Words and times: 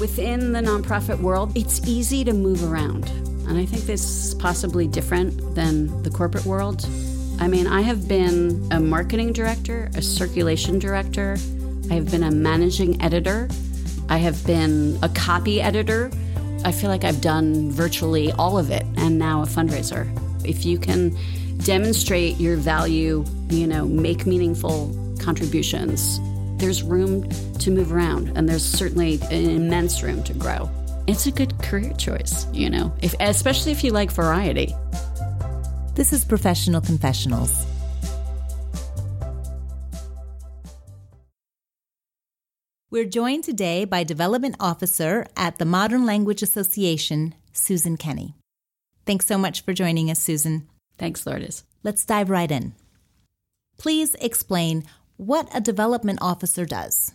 within 0.00 0.52
the 0.52 0.60
nonprofit 0.60 1.20
world, 1.20 1.56
it's 1.56 1.86
easy 1.86 2.24
to 2.24 2.32
move 2.32 2.64
around. 2.64 3.08
And 3.48 3.58
I 3.58 3.66
think 3.66 3.84
this 3.84 4.02
is 4.28 4.34
possibly 4.34 4.86
different 4.86 5.54
than 5.54 6.02
the 6.02 6.10
corporate 6.10 6.46
world. 6.46 6.88
I 7.38 7.48
mean, 7.48 7.66
I 7.66 7.82
have 7.82 8.08
been 8.08 8.66
a 8.70 8.80
marketing 8.80 9.32
director, 9.32 9.90
a 9.94 10.02
circulation 10.02 10.78
director, 10.78 11.36
I 11.90 11.94
have 11.94 12.10
been 12.10 12.22
a 12.22 12.30
managing 12.30 13.00
editor, 13.02 13.48
I 14.08 14.18
have 14.18 14.44
been 14.44 14.98
a 15.02 15.08
copy 15.08 15.60
editor. 15.62 16.10
I 16.64 16.72
feel 16.72 16.90
like 16.90 17.04
I've 17.04 17.20
done 17.20 17.70
virtually 17.70 18.32
all 18.32 18.58
of 18.58 18.70
it 18.70 18.84
and 18.96 19.18
now 19.18 19.42
a 19.42 19.46
fundraiser. 19.46 20.04
If 20.44 20.66
you 20.66 20.78
can 20.78 21.16
demonstrate 21.58 22.38
your 22.38 22.56
value, 22.56 23.24
you 23.48 23.66
know, 23.66 23.86
make 23.86 24.26
meaningful 24.26 24.94
contributions, 25.20 26.18
there's 26.60 26.82
room 26.82 27.28
to 27.58 27.70
move 27.70 27.92
around 27.92 28.36
and 28.36 28.48
there's 28.48 28.64
certainly 28.64 29.18
an 29.30 29.48
immense 29.50 30.02
room 30.02 30.22
to 30.24 30.34
grow. 30.34 30.70
It's 31.06 31.26
a 31.26 31.30
good 31.30 31.58
career 31.58 31.92
choice, 31.94 32.46
you 32.52 32.68
know, 32.68 32.92
if, 33.02 33.14
especially 33.18 33.72
if 33.72 33.82
you 33.82 33.92
like 33.92 34.12
variety. 34.12 34.74
This 35.94 36.12
is 36.12 36.24
Professional 36.24 36.80
Confessionals. 36.80 37.66
We're 42.90 43.06
joined 43.06 43.44
today 43.44 43.84
by 43.84 44.04
Development 44.04 44.56
Officer 44.60 45.26
at 45.36 45.58
the 45.58 45.64
Modern 45.64 46.04
Language 46.04 46.42
Association, 46.42 47.34
Susan 47.52 47.96
Kenny. 47.96 48.34
Thanks 49.06 49.26
so 49.26 49.38
much 49.38 49.64
for 49.64 49.72
joining 49.72 50.10
us, 50.10 50.20
Susan. 50.20 50.68
Thanks, 50.98 51.26
Lourdes. 51.26 51.64
Let's 51.82 52.04
dive 52.04 52.28
right 52.28 52.50
in. 52.50 52.74
Please 53.78 54.14
explain 54.16 54.84
what 55.20 55.54
a 55.54 55.60
development 55.60 56.18
officer 56.22 56.64
does. 56.64 57.12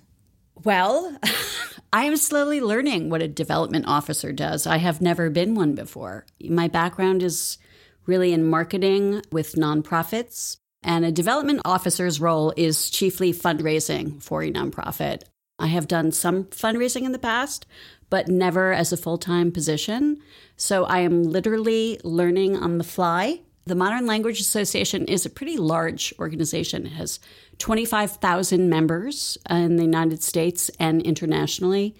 Well, 0.63 1.17
I 1.93 2.03
am 2.05 2.17
slowly 2.17 2.61
learning 2.61 3.09
what 3.09 3.23
a 3.23 3.27
development 3.27 3.85
officer 3.87 4.31
does. 4.31 4.67
I 4.67 4.77
have 4.77 5.01
never 5.01 5.31
been 5.31 5.55
one 5.55 5.73
before. 5.73 6.27
My 6.47 6.67
background 6.67 7.23
is 7.23 7.57
really 8.05 8.31
in 8.31 8.43
marketing 8.45 9.23
with 9.31 9.55
nonprofits, 9.55 10.57
and 10.83 11.03
a 11.03 11.11
development 11.11 11.61
officer's 11.65 12.21
role 12.21 12.53
is 12.55 12.91
chiefly 12.91 13.33
fundraising 13.33 14.21
for 14.21 14.43
a 14.43 14.51
nonprofit. 14.51 15.23
I 15.57 15.67
have 15.67 15.87
done 15.87 16.11
some 16.11 16.43
fundraising 16.45 17.05
in 17.05 17.11
the 17.11 17.17
past, 17.17 17.65
but 18.11 18.27
never 18.27 18.71
as 18.71 18.93
a 18.93 18.97
full 18.97 19.17
time 19.17 19.51
position. 19.51 20.19
So 20.57 20.85
I 20.85 20.99
am 20.99 21.23
literally 21.23 21.99
learning 22.03 22.55
on 22.55 22.77
the 22.77 22.83
fly. 22.83 23.41
The 23.67 23.75
Modern 23.75 24.05
Language 24.05 24.39
Association 24.39 25.05
is 25.05 25.25
a 25.25 25.29
pretty 25.29 25.57
large 25.57 26.13
organization. 26.19 26.85
It 26.85 26.91
has 26.91 27.19
25,000 27.57 28.69
members 28.69 29.39
in 29.49 29.77
the 29.77 29.83
United 29.83 30.21
States 30.21 30.69
and 30.79 31.01
internationally. 31.01 31.95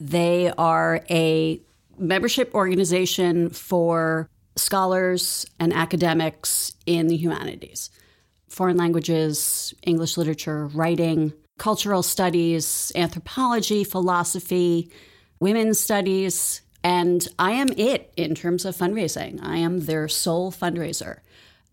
They 0.00 0.52
are 0.58 1.04
a 1.08 1.60
membership 1.96 2.52
organization 2.52 3.50
for 3.50 4.28
scholars 4.56 5.46
and 5.60 5.72
academics 5.72 6.72
in 6.86 7.06
the 7.06 7.16
humanities 7.16 7.90
foreign 8.48 8.76
languages, 8.76 9.74
English 9.82 10.16
literature, 10.16 10.68
writing, 10.68 11.32
cultural 11.58 12.04
studies, 12.04 12.92
anthropology, 12.94 13.82
philosophy, 13.82 14.90
women's 15.40 15.80
studies. 15.80 16.62
And 16.84 17.26
I 17.38 17.52
am 17.52 17.70
it 17.78 18.12
in 18.16 18.34
terms 18.34 18.66
of 18.66 18.76
fundraising. 18.76 19.42
I 19.42 19.56
am 19.56 19.80
their 19.80 20.06
sole 20.06 20.52
fundraiser. 20.52 21.20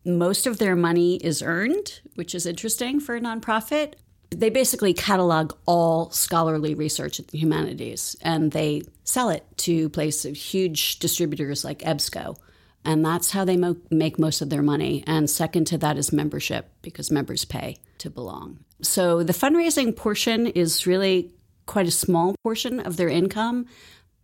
Most 0.05 0.47
of 0.47 0.57
their 0.57 0.75
money 0.75 1.17
is 1.17 1.43
earned, 1.43 1.99
which 2.15 2.33
is 2.33 2.45
interesting 2.45 2.99
for 3.01 3.15
a 3.15 3.19
nonprofit. 3.19 3.95
They 4.29 4.49
basically 4.49 4.93
catalog 4.93 5.53
all 5.65 6.09
scholarly 6.11 6.73
research 6.73 7.19
in 7.19 7.25
the 7.29 7.37
humanities 7.37 8.15
and 8.21 8.51
they 8.53 8.83
sell 9.03 9.29
it 9.29 9.45
to 9.57 9.89
places, 9.89 10.41
huge 10.41 10.99
distributors 10.99 11.65
like 11.65 11.79
EBSCO. 11.79 12.37
And 12.85 13.05
that's 13.05 13.31
how 13.31 13.43
they 13.43 13.57
mo- 13.57 13.75
make 13.91 14.17
most 14.17 14.41
of 14.41 14.49
their 14.49 14.63
money. 14.63 15.03
And 15.05 15.29
second 15.29 15.65
to 15.67 15.77
that 15.79 15.97
is 15.97 16.13
membership 16.13 16.71
because 16.81 17.11
members 17.11 17.45
pay 17.45 17.77
to 17.99 18.09
belong. 18.09 18.59
So 18.81 19.21
the 19.21 19.33
fundraising 19.33 19.95
portion 19.95 20.47
is 20.47 20.87
really 20.87 21.31
quite 21.67 21.87
a 21.87 21.91
small 21.91 22.35
portion 22.43 22.79
of 22.79 22.97
their 22.97 23.09
income, 23.09 23.67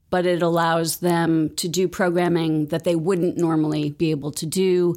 but 0.09 0.25
it 0.25 0.41
allows 0.41 0.97
them 0.97 1.53
to 1.55 1.67
do 1.67 1.87
programming 1.87 2.67
that 2.67 2.83
they 2.83 2.95
wouldn't 2.95 3.37
normally 3.37 3.91
be 3.91 4.11
able 4.11 4.31
to 4.31 4.45
do 4.45 4.95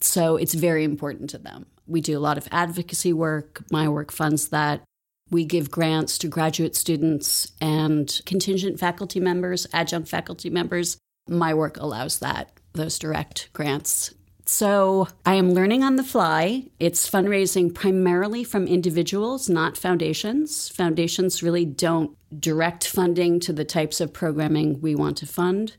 so 0.00 0.36
it's 0.36 0.54
very 0.54 0.84
important 0.84 1.30
to 1.30 1.38
them. 1.38 1.66
We 1.86 2.00
do 2.00 2.16
a 2.18 2.20
lot 2.20 2.38
of 2.38 2.48
advocacy 2.50 3.12
work. 3.12 3.62
My 3.70 3.88
work 3.88 4.12
funds 4.12 4.48
that. 4.48 4.82
We 5.30 5.44
give 5.44 5.70
grants 5.70 6.18
to 6.18 6.28
graduate 6.28 6.74
students 6.74 7.52
and 7.60 8.20
contingent 8.26 8.80
faculty 8.80 9.20
members, 9.20 9.66
adjunct 9.72 10.08
faculty 10.08 10.50
members. 10.50 10.98
My 11.28 11.54
work 11.54 11.76
allows 11.76 12.18
that, 12.18 12.50
those 12.72 12.98
direct 12.98 13.48
grants. 13.52 14.12
So 14.52 15.06
I 15.24 15.36
am 15.36 15.54
learning 15.54 15.84
on 15.84 15.94
the 15.94 16.02
fly. 16.02 16.64
It's 16.80 17.08
fundraising 17.08 17.72
primarily 17.72 18.42
from 18.42 18.66
individuals, 18.66 19.48
not 19.48 19.78
foundations. 19.78 20.68
Foundations 20.68 21.40
really 21.40 21.64
don't 21.64 22.16
direct 22.40 22.84
funding 22.84 23.38
to 23.40 23.52
the 23.52 23.64
types 23.64 24.00
of 24.00 24.12
programming 24.12 24.80
we 24.80 24.96
want 24.96 25.16
to 25.18 25.26
fund. 25.26 25.76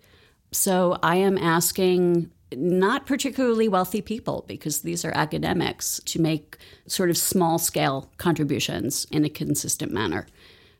So 0.53 0.97
I 1.03 1.17
am 1.17 1.37
asking 1.37 2.31
not 2.53 3.05
particularly 3.05 3.67
wealthy 3.67 4.01
people, 4.01 4.45
because 4.47 4.83
these 4.83 5.03
are 5.03 5.11
academics, 5.13 5.99
to 6.05 6.21
make 6.21 6.57
sort 6.87 7.09
of 7.09 7.17
small 7.17 7.59
scale 7.59 8.09
contributions 8.15 9.05
in 9.11 9.25
a 9.25 9.29
consistent 9.29 9.91
manner. 9.91 10.27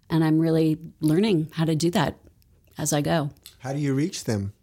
And 0.10 0.24
I'm 0.24 0.40
really 0.40 0.80
learning 1.02 1.50
how 1.56 1.66
to 1.66 1.76
do 1.76 1.92
that 1.92 2.18
as 2.78 2.94
I 2.94 3.02
go. 3.02 3.32
How 3.60 3.74
do 3.74 3.80
you 3.80 3.94
reach 3.94 4.24
them? 4.24 4.54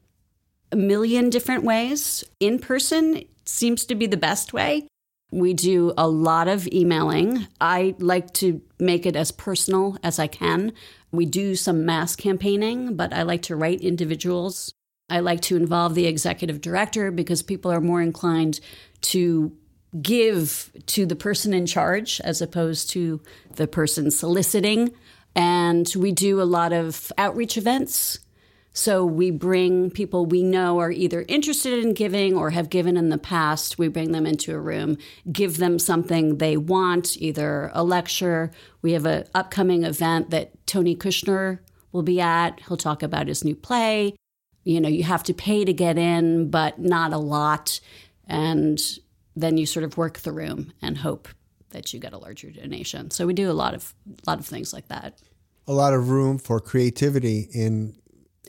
A 0.71 0.77
million 0.77 1.31
different 1.31 1.65
ways. 1.65 2.25
In 2.41 2.59
person 2.59 3.25
seems 3.45 3.85
to 3.87 3.95
be 3.95 4.07
the 4.07 4.17
best 4.17 4.53
way. 4.53 4.87
We 5.31 5.53
do 5.53 5.93
a 5.99 6.09
lot 6.09 6.49
of 6.49 6.67
emailing. 6.69 7.47
I 7.61 7.95
like 7.99 8.33
to 8.35 8.63
make 8.79 9.05
it 9.05 9.17
as 9.17 9.31
personal 9.31 9.99
as 10.03 10.19
I 10.19 10.27
can. 10.27 10.73
We 11.13 11.27
do 11.27 11.55
some 11.55 11.85
mass 11.85 12.17
campaigning, 12.17 12.97
but 12.97 13.13
I 13.13 13.23
like 13.23 13.43
to 13.43 13.57
write 13.57 13.81
individuals 13.81 14.73
I 15.11 15.21
like 15.21 15.41
to 15.43 15.57
involve 15.57 15.95
the 15.95 16.07
executive 16.07 16.61
director 16.61 17.11
because 17.11 17.43
people 17.43 17.73
are 17.73 17.81
more 17.81 18.03
inclined 18.03 18.61
to 19.03 19.53
give 20.03 20.71
to 20.87 21.07
the 21.07 21.17
person 21.17 21.55
in 21.55 21.65
charge 21.67 22.21
as 22.23 22.43
opposed 22.43 22.91
to 22.91 23.21
the 23.55 23.67
person 23.67 24.11
soliciting. 24.11 24.93
And 25.35 25.91
we 25.97 26.13
do 26.13 26.43
a 26.43 26.45
lot 26.45 26.73
of 26.73 27.11
outreach 27.17 27.57
events. 27.57 28.19
So 28.79 29.05
we 29.05 29.31
bring 29.31 29.91
people 29.91 30.25
we 30.25 30.43
know 30.43 30.79
are 30.79 30.93
either 30.93 31.25
interested 31.27 31.85
in 31.85 31.95
giving 31.95 32.37
or 32.37 32.51
have 32.51 32.71
given 32.71 32.97
in 32.97 33.09
the 33.09 33.19
past. 33.19 33.79
We 33.79 33.89
bring 33.89 34.13
them 34.13 34.25
into 34.25 34.55
a 34.55 34.61
room, 34.61 34.99
give 35.31 35.59
them 35.59 35.79
something 35.79 36.39
they 36.39 36.57
want, 36.57 37.17
either 37.21 37.71
a 37.75 37.83
lecture. 37.83 38.53
We 38.81 38.93
have 38.93 39.05
an 39.05 39.25
upcoming 39.35 39.83
event 39.85 40.31
that 40.31 40.67
Tony 40.67 40.95
Kushner 40.95 41.59
will 41.93 42.03
be 42.03 42.21
at. 42.21 42.61
He'll 42.69 42.77
talk 42.77 43.03
about 43.03 43.27
his 43.29 43.45
new 43.45 43.57
play 43.57 44.15
you 44.69 44.83
know, 44.83 44.89
you 44.89 45.03
have 45.03 45.23
to 45.23 45.33
pay 45.33 45.65
to 45.65 45.73
get 45.73 45.97
in, 45.97 46.51
but 46.51 46.79
not 46.79 47.15
a 47.15 47.19
lot. 47.19 47.81
And 48.27 48.79
then 49.35 49.57
you 49.57 49.65
sort 49.65 49.83
of 49.83 49.97
work 49.97 50.19
the 50.19 50.31
room 50.31 50.75
and 50.83 50.99
hope 50.99 51.27
that 51.71 51.95
you 51.95 51.99
get 52.01 52.13
a 52.13 52.19
larger 52.19 52.51
donation. 52.51 53.11
So 53.11 53.27
we 53.27 53.33
do 53.33 53.51
a 53.51 53.53
lot 53.53 53.73
of 53.73 53.95
a 54.07 54.31
lot 54.31 54.39
of 54.39 54.45
things 54.45 54.75
like 54.75 54.89
that. 54.89 55.23
A 55.67 55.73
lot 55.73 55.95
of 55.95 56.11
room 56.11 56.37
for 56.37 56.61
creativity 56.61 57.49
in 57.55 57.95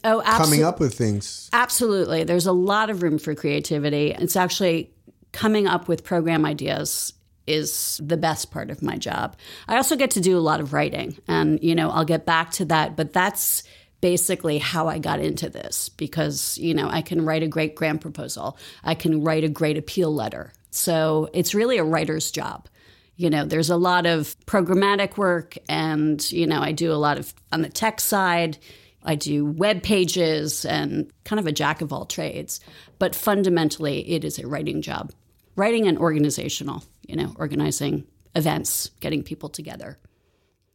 oh, 0.04 0.22
abso- 0.26 0.38
coming 0.38 0.64
up 0.64 0.80
with 0.80 0.94
things. 0.94 1.50
Absolutely. 1.54 2.24
There's 2.24 2.48
a 2.48 2.52
lot 2.52 2.90
of 2.90 3.02
room 3.04 3.18
for 3.18 3.36
creativity. 3.36 4.12
It's 4.12 4.36
actually 4.36 4.92
coming 5.32 5.68
up 5.68 5.88
with 5.88 6.04
program 6.04 6.46
ideas 6.46 7.14
is 7.48 8.00
the 8.04 8.18
best 8.18 8.52
part 8.52 8.70
of 8.70 8.82
my 8.82 8.96
job. 8.98 9.36
I 9.68 9.78
also 9.78 9.96
get 9.96 10.12
to 10.12 10.22
do 10.22 10.38
a 10.38 10.40
lot 10.40 10.60
of 10.60 10.74
writing 10.74 11.18
and 11.28 11.62
you 11.64 11.76
know, 11.76 11.90
I'll 11.90 12.06
get 12.06 12.26
back 12.26 12.52
to 12.54 12.66
that, 12.66 12.96
but 12.96 13.12
that's 13.14 13.64
basically 14.02 14.60
how 14.60 14.88
I 14.88 15.00
got 15.00 15.20
into 15.20 15.50
this 15.50 15.90
because, 15.90 16.58
you 16.58 16.74
know, 16.74 16.90
I 16.90 17.02
can 17.02 17.26
write 17.26 17.44
a 17.44 17.48
great 17.48 17.76
grant 17.76 18.02
proposal, 18.02 18.58
I 18.84 18.96
can 18.96 19.24
write 19.24 19.44
a 19.44 19.50
great 19.50 19.78
appeal 19.78 20.14
letter. 20.14 20.54
So 20.72 21.30
it's 21.34 21.56
really 21.56 21.78
a 21.78 21.84
writer's 21.84 22.32
job. 22.32 22.70
You 23.16 23.30
know, 23.30 23.44
there's 23.44 23.70
a 23.70 23.76
lot 23.76 24.06
of 24.06 24.36
programmatic 24.46 25.18
work, 25.18 25.58
and, 25.68 26.32
you 26.32 26.48
know, 26.48 26.62
I 26.62 26.72
do 26.72 26.94
a 26.94 26.96
lot 26.96 27.18
of 27.18 27.34
on 27.52 27.62
the 27.62 27.68
tech 27.68 28.00
side. 28.00 28.58
I 29.04 29.16
do 29.16 29.46
web 29.46 29.84
pages 29.84 30.66
and 30.66 31.12
kind 31.24 31.40
of 31.40 31.48
a 31.48 31.52
jack 31.52 31.82
of 31.82 31.94
all 31.94 32.06
trades. 32.06 32.60
But 32.98 33.16
fundamentally, 33.16 34.10
it 34.10 34.24
is 34.24 34.40
a 34.40 34.48
writing 34.48 34.82
job, 34.82 35.12
writing 35.56 35.88
and 35.88 35.98
organizational, 35.98 36.84
you 37.08 37.16
know, 37.16 37.34
organizing 37.38 38.06
events, 38.36 38.92
getting 39.00 39.24
people 39.24 39.50
together. 39.50 39.98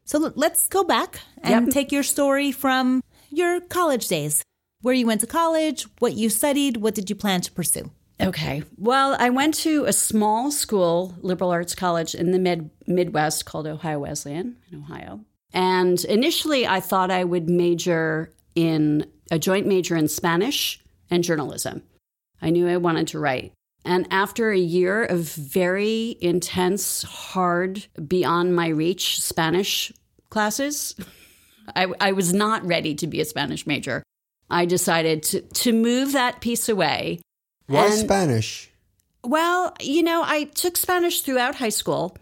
So 0.04 0.32
let's 0.34 0.68
go 0.68 0.84
back 0.84 1.20
and 1.42 1.66
yep. 1.66 1.74
take 1.74 1.92
your 1.92 2.02
story 2.02 2.52
from 2.52 3.02
your 3.30 3.60
college 3.60 4.08
days, 4.08 4.42
where 4.82 4.94
you 4.94 5.06
went 5.06 5.22
to 5.22 5.26
college, 5.26 5.86
what 5.98 6.12
you 6.12 6.28
studied, 6.28 6.76
what 6.76 6.94
did 6.94 7.08
you 7.08 7.16
plan 7.16 7.40
to 7.40 7.52
pursue? 7.52 7.90
Okay. 8.20 8.62
Well, 8.76 9.16
I 9.18 9.30
went 9.30 9.54
to 9.54 9.84
a 9.86 9.92
small 9.92 10.50
school, 10.50 11.14
liberal 11.20 11.50
arts 11.50 11.74
college 11.74 12.14
in 12.14 12.30
the 12.30 12.38
mid 12.38 12.70
Midwest 12.86 13.44
called 13.44 13.66
Ohio 13.66 14.00
Wesleyan 14.00 14.56
in 14.70 14.78
Ohio. 14.78 15.20
And 15.54 16.04
initially, 16.04 16.66
I 16.66 16.80
thought 16.80 17.12
I 17.12 17.24
would 17.24 17.48
major 17.48 18.34
in 18.54 19.06
a 19.30 19.38
joint 19.38 19.66
major 19.66 19.96
in 19.96 20.08
Spanish 20.08 20.80
and 21.10 21.22
journalism. 21.22 21.82
I 22.42 22.50
knew 22.50 22.68
I 22.68 22.76
wanted 22.76 23.08
to 23.08 23.20
write. 23.20 23.52
And 23.84 24.08
after 24.10 24.50
a 24.50 24.58
year 24.58 25.04
of 25.04 25.20
very 25.20 26.16
intense, 26.20 27.02
hard, 27.04 27.86
beyond 28.06 28.56
my 28.56 28.68
reach 28.68 29.20
Spanish 29.20 29.92
classes, 30.28 30.96
I, 31.76 31.86
I 32.00 32.12
was 32.12 32.32
not 32.32 32.66
ready 32.66 32.94
to 32.96 33.06
be 33.06 33.20
a 33.20 33.24
Spanish 33.24 33.66
major. 33.66 34.02
I 34.50 34.66
decided 34.66 35.22
to, 35.24 35.40
to 35.40 35.72
move 35.72 36.12
that 36.12 36.40
piece 36.40 36.68
away. 36.68 37.20
Why 37.66 37.90
Spanish? 37.90 38.70
Well, 39.22 39.74
you 39.80 40.02
know, 40.02 40.22
I 40.24 40.44
took 40.44 40.76
Spanish 40.76 41.22
throughout 41.22 41.54
high 41.54 41.70
school. 41.70 42.16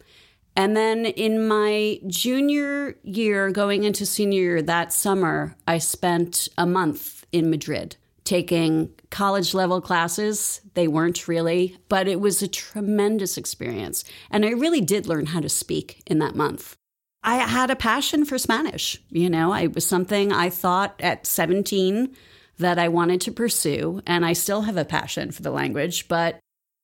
And 0.55 0.77
then 0.77 1.07
in 1.07 1.47
my 1.47 1.99
junior 2.07 2.97
year, 3.03 3.51
going 3.51 3.85
into 3.85 4.05
senior 4.05 4.41
year 4.41 4.63
that 4.63 4.93
summer, 4.93 5.57
I 5.67 5.79
spent 5.79 6.49
a 6.59 6.67
month 6.67 7.25
in 7.33 7.51
Madrid 7.51 7.97
taking 8.25 8.91
college 9.11 9.55
level 9.55 9.81
classes. 9.81 10.61
They 10.75 10.87
weren't 10.89 11.27
really, 11.27 11.77
but 11.89 12.07
it 12.07 12.21
was 12.21 12.43
a 12.43 12.49
tremendous 12.49 13.37
experience. 13.37 14.05
And 14.31 14.45
I 14.45 14.51
really 14.51 14.81
did 14.81 15.07
learn 15.07 15.27
how 15.27 15.41
to 15.41 15.49
speak 15.49 16.03
in 16.07 16.19
that 16.21 16.37
month. 16.37 16.77
I 17.25 17.37
had 17.37 17.71
a 17.71 17.77
passion 17.77 18.25
for 18.25 18.39
Spanish. 18.39 19.01
You 19.11 19.31
know, 19.31 19.55
it 19.55 19.75
was 19.75 19.87
something 19.87 20.33
I 20.33 20.51
thought 20.51 21.01
at 21.01 21.27
17 21.27 22.15
that 22.59 22.79
I 22.79 22.89
wanted 22.89 23.21
to 23.23 23.33
pursue. 23.33 24.03
And 24.07 24.25
I 24.25 24.33
still 24.33 24.63
have 24.63 24.77
a 24.77 24.85
passion 24.85 25.31
for 25.31 25.43
the 25.43 25.51
language, 25.51 26.09
but 26.09 26.39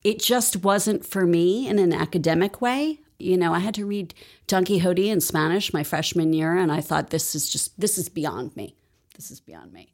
it 0.04 0.20
just 0.20 0.62
wasn't 0.62 1.04
for 1.04 1.26
me 1.26 1.68
in 1.68 1.78
an 1.78 1.92
academic 1.92 2.60
way. 2.60 3.00
You 3.18 3.36
know, 3.36 3.52
I 3.52 3.58
had 3.58 3.74
to 3.74 3.86
read 3.86 4.14
Don 4.46 4.64
Quixote 4.64 5.10
in 5.10 5.20
Spanish 5.20 5.72
my 5.72 5.82
freshman 5.82 6.32
year, 6.32 6.56
and 6.56 6.70
I 6.70 6.80
thought 6.80 7.10
this 7.10 7.34
is 7.34 7.50
just, 7.50 7.78
this 7.80 7.98
is 7.98 8.08
beyond 8.08 8.54
me. 8.56 8.76
This 9.16 9.30
is 9.30 9.40
beyond 9.40 9.72
me. 9.72 9.92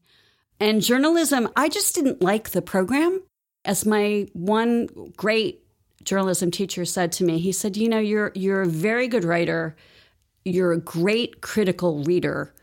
And 0.61 0.83
journalism, 0.83 1.49
I 1.57 1.69
just 1.69 1.95
didn't 1.95 2.23
like 2.23 2.51
the 2.51 2.63
program. 2.63 3.23
As 3.65 3.87
my 3.87 4.29
one 4.35 5.13
great 5.17 5.65
journalism 6.05 6.51
teacher 6.51 6.85
said 6.85 7.13
to 7.13 7.25
me, 7.25 7.39
he 7.39 7.51
said, 7.51 7.77
"You 7.77 7.89
know, 7.89 7.99
you're 7.99 8.31
you're 8.35 8.63
a 8.63 8.69
very 8.69 9.09
good 9.09 9.25
writer. 9.25 9.75
You're 10.45 10.73
a 10.73 10.81
great 10.81 11.41
critical 11.41 12.05
reader. 12.05 12.55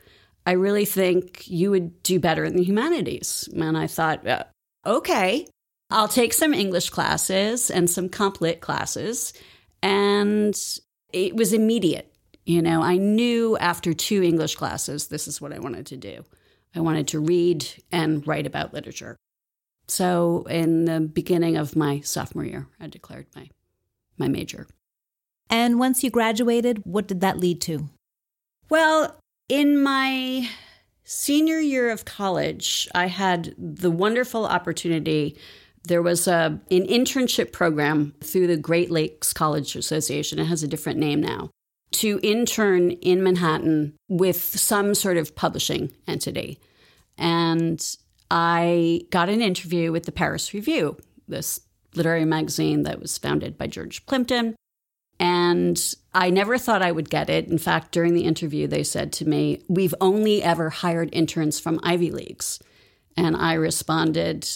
I 0.45 0.51
really 0.51 0.85
think 0.85 1.47
you 1.47 1.71
would 1.71 2.03
do 2.03 2.19
better 2.19 2.43
in 2.43 2.55
the 2.55 2.63
humanities." 2.63 3.49
And 3.53 3.77
I 3.77 3.87
thought, 3.87 4.25
uh, 4.27 4.43
"Okay, 4.85 5.47
I'll 5.89 6.07
take 6.07 6.33
some 6.33 6.53
English 6.53 6.91
classes 6.91 7.71
and 7.71 7.89
some 7.89 8.09
comp 8.09 8.41
lit 8.41 8.61
classes." 8.61 9.33
And 9.81 10.55
it 11.11 11.35
was 11.35 11.53
immediate. 11.53 12.13
You 12.45 12.61
know, 12.61 12.81
I 12.81 12.97
knew 12.97 13.57
after 13.57 13.93
two 13.93 14.23
English 14.23 14.55
classes 14.55 15.07
this 15.07 15.27
is 15.27 15.39
what 15.39 15.53
I 15.53 15.59
wanted 15.59 15.85
to 15.87 15.97
do. 15.97 16.23
I 16.75 16.79
wanted 16.79 17.07
to 17.09 17.19
read 17.19 17.67
and 17.91 18.25
write 18.25 18.47
about 18.47 18.73
literature. 18.73 19.17
So, 19.87 20.45
in 20.49 20.85
the 20.85 21.01
beginning 21.01 21.57
of 21.57 21.75
my 21.75 21.99
sophomore 21.99 22.45
year, 22.45 22.67
I 22.79 22.87
declared 22.87 23.27
my, 23.35 23.49
my 24.17 24.29
major. 24.29 24.67
And 25.49 25.79
once 25.79 26.01
you 26.01 26.09
graduated, 26.09 26.85
what 26.85 27.07
did 27.07 27.19
that 27.21 27.39
lead 27.39 27.59
to? 27.61 27.89
Well, 28.69 29.17
in 29.49 29.83
my 29.83 30.49
senior 31.03 31.59
year 31.59 31.89
of 31.89 32.05
college, 32.05 32.87
I 32.95 33.07
had 33.07 33.53
the 33.57 33.91
wonderful 33.91 34.45
opportunity. 34.45 35.37
There 35.83 36.01
was 36.01 36.27
a, 36.27 36.59
an 36.69 36.87
internship 36.87 37.51
program 37.51 38.13
through 38.21 38.47
the 38.47 38.57
Great 38.57 38.91
Lakes 38.91 39.33
College 39.33 39.75
Association. 39.75 40.39
It 40.39 40.45
has 40.45 40.63
a 40.63 40.67
different 40.67 40.99
name 40.99 41.21
now 41.21 41.49
to 41.91 42.19
intern 42.23 42.91
in 42.91 43.23
Manhattan 43.23 43.93
with 44.07 44.37
some 44.37 44.95
sort 44.95 45.17
of 45.17 45.35
publishing 45.35 45.91
entity. 46.07 46.59
And 47.17 47.83
I 48.29 49.01
got 49.09 49.29
an 49.29 49.41
interview 49.41 49.91
with 49.91 50.05
the 50.05 50.11
Paris 50.11 50.53
Review, 50.53 50.97
this 51.27 51.59
literary 51.95 52.25
magazine 52.25 52.83
that 52.83 52.99
was 52.99 53.17
founded 53.17 53.57
by 53.57 53.67
George 53.67 54.05
Plimpton. 54.05 54.55
And 55.19 55.93
I 56.13 56.29
never 56.29 56.57
thought 56.57 56.81
I 56.81 56.91
would 56.91 57.09
get 57.09 57.29
it. 57.29 57.47
In 57.47 57.57
fact, 57.57 57.91
during 57.91 58.15
the 58.15 58.23
interview, 58.23 58.67
they 58.67 58.83
said 58.83 59.13
to 59.13 59.27
me, 59.27 59.61
We've 59.67 59.93
only 60.01 60.41
ever 60.41 60.69
hired 60.69 61.09
interns 61.11 61.59
from 61.59 61.79
Ivy 61.83 62.09
Leagues. 62.09 62.59
And 63.17 63.35
I 63.35 63.53
responded, 63.53 64.47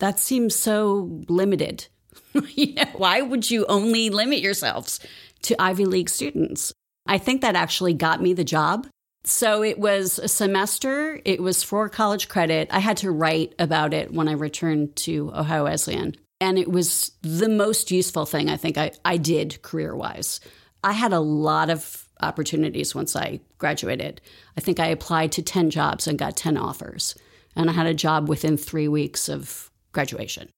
That 0.00 0.18
seems 0.18 0.54
so 0.54 1.22
limited. 1.28 1.86
you 2.54 2.74
know, 2.74 2.84
why 2.94 3.22
would 3.22 3.50
you 3.50 3.64
only 3.66 4.10
limit 4.10 4.40
yourselves 4.40 5.00
to 5.42 5.60
Ivy 5.60 5.84
League 5.84 6.10
students. 6.10 6.72
I 7.06 7.18
think 7.18 7.40
that 7.40 7.56
actually 7.56 7.94
got 7.94 8.22
me 8.22 8.32
the 8.32 8.44
job. 8.44 8.86
So 9.24 9.62
it 9.62 9.78
was 9.78 10.18
a 10.18 10.28
semester, 10.28 11.20
it 11.24 11.42
was 11.42 11.62
for 11.62 11.88
college 11.88 12.28
credit. 12.28 12.68
I 12.70 12.78
had 12.78 12.96
to 12.98 13.10
write 13.10 13.54
about 13.58 13.92
it 13.92 14.12
when 14.12 14.28
I 14.28 14.32
returned 14.32 14.96
to 14.96 15.30
Ohio 15.34 15.64
Wesleyan. 15.64 16.14
And 16.40 16.58
it 16.58 16.70
was 16.70 17.12
the 17.20 17.48
most 17.48 17.90
useful 17.90 18.24
thing 18.24 18.48
I 18.48 18.56
think 18.56 18.78
I, 18.78 18.92
I 19.04 19.18
did 19.18 19.60
career 19.60 19.94
wise. 19.94 20.40
I 20.82 20.92
had 20.92 21.12
a 21.12 21.20
lot 21.20 21.68
of 21.68 22.08
opportunities 22.22 22.94
once 22.94 23.14
I 23.14 23.40
graduated. 23.58 24.22
I 24.56 24.60
think 24.62 24.80
I 24.80 24.86
applied 24.86 25.32
to 25.32 25.42
10 25.42 25.68
jobs 25.68 26.06
and 26.06 26.18
got 26.18 26.36
10 26.36 26.56
offers. 26.56 27.14
And 27.54 27.68
I 27.68 27.74
had 27.74 27.86
a 27.86 27.94
job 27.94 28.26
within 28.26 28.56
three 28.56 28.88
weeks 28.88 29.28
of 29.28 29.69
graduation. 29.92 30.48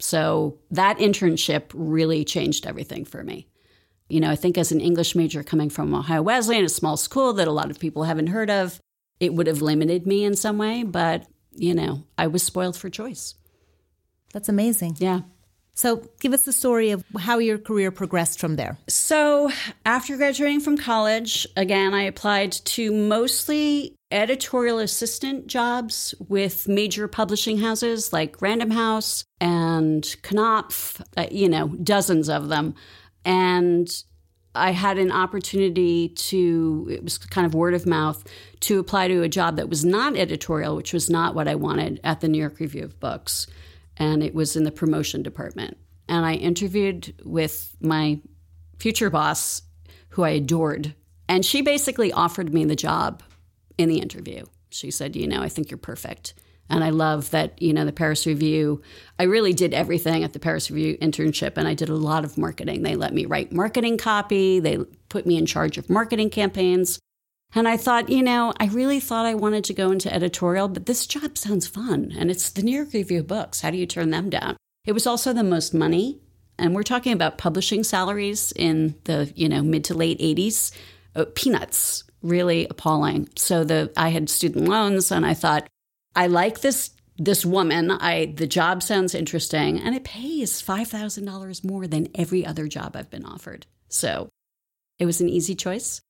So 0.00 0.58
that 0.70 0.98
internship 0.98 1.70
really 1.72 2.24
changed 2.24 2.66
everything 2.66 3.04
for 3.04 3.22
me. 3.22 3.48
You 4.08 4.20
know, 4.20 4.30
I 4.30 4.36
think 4.36 4.58
as 4.58 4.72
an 4.72 4.80
English 4.80 5.14
major 5.14 5.42
coming 5.42 5.70
from 5.70 5.94
Ohio 5.94 6.22
Wesleyan, 6.22 6.64
a 6.64 6.68
small 6.68 6.96
school 6.96 7.32
that 7.34 7.48
a 7.48 7.52
lot 7.52 7.70
of 7.70 7.78
people 7.78 8.04
haven't 8.04 8.26
heard 8.26 8.50
of, 8.50 8.78
it 9.20 9.32
would 9.34 9.46
have 9.46 9.62
limited 9.62 10.06
me 10.06 10.24
in 10.24 10.36
some 10.36 10.58
way, 10.58 10.82
but, 10.82 11.26
you 11.52 11.74
know, 11.74 12.04
I 12.18 12.26
was 12.26 12.42
spoiled 12.42 12.76
for 12.76 12.90
choice. 12.90 13.34
That's 14.32 14.48
amazing. 14.48 14.96
Yeah. 14.98 15.20
So, 15.76 16.08
give 16.20 16.32
us 16.32 16.42
the 16.42 16.52
story 16.52 16.90
of 16.90 17.04
how 17.18 17.38
your 17.38 17.58
career 17.58 17.90
progressed 17.90 18.38
from 18.38 18.56
there. 18.56 18.78
So, 18.88 19.50
after 19.84 20.16
graduating 20.16 20.60
from 20.60 20.76
college, 20.76 21.48
again, 21.56 21.94
I 21.94 22.02
applied 22.02 22.52
to 22.52 22.92
mostly 22.92 23.96
editorial 24.14 24.78
assistant 24.78 25.48
jobs 25.48 26.14
with 26.28 26.68
major 26.68 27.08
publishing 27.08 27.58
houses 27.58 28.12
like 28.12 28.40
Random 28.40 28.70
House 28.70 29.24
and 29.40 30.04
Knopf, 30.22 31.02
uh, 31.16 31.26
you 31.30 31.48
know, 31.48 31.68
dozens 31.68 32.28
of 32.28 32.48
them. 32.48 32.74
And 33.24 33.90
I 34.54 34.70
had 34.70 34.98
an 34.98 35.10
opportunity 35.10 36.10
to, 36.10 36.88
it 36.88 37.02
was 37.02 37.18
kind 37.18 37.44
of 37.44 37.54
word 37.54 37.74
of 37.74 37.86
mouth, 37.86 38.24
to 38.60 38.78
apply 38.78 39.08
to 39.08 39.22
a 39.22 39.28
job 39.28 39.56
that 39.56 39.68
was 39.68 39.84
not 39.84 40.16
editorial, 40.16 40.76
which 40.76 40.92
was 40.92 41.10
not 41.10 41.34
what 41.34 41.48
I 41.48 41.56
wanted 41.56 42.00
at 42.04 42.20
the 42.20 42.28
New 42.28 42.38
York 42.38 42.60
Review 42.60 42.84
of 42.84 43.00
Books. 43.00 43.48
And 43.96 44.22
it 44.22 44.32
was 44.32 44.54
in 44.54 44.62
the 44.62 44.70
promotion 44.70 45.24
department. 45.24 45.76
And 46.08 46.24
I 46.24 46.34
interviewed 46.34 47.14
with 47.24 47.74
my 47.80 48.20
future 48.78 49.10
boss, 49.10 49.62
who 50.10 50.22
I 50.22 50.30
adored. 50.30 50.94
And 51.28 51.44
she 51.44 51.62
basically 51.62 52.12
offered 52.12 52.54
me 52.54 52.64
the 52.64 52.76
job 52.76 53.24
in 53.78 53.88
the 53.88 53.98
interview. 53.98 54.44
She 54.70 54.90
said, 54.90 55.16
You 55.16 55.26
know, 55.26 55.42
I 55.42 55.48
think 55.48 55.70
you're 55.70 55.78
perfect. 55.78 56.34
And 56.70 56.82
I 56.82 56.90
love 56.90 57.30
that, 57.30 57.60
you 57.60 57.72
know, 57.72 57.84
the 57.84 57.92
Paris 57.92 58.26
Review, 58.26 58.80
I 59.18 59.24
really 59.24 59.52
did 59.52 59.74
everything 59.74 60.24
at 60.24 60.32
the 60.32 60.38
Paris 60.38 60.70
Review 60.70 60.96
internship 60.98 61.58
and 61.58 61.68
I 61.68 61.74
did 61.74 61.90
a 61.90 61.94
lot 61.94 62.24
of 62.24 62.38
marketing. 62.38 62.82
They 62.82 62.96
let 62.96 63.12
me 63.12 63.26
write 63.26 63.52
marketing 63.52 63.98
copy, 63.98 64.60
they 64.60 64.78
put 65.10 65.26
me 65.26 65.36
in 65.36 65.46
charge 65.46 65.76
of 65.76 65.90
marketing 65.90 66.30
campaigns. 66.30 66.98
And 67.54 67.68
I 67.68 67.76
thought, 67.76 68.08
you 68.08 68.22
know, 68.22 68.52
I 68.58 68.66
really 68.66 68.98
thought 68.98 69.26
I 69.26 69.34
wanted 69.34 69.64
to 69.64 69.74
go 69.74 69.92
into 69.92 70.12
editorial, 70.12 70.68
but 70.68 70.86
this 70.86 71.06
job 71.06 71.38
sounds 71.38 71.68
fun. 71.68 72.12
And 72.18 72.30
it's 72.30 72.50
the 72.50 72.62
New 72.62 72.74
York 72.74 72.92
Review 72.92 73.20
of 73.20 73.28
Books. 73.28 73.60
How 73.60 73.70
do 73.70 73.76
you 73.76 73.86
turn 73.86 74.10
them 74.10 74.30
down? 74.30 74.56
It 74.84 74.92
was 74.92 75.06
also 75.06 75.32
the 75.32 75.44
most 75.44 75.72
money. 75.72 76.20
And 76.58 76.74
we're 76.74 76.82
talking 76.82 77.12
about 77.12 77.38
publishing 77.38 77.84
salaries 77.84 78.52
in 78.56 78.96
the, 79.04 79.32
you 79.36 79.48
know, 79.48 79.62
mid 79.62 79.84
to 79.84 79.94
late 79.94 80.18
80s. 80.18 80.72
Uh, 81.16 81.26
peanuts, 81.36 82.02
really 82.24 82.66
appalling. 82.68 83.28
So 83.36 83.62
the 83.62 83.92
I 83.96 84.08
had 84.08 84.28
student 84.28 84.66
loans 84.66 85.12
and 85.12 85.24
I 85.24 85.34
thought, 85.34 85.68
I 86.16 86.26
like 86.26 86.62
this 86.62 86.90
this 87.16 87.44
woman. 87.44 87.92
I 87.92 88.34
the 88.36 88.46
job 88.46 88.82
sounds 88.82 89.14
interesting 89.14 89.78
and 89.78 89.94
it 89.94 90.02
pays 90.02 90.60
$5,000 90.60 91.64
more 91.64 91.86
than 91.86 92.08
every 92.14 92.44
other 92.44 92.66
job 92.66 92.96
I've 92.96 93.10
been 93.10 93.24
offered. 93.24 93.66
So, 93.88 94.28
it 94.98 95.06
was 95.06 95.20
an 95.20 95.28
easy 95.28 95.54
choice. 95.54 96.00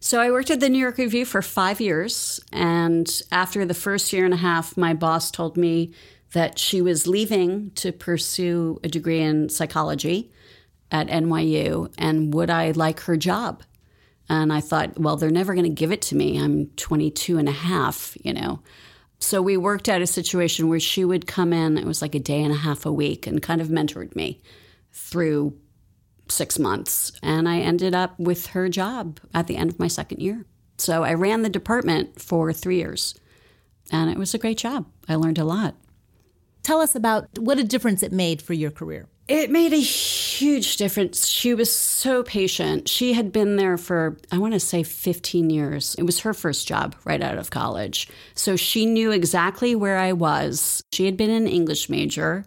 So 0.00 0.20
I 0.20 0.30
worked 0.30 0.50
at 0.50 0.60
the 0.60 0.68
New 0.68 0.78
York 0.78 0.98
Review 0.98 1.24
for 1.24 1.42
5 1.42 1.80
years 1.80 2.40
and 2.52 3.22
after 3.32 3.64
the 3.64 3.74
first 3.74 4.12
year 4.12 4.24
and 4.24 4.34
a 4.34 4.38
half 4.38 4.76
my 4.76 4.94
boss 4.94 5.30
told 5.30 5.56
me 5.56 5.92
that 6.32 6.58
she 6.58 6.82
was 6.82 7.06
leaving 7.06 7.70
to 7.72 7.92
pursue 7.92 8.78
a 8.84 8.88
degree 8.88 9.20
in 9.20 9.48
psychology 9.48 10.32
at 10.90 11.08
NYU 11.08 11.92
and 11.96 12.34
would 12.34 12.50
I 12.50 12.70
like 12.72 13.00
her 13.00 13.16
job? 13.16 13.62
And 14.28 14.52
I 14.52 14.60
thought, 14.60 14.98
well, 14.98 15.16
they're 15.16 15.30
never 15.30 15.54
going 15.54 15.64
to 15.64 15.70
give 15.70 15.92
it 15.92 16.02
to 16.02 16.16
me. 16.16 16.38
I'm 16.38 16.68
22 16.76 17.38
and 17.38 17.48
a 17.48 17.52
half, 17.52 18.16
you 18.22 18.32
know. 18.32 18.60
So 19.18 19.40
we 19.40 19.56
worked 19.56 19.88
out 19.88 20.02
a 20.02 20.06
situation 20.06 20.68
where 20.68 20.80
she 20.80 21.04
would 21.04 21.26
come 21.26 21.52
in, 21.52 21.78
it 21.78 21.84
was 21.84 22.02
like 22.02 22.14
a 22.14 22.20
day 22.20 22.42
and 22.42 22.52
a 22.52 22.56
half 22.56 22.84
a 22.84 22.92
week, 22.92 23.26
and 23.26 23.40
kind 23.42 23.60
of 23.60 23.68
mentored 23.68 24.14
me 24.14 24.42
through 24.92 25.58
six 26.28 26.58
months. 26.58 27.12
And 27.22 27.48
I 27.48 27.60
ended 27.60 27.94
up 27.94 28.18
with 28.18 28.48
her 28.48 28.68
job 28.68 29.20
at 29.32 29.46
the 29.46 29.56
end 29.56 29.70
of 29.70 29.78
my 29.78 29.88
second 29.88 30.20
year. 30.20 30.44
So 30.78 31.04
I 31.04 31.14
ran 31.14 31.42
the 31.42 31.48
department 31.48 32.20
for 32.20 32.52
three 32.52 32.76
years, 32.76 33.14
and 33.90 34.10
it 34.10 34.18
was 34.18 34.34
a 34.34 34.38
great 34.38 34.58
job. 34.58 34.86
I 35.08 35.14
learned 35.14 35.38
a 35.38 35.44
lot. 35.44 35.74
Tell 36.62 36.80
us 36.80 36.94
about 36.94 37.38
what 37.38 37.58
a 37.58 37.64
difference 37.64 38.02
it 38.02 38.12
made 38.12 38.42
for 38.42 38.54
your 38.54 38.70
career. 38.70 39.06
It 39.26 39.50
made 39.50 39.72
a 39.72 39.80
huge 39.80 40.76
difference. 40.76 41.26
She 41.26 41.54
was 41.54 41.74
so 41.74 42.22
patient. 42.22 42.90
She 42.90 43.14
had 43.14 43.32
been 43.32 43.56
there 43.56 43.78
for, 43.78 44.18
I 44.30 44.36
want 44.36 44.52
to 44.52 44.60
say, 44.60 44.82
15 44.82 45.48
years. 45.48 45.94
It 45.94 46.02
was 46.02 46.20
her 46.20 46.34
first 46.34 46.68
job 46.68 46.94
right 47.04 47.22
out 47.22 47.38
of 47.38 47.50
college. 47.50 48.06
So 48.34 48.54
she 48.56 48.84
knew 48.84 49.12
exactly 49.12 49.74
where 49.74 49.96
I 49.96 50.12
was. 50.12 50.82
She 50.92 51.06
had 51.06 51.16
been 51.16 51.30
an 51.30 51.46
English 51.46 51.88
major. 51.88 52.44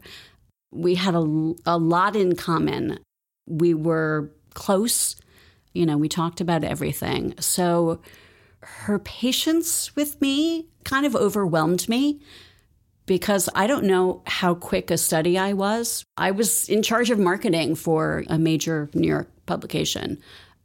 We 0.72 0.94
had 0.94 1.16
a, 1.16 1.54
a 1.66 1.80
lot 1.80 2.16
in 2.16 2.36
common. 2.36 3.00
We 3.48 3.74
were 3.74 4.30
close. 4.54 5.16
You 5.74 5.88
know, 5.88 5.98
we 5.98 6.08
talked 6.08 6.42
about 6.42 6.64
everything. 6.64 7.34
So 7.40 8.02
her 8.60 9.00
patience 9.00 9.96
with 9.96 10.22
me 10.22 10.68
kind 10.84 11.08
of 11.08 11.16
overwhelmed 11.16 11.90
me 11.90 12.22
because 13.08 13.50
I 13.56 13.66
don't 13.66 13.86
know 13.86 14.22
how 14.28 14.54
quick 14.54 14.92
a 14.92 14.98
study 14.98 15.38
I 15.38 15.54
was. 15.54 16.06
I 16.18 16.30
was 16.30 16.70
in 16.70 16.84
charge 16.84 17.10
of 17.10 17.18
marketing 17.18 17.74
for 17.74 18.24
a 18.28 18.38
major 18.38 18.90
New 18.94 19.08
York 19.08 19.32
publication. 19.48 20.20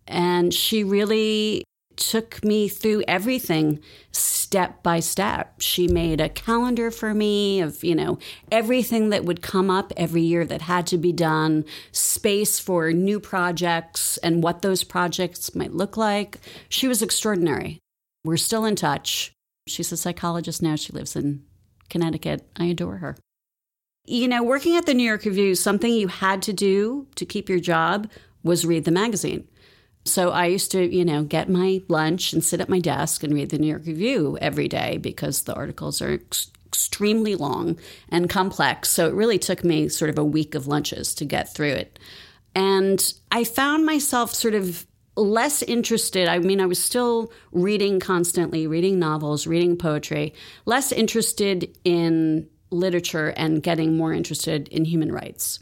And 0.07 0.53
she 0.53 0.85
really 0.85 1.65
took 1.97 2.45
me 2.45 2.69
through 2.69 3.05
everything 3.07 3.79
step 4.11 4.83
by 4.83 4.99
step. 4.99 5.55
She 5.61 5.87
made 5.87 6.21
a 6.21 6.29
calendar 6.29 6.91
for 6.91 7.15
me 7.15 7.61
of, 7.61 7.85
you 7.85 7.95
know, 7.95 8.19
everything 8.51 9.11
that 9.11 9.25
would 9.25 9.41
come 9.41 9.71
up 9.71 9.93
every 9.97 10.23
year 10.23 10.45
that 10.45 10.63
had 10.63 10.87
to 10.89 10.99
be 10.99 11.13
done, 11.13 11.65
space 11.93 12.59
for 12.59 12.93
new 12.93 13.21
projects 13.21 14.17
and 14.19 14.43
what 14.43 14.63
those 14.63 14.85
projects 14.85 15.55
might 15.55 15.73
look 15.73 15.97
like. 15.97 16.39
She 16.69 16.89
was 16.89 17.03
extraordinary. 17.03 17.79
We're 18.25 18.37
still 18.37 18.65
in 18.65 18.75
touch. 18.75 19.33
She's 19.69 19.93
a 19.93 19.97
psychologist 19.97 20.61
now. 20.61 20.75
She 20.75 20.93
lives 20.93 21.15
in 21.15 21.45
Connecticut. 21.93 22.49
I 22.57 22.65
adore 22.65 22.97
her. 22.97 23.17
You 24.05 24.27
know, 24.27 24.43
working 24.43 24.77
at 24.77 24.87
the 24.87 24.95
New 24.95 25.05
York 25.05 25.25
Review, 25.25 25.55
something 25.55 25.93
you 25.93 26.09
had 26.09 26.43
to 26.43 26.53
do 26.53 27.07
to 27.15 27.25
keep 27.25 27.49
your 27.49 27.61
job 27.61 28.11
was 28.43 28.67
read 28.67 28.85
the 28.85 28.91
magazine. 28.91 29.47
So 30.05 30.31
I 30.31 30.47
used 30.47 30.73
to, 30.73 30.83
you 30.83 31.05
know, 31.05 31.23
get 31.23 31.49
my 31.49 31.83
lunch 31.87 32.33
and 32.33 32.43
sit 32.43 32.61
at 32.61 32.69
my 32.69 32.81
desk 32.81 33.23
and 33.23 33.33
read 33.33 33.51
the 33.51 33.59
New 33.59 33.69
York 33.69 33.87
Review 33.87 34.37
every 34.41 34.67
day 34.67 34.97
because 34.97 35.43
the 35.43 35.55
articles 35.55 36.03
are 36.03 36.15
ex- 36.15 36.51
extremely 36.67 37.37
long 37.37 37.79
and 38.09 38.29
complex. 38.29 38.89
So 38.89 39.07
it 39.07 39.15
really 39.15 39.39
took 39.39 39.63
me 39.63 39.89
sort 39.89 40.09
of 40.09 40.19
a 40.19 40.25
week 40.25 40.57
of 40.57 40.67
lunches 40.67 41.15
to 41.17 41.25
get 41.25 41.55
through 41.55 41.75
it. 41.75 42.01
And 42.55 43.15
I 43.31 43.45
found 43.45 43.87
myself 43.87 44.35
sort 44.35 44.55
of 44.55 44.87
less 45.17 45.63
interested. 45.63 46.29
I 46.29 46.39
mean, 46.39 46.61
I 46.61 46.67
was 46.67 46.83
still 46.83 47.33
reading 47.53 48.01
constantly, 48.01 48.67
reading 48.67 48.99
novels, 48.99 49.47
reading 49.47 49.77
poetry, 49.77 50.35
less 50.65 50.93
interested 50.93 51.77
in 51.85 52.49
literature 52.71 53.29
and 53.37 53.63
getting 53.63 53.97
more 53.97 54.13
interested 54.13 54.69
in 54.69 54.85
human 54.85 55.13
rights. 55.13 55.61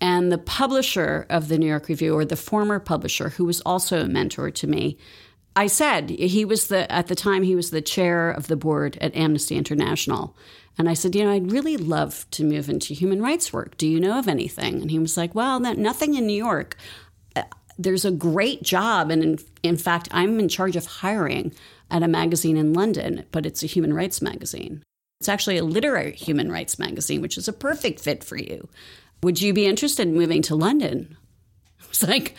And 0.00 0.30
the 0.30 0.38
publisher 0.38 1.26
of 1.30 1.48
the 1.48 1.58
New 1.58 1.66
York 1.66 1.88
Review, 1.88 2.14
or 2.14 2.24
the 2.26 2.36
former 2.36 2.78
publisher, 2.78 3.30
who 3.30 3.46
was 3.46 3.62
also 3.62 4.02
a 4.02 4.08
mentor 4.08 4.50
to 4.50 4.66
me, 4.66 4.98
I 5.54 5.68
said 5.68 6.10
he 6.10 6.44
was 6.44 6.66
the 6.66 6.90
at 6.92 7.06
the 7.06 7.14
time 7.14 7.42
he 7.42 7.56
was 7.56 7.70
the 7.70 7.80
chair 7.80 8.30
of 8.30 8.48
the 8.48 8.56
board 8.56 8.98
at 9.00 9.16
Amnesty 9.16 9.56
International. 9.56 10.36
And 10.78 10.86
I 10.90 10.92
said, 10.92 11.14
you 11.14 11.24
know, 11.24 11.32
I'd 11.32 11.50
really 11.50 11.78
love 11.78 12.26
to 12.32 12.44
move 12.44 12.68
into 12.68 12.92
human 12.92 13.22
rights 13.22 13.50
work. 13.54 13.78
Do 13.78 13.88
you 13.88 13.98
know 13.98 14.18
of 14.18 14.28
anything? 14.28 14.82
And 14.82 14.90
he 14.90 14.98
was 14.98 15.16
like, 15.16 15.34
well, 15.34 15.58
nothing 15.58 16.12
in 16.12 16.26
New 16.26 16.36
York 16.36 16.76
there's 17.78 18.04
a 18.04 18.10
great 18.10 18.62
job. 18.62 19.10
And 19.10 19.22
in, 19.22 19.38
in 19.62 19.76
fact, 19.76 20.08
I'm 20.10 20.40
in 20.40 20.48
charge 20.48 20.76
of 20.76 20.86
hiring 20.86 21.52
at 21.90 22.02
a 22.02 22.08
magazine 22.08 22.56
in 22.56 22.72
London, 22.72 23.24
but 23.30 23.46
it's 23.46 23.62
a 23.62 23.66
human 23.66 23.92
rights 23.92 24.20
magazine. 24.20 24.82
It's 25.20 25.28
actually 25.28 25.58
a 25.58 25.64
literary 25.64 26.12
human 26.12 26.50
rights 26.50 26.78
magazine, 26.78 27.22
which 27.22 27.38
is 27.38 27.48
a 27.48 27.52
perfect 27.52 28.00
fit 28.00 28.22
for 28.22 28.36
you. 28.36 28.68
Would 29.22 29.40
you 29.40 29.52
be 29.52 29.66
interested 29.66 30.08
in 30.08 30.14
moving 30.14 30.42
to 30.42 30.54
London? 30.54 31.16
I 31.82 31.88
was 31.88 32.02
like, 32.02 32.34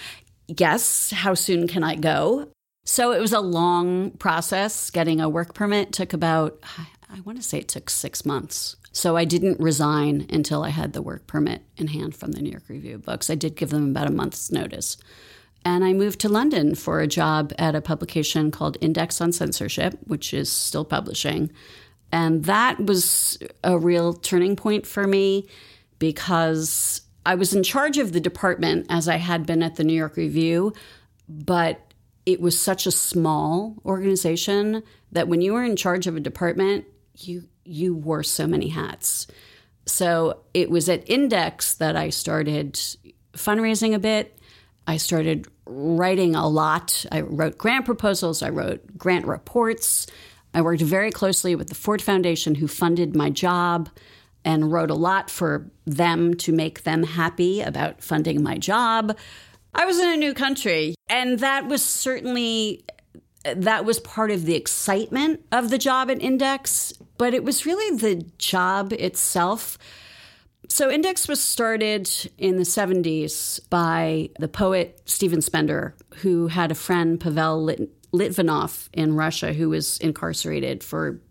yes. 0.47 1.11
How 1.11 1.33
soon 1.33 1.67
can 1.67 1.83
I 1.83 1.95
go? 1.95 2.49
So 2.85 3.11
it 3.11 3.19
was 3.19 3.33
a 3.33 3.39
long 3.39 4.11
process. 4.11 4.89
Getting 4.91 5.19
a 5.19 5.29
work 5.29 5.53
permit 5.53 5.91
took 5.91 6.13
about, 6.13 6.59
I 7.09 7.19
want 7.21 7.37
to 7.37 7.43
say 7.43 7.59
it 7.59 7.67
took 7.67 7.89
six 7.89 8.25
months. 8.25 8.75
So 8.91 9.15
I 9.15 9.25
didn't 9.25 9.59
resign 9.59 10.25
until 10.29 10.63
I 10.63 10.69
had 10.69 10.93
the 10.93 11.01
work 11.01 11.27
permit 11.27 11.61
in 11.77 11.87
hand 11.87 12.15
from 12.15 12.31
the 12.31 12.41
New 12.41 12.49
York 12.49 12.63
Review 12.67 12.95
of 12.95 13.05
Books. 13.05 13.29
I 13.29 13.35
did 13.35 13.55
give 13.55 13.69
them 13.69 13.91
about 13.91 14.07
a 14.07 14.11
month's 14.11 14.51
notice. 14.51 14.97
And 15.67 15.83
I 15.83 15.91
moved 15.91 16.21
to 16.21 16.29
London 16.29 16.75
for 16.75 17.01
a 17.01 17.07
job 17.07 17.51
at 17.59 17.75
a 17.75 17.81
publication 17.81 18.51
called 18.51 18.77
Index 18.79 19.19
on 19.19 19.33
Censorship, 19.33 19.97
which 20.05 20.33
is 20.33 20.49
still 20.49 20.85
publishing. 20.85 21.51
And 22.09 22.45
that 22.45 22.79
was 22.85 23.37
a 23.65 23.77
real 23.77 24.13
turning 24.13 24.55
point 24.55 24.87
for 24.87 25.05
me 25.05 25.49
because 25.99 27.01
I 27.25 27.35
was 27.35 27.53
in 27.53 27.63
charge 27.63 27.97
of 27.97 28.13
the 28.13 28.21
department 28.21 28.85
as 28.89 29.09
I 29.09 29.17
had 29.17 29.45
been 29.45 29.61
at 29.61 29.75
the 29.75 29.83
New 29.83 29.93
York 29.93 30.15
Review, 30.15 30.71
but 31.27 31.93
it 32.25 32.39
was 32.39 32.57
such 32.57 32.87
a 32.87 32.91
small 32.91 33.75
organization 33.83 34.83
that 35.11 35.27
when 35.27 35.41
you 35.41 35.51
were 35.51 35.65
in 35.65 35.75
charge 35.75 36.07
of 36.07 36.15
a 36.15 36.21
department, 36.21 36.85
you 37.13 37.43
you 37.65 37.93
wore 37.93 38.23
so 38.23 38.47
many 38.47 38.69
hats. 38.69 39.27
So 39.85 40.43
it 40.53 40.69
was 40.69 40.87
at 40.87 41.09
Index 41.09 41.73
that 41.73 41.97
I 41.97 42.09
started 42.09 42.75
fundraising 43.33 43.93
a 43.93 43.99
bit. 43.99 44.39
I 44.87 44.95
started 44.95 45.45
writing 45.67 46.35
a 46.35 46.47
lot. 46.47 47.05
I 47.11 47.21
wrote 47.21 47.57
grant 47.57 47.85
proposals, 47.85 48.41
I 48.41 48.49
wrote 48.49 48.97
grant 48.97 49.25
reports. 49.25 50.07
I 50.53 50.61
worked 50.61 50.81
very 50.81 51.11
closely 51.11 51.55
with 51.55 51.69
the 51.69 51.75
Ford 51.75 52.01
Foundation, 52.01 52.55
who 52.55 52.67
funded 52.67 53.15
my 53.15 53.29
job, 53.29 53.89
and 54.43 54.71
wrote 54.71 54.89
a 54.89 54.95
lot 54.95 55.29
for 55.29 55.69
them 55.85 56.33
to 56.35 56.51
make 56.51 56.83
them 56.83 57.03
happy 57.03 57.61
about 57.61 58.01
funding 58.01 58.41
my 58.41 58.57
job. 58.57 59.15
I 59.75 59.85
was 59.85 59.99
in 59.99 60.09
a 60.09 60.17
new 60.17 60.33
country, 60.33 60.95
and 61.09 61.39
that 61.39 61.67
was 61.67 61.83
certainly 61.83 62.85
that 63.55 63.85
was 63.85 63.99
part 63.99 64.31
of 64.31 64.45
the 64.45 64.55
excitement 64.55 65.45
of 65.51 65.69
the 65.69 65.77
job 65.77 66.09
at 66.09 66.21
Index, 66.21 66.93
but 67.17 67.33
it 67.33 67.43
was 67.43 67.65
really 67.65 67.97
the 67.97 68.25
job 68.37 68.93
itself. 68.93 69.77
So, 70.69 70.91
Index 70.91 71.27
was 71.27 71.41
started 71.41 72.09
in 72.37 72.57
the 72.57 72.63
70s 72.63 73.59
by 73.69 74.29
the 74.37 74.49
poet 74.49 75.01
Stephen 75.05 75.41
Spender, 75.41 75.95
who 76.15 76.47
had 76.47 76.71
a 76.71 76.75
friend, 76.75 77.19
Pavel 77.19 77.63
Lit- 77.63 78.11
Litvinov, 78.11 78.89
in 78.93 79.15
Russia, 79.15 79.53
who 79.53 79.69
was 79.69 79.97
incarcerated 79.99 80.83
for 80.83 81.21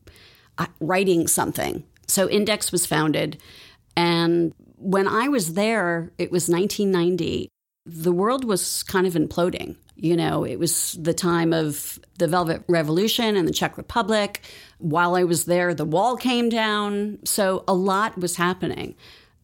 uh, 0.59 0.67
writing 0.81 1.27
something. 1.27 1.85
So, 2.07 2.29
Index 2.29 2.73
was 2.73 2.87
founded. 2.87 3.41
And 3.95 4.55
when 4.79 5.07
I 5.07 5.29
was 5.29 5.55
there, 5.55 6.13
it 6.19 6.31
was 6.31 6.49
1990. 6.49 7.49
The 7.85 8.13
world 8.13 8.45
was 8.45 8.83
kind 8.83 9.07
of 9.07 9.15
imploding. 9.15 9.77
You 9.97 10.17
know, 10.17 10.45
it 10.45 10.59
was 10.59 10.93
the 11.01 11.15
time 11.15 11.53
of 11.53 11.99
the 12.19 12.27
Velvet 12.27 12.63
Revolution 12.69 13.37
in 13.37 13.47
the 13.47 13.53
Czech 13.53 13.79
Republic. 13.79 14.43
While 14.79 15.15
I 15.15 15.25
was 15.25 15.47
there, 15.47 15.73
the 15.73 15.87
wall 15.87 16.17
came 16.17 16.51
down. 16.51 17.19
So 17.25 17.65
a 17.67 17.75
lot 17.75 18.19
was 18.19 18.37
happening. 18.37 18.95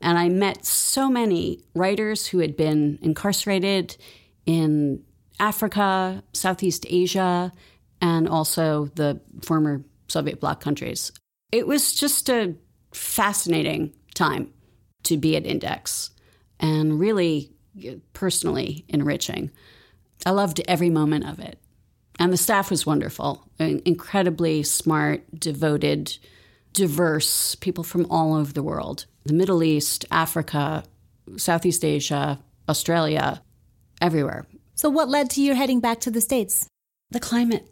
And 0.03 0.19
I 0.19 0.29
met 0.29 0.67
so 0.67 1.09
many 1.09 1.65
writers 1.75 2.27
who 2.27 2.39
had 2.41 2.57
been 2.57 2.99
incarcerated 3.03 3.97
in 4.45 5.05
Africa, 5.39 6.23
Southeast 6.33 6.85
Asia, 6.91 7.53
and 8.01 8.29
also 8.29 8.87
the 8.97 9.21
former 9.43 9.85
Soviet 10.09 10.41
bloc 10.41 10.61
countries. 10.61 11.13
It 11.53 11.67
was 11.67 11.95
just 11.95 12.29
a 12.29 12.55
fascinating 12.93 13.95
time 14.15 14.53
to 15.05 15.17
be 15.17 15.37
at 15.37 15.47
Index 15.47 16.11
and 16.59 16.99
really 16.99 17.53
personally 18.13 18.85
enriching. 18.89 19.51
I 20.27 20.31
loved 20.31 20.61
every 20.69 20.91
moment 20.91 21.27
of 21.29 21.39
it. 21.39 21.59
And 22.19 22.33
the 22.33 22.37
staff 22.37 22.71
was 22.71 22.85
wonderful, 22.85 23.49
incredibly 23.59 24.63
smart, 24.63 25.25
devoted, 25.39 26.19
diverse 26.73 27.55
people 27.55 27.85
from 27.85 28.07
all 28.11 28.35
over 28.35 28.53
the 28.53 28.63
world 28.63 29.07
the 29.25 29.33
Middle 29.33 29.63
East, 29.63 30.05
Africa, 30.11 30.85
Southeast 31.37 31.85
Asia, 31.85 32.39
Australia, 32.69 33.43
everywhere. 34.01 34.47
So, 34.75 34.91
what 34.91 35.09
led 35.09 35.31
to 35.31 35.43
your 35.43 35.55
heading 35.55 35.81
back 35.81 36.01
to 36.01 36.11
the 36.11 36.21
States? 36.21 36.69
The 37.11 37.21
climate. 37.21 37.69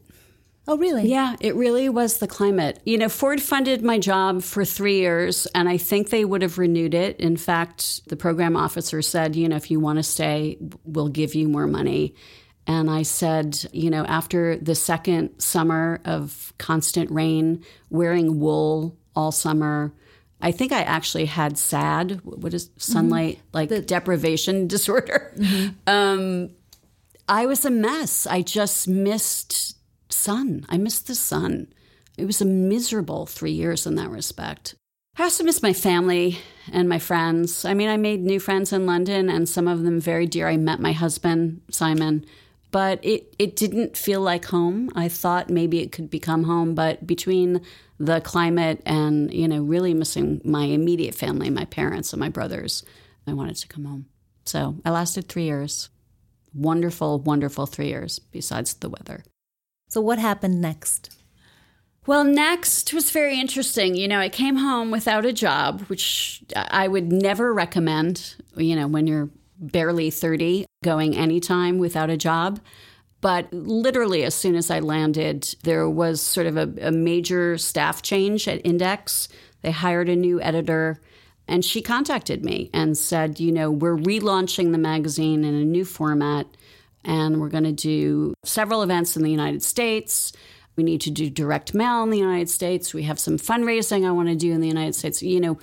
Oh, 0.69 0.77
really? 0.77 1.09
Yeah, 1.09 1.37
it 1.41 1.57
really 1.57 1.89
was 1.89 2.19
the 2.19 2.29
climate. 2.29 2.81
You 2.85 2.99
know, 2.99 3.09
Ford 3.09 3.41
funded 3.41 3.83
my 3.83 3.99
job 3.99 4.43
for 4.43 4.65
three 4.65 4.99
years, 4.99 5.47
and 5.55 5.69
I 5.69 5.79
think 5.79 6.11
they 6.11 6.25
would 6.25 6.43
have 6.43 6.59
renewed 6.59 6.95
it. 6.95 7.19
In 7.19 7.37
fact, 7.37 8.09
the 8.09 8.17
program 8.17 8.57
officer 8.57 9.03
said, 9.03 9.35
you 9.35 9.49
know, 9.49 9.57
if 9.57 9.71
you 9.71 9.81
want 9.81 9.99
to 9.99 10.03
stay, 10.03 10.59
we'll 10.85 11.09
give 11.09 11.35
you 11.35 11.49
more 11.49 11.67
money. 11.67 12.15
And 12.67 12.91
I 12.91 13.03
said, 13.03 13.59
you 13.73 13.91
know, 13.91 14.05
after 14.05 14.59
the 14.59 14.75
second 14.75 15.41
summer 15.41 16.01
of 16.05 16.53
constant 16.59 17.11
rain, 17.11 17.65
wearing 17.89 18.39
wool 18.39 18.97
all 19.17 19.33
summer, 19.33 19.93
I 20.43 20.53
think 20.53 20.73
I 20.73 20.83
actually 20.83 21.27
had 21.27 21.59
SAD, 21.59 22.21
what 22.25 22.55
is 22.55 22.71
sunlight, 22.77 23.37
mm-hmm. 23.37 23.47
like 23.53 23.69
the, 23.69 23.81
deprivation 23.81 24.67
disorder. 24.75 25.33
Mm-hmm. 25.37 25.69
Um, 25.87 26.51
I 27.29 27.47
was 27.47 27.65
a 27.65 27.71
mess. 27.71 28.27
I 28.27 28.43
just 28.43 28.89
missed 28.89 29.77
sun. 30.13 30.67
I 30.69 30.79
missed 30.79 31.07
the 31.07 31.15
sun. 31.15 31.69
It 32.17 32.25
was 32.25 32.41
a 32.41 32.47
miserable 32.47 33.27
three 33.27 33.53
years 33.53 33.87
in 33.87 33.95
that 33.97 34.11
respect. 34.11 34.75
I 35.17 35.25
also 35.25 35.45
miss 35.45 35.63
my 35.63 35.73
family 35.73 36.39
and 36.73 36.89
my 36.89 36.99
friends. 36.99 37.65
I 37.65 37.75
mean, 37.75 37.89
I 37.89 37.97
made 37.97 38.21
new 38.21 38.41
friends 38.41 38.73
in 38.73 38.87
London 38.87 39.29
and 39.29 39.49
some 39.49 39.69
of 39.69 39.83
them 39.83 40.01
very 40.01 40.27
dear. 40.27 40.49
I 40.49 40.57
met 40.57 40.81
my 40.81 40.93
husband, 40.93 41.61
Simon, 41.71 42.25
but 42.71 43.05
it, 43.05 43.35
it 43.39 43.57
didn't 43.57 43.97
feel 43.97 44.21
like 44.21 44.47
home. 44.47 44.91
I 44.95 45.09
thought 45.09 45.51
maybe 45.51 45.81
it 45.81 45.93
could 45.93 46.11
become 46.11 46.45
home, 46.45 46.75
but 46.75 47.07
between 47.07 47.63
the 47.99 48.21
climate 48.21 48.83
and, 48.87 49.33
you 49.33 49.49
know, 49.49 49.63
really 49.63 49.95
missing 49.95 50.41
my 50.45 50.65
immediate 50.65 51.15
family, 51.15 51.51
my 51.51 51.65
parents 51.67 52.13
and 52.13 52.21
my 52.21 52.29
brothers, 52.29 52.85
I 53.27 53.33
wanted 53.33 53.57
to 53.57 53.69
come 53.69 53.85
home. 53.85 54.07
So 54.45 54.77
I 54.85 54.91
lasted 54.91 55.29
three 55.29 55.45
years. 55.45 55.91
Wonderful, 56.55 57.21
wonderful 57.21 57.67
three 57.67 57.89
years, 57.89 58.19
besides 58.19 58.75
the 58.75 58.89
weather. 58.89 59.23
So, 59.89 60.01
what 60.01 60.19
happened 60.19 60.61
next? 60.61 61.17
Well, 62.07 62.25
next 62.25 62.93
was 62.93 63.11
very 63.11 63.39
interesting. 63.39 63.95
You 63.95 64.09
know, 64.09 64.19
I 64.19 64.29
came 64.29 64.57
home 64.57 64.91
without 64.91 65.27
a 65.27 65.33
job, 65.33 65.83
which 65.83 66.43
I 66.57 66.89
would 66.89 67.13
never 67.13 67.53
recommend, 67.53 68.35
you 68.57 68.75
know, 68.75 68.89
when 68.89 69.07
you're 69.07 69.31
barely 69.61 70.11
30, 70.11 70.65
going 70.83 71.17
anytime 71.17 71.79
without 71.79 72.11
a 72.11 72.17
job. 72.17 72.61
But 73.21 73.53
literally, 73.53 74.25
as 74.25 74.35
soon 74.35 74.57
as 74.57 74.71
I 74.71 74.81
landed, 74.81 75.55
there 75.63 75.89
was 75.89 76.21
sort 76.21 76.47
of 76.47 76.57
a, 76.57 76.73
a 76.81 76.91
major 76.91 77.59
staff 77.59 78.03
change 78.03 78.49
at 78.49 78.65
Index. 78.65 79.29
They 79.63 79.71
hired 79.71 80.09
a 80.09 80.17
new 80.17 80.41
editor. 80.41 81.01
And 81.47 81.65
she 81.65 81.83
contacted 81.83 82.45
me 82.45 82.71
and 82.73 82.97
said, 82.97 83.41
you 83.41 83.53
know, 83.53 83.71
we're 83.71 83.97
relaunching 83.97 84.73
the 84.73 84.79
magazine 84.79 85.45
in 85.45 85.55
a 85.55 85.65
new 85.65 85.85
format 85.85 86.47
and 87.05 87.41
we're 87.41 87.49
going 87.49 87.65
to 87.65 87.73
do 87.73 88.35
several 88.45 88.83
events 88.83 89.17
in 89.17 89.23
the 89.23 89.31
United 89.31 89.63
States. 89.63 90.33
We 90.77 90.85
need 90.85 91.01
to 91.03 91.11
do 91.11 91.29
direct 91.29 91.75
mail 91.75 92.03
in 92.03 92.11
the 92.11 92.19
United 92.19 92.49
States. 92.49 92.95
We 92.95 93.03
have 93.05 93.19
some 93.19 93.37
fundraising 93.37 94.07
I 94.07 94.13
want 94.13 94.29
to 94.29 94.37
do 94.37 94.53
in 94.53 94.61
the 94.61 94.69
United 94.69 94.95
States. 94.95 95.23
You 95.23 95.41
know, 95.41 95.59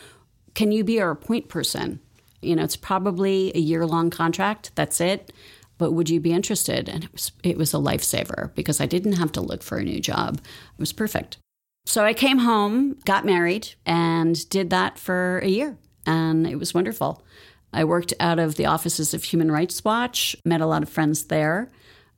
can 0.55 0.71
you 0.71 0.83
be 0.83 0.99
our 0.99 1.15
point 1.15 1.47
person? 1.47 2.01
You 2.41 2.55
know, 2.55 2.63
it's 2.63 2.75
probably 2.75 3.51
a 3.55 3.59
year 3.59 3.85
long 3.85 4.09
contract. 4.09 4.71
That's 4.75 5.01
it. 5.01 5.31
But 5.77 5.91
would 5.91 6.09
you 6.09 6.19
be 6.19 6.33
interested? 6.33 6.89
And 6.89 7.03
it 7.03 7.11
was 7.11 7.31
it 7.43 7.57
was 7.57 7.73
a 7.73 7.77
lifesaver 7.77 8.53
because 8.55 8.81
I 8.81 8.85
didn't 8.85 9.13
have 9.13 9.31
to 9.33 9.41
look 9.41 9.61
for 9.61 9.77
a 9.77 9.83
new 9.83 9.99
job. 9.99 10.37
It 10.37 10.79
was 10.79 10.93
perfect. 10.93 11.37
So 11.85 12.03
I 12.03 12.13
came 12.13 12.39
home, 12.39 12.97
got 13.05 13.25
married, 13.25 13.69
and 13.85 14.49
did 14.49 14.71
that 14.71 14.99
for 14.99 15.39
a 15.39 15.47
year. 15.47 15.77
And 16.05 16.45
it 16.45 16.57
was 16.57 16.73
wonderful. 16.73 17.23
I 17.71 17.83
worked 17.83 18.13
out 18.19 18.39
of 18.39 18.55
the 18.55 18.65
offices 18.65 19.13
of 19.13 19.23
Human 19.23 19.51
Rights 19.51 19.83
Watch, 19.83 20.35
met 20.43 20.61
a 20.61 20.65
lot 20.65 20.83
of 20.83 20.89
friends 20.89 21.25
there. 21.25 21.69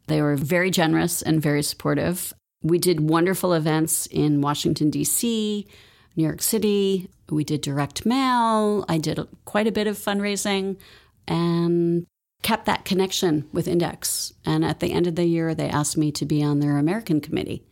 They 0.07 0.21
were 0.21 0.35
very 0.35 0.71
generous 0.71 1.21
and 1.21 1.41
very 1.41 1.61
supportive. 1.63 2.33
We 2.63 2.77
did 2.79 3.09
wonderful 3.09 3.53
events 3.53 4.07
in 4.07 4.41
Washington, 4.41 4.89
D.C., 4.89 5.67
New 6.15 6.23
York 6.23 6.41
City. 6.41 7.09
We 7.31 7.43
did 7.43 7.61
direct 7.61 8.05
mail. 8.05 8.85
I 8.87 8.97
did 8.97 9.19
quite 9.45 9.67
a 9.67 9.71
bit 9.71 9.87
of 9.87 9.97
fundraising 9.97 10.77
and 11.27 12.05
kept 12.41 12.65
that 12.65 12.85
connection 12.85 13.47
with 13.51 13.67
Index. 13.67 14.33
And 14.45 14.63
at 14.65 14.79
the 14.79 14.91
end 14.91 15.07
of 15.07 15.15
the 15.15 15.25
year, 15.25 15.53
they 15.53 15.69
asked 15.69 15.97
me 15.97 16.11
to 16.13 16.25
be 16.25 16.43
on 16.43 16.59
their 16.59 16.77
American 16.77 17.21
committee 17.21 17.65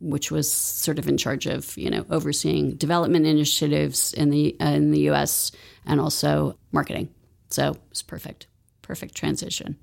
which 0.00 0.30
was 0.30 0.50
sort 0.50 0.98
of 0.98 1.08
in 1.08 1.16
charge 1.16 1.46
of 1.46 1.76
you 1.76 1.90
know 1.90 2.04
overseeing 2.10 2.76
development 2.76 3.26
initiatives 3.26 4.12
in 4.12 4.30
the 4.30 4.56
uh, 4.60 4.66
in 4.66 4.90
the 4.90 5.00
U.S. 5.00 5.52
and 5.86 6.00
also 6.00 6.58
marketing. 6.72 7.08
So 7.48 7.72
it 7.72 7.80
was 7.90 8.02
perfect, 8.02 8.46
perfect 8.82 9.14
transition. 9.14 9.78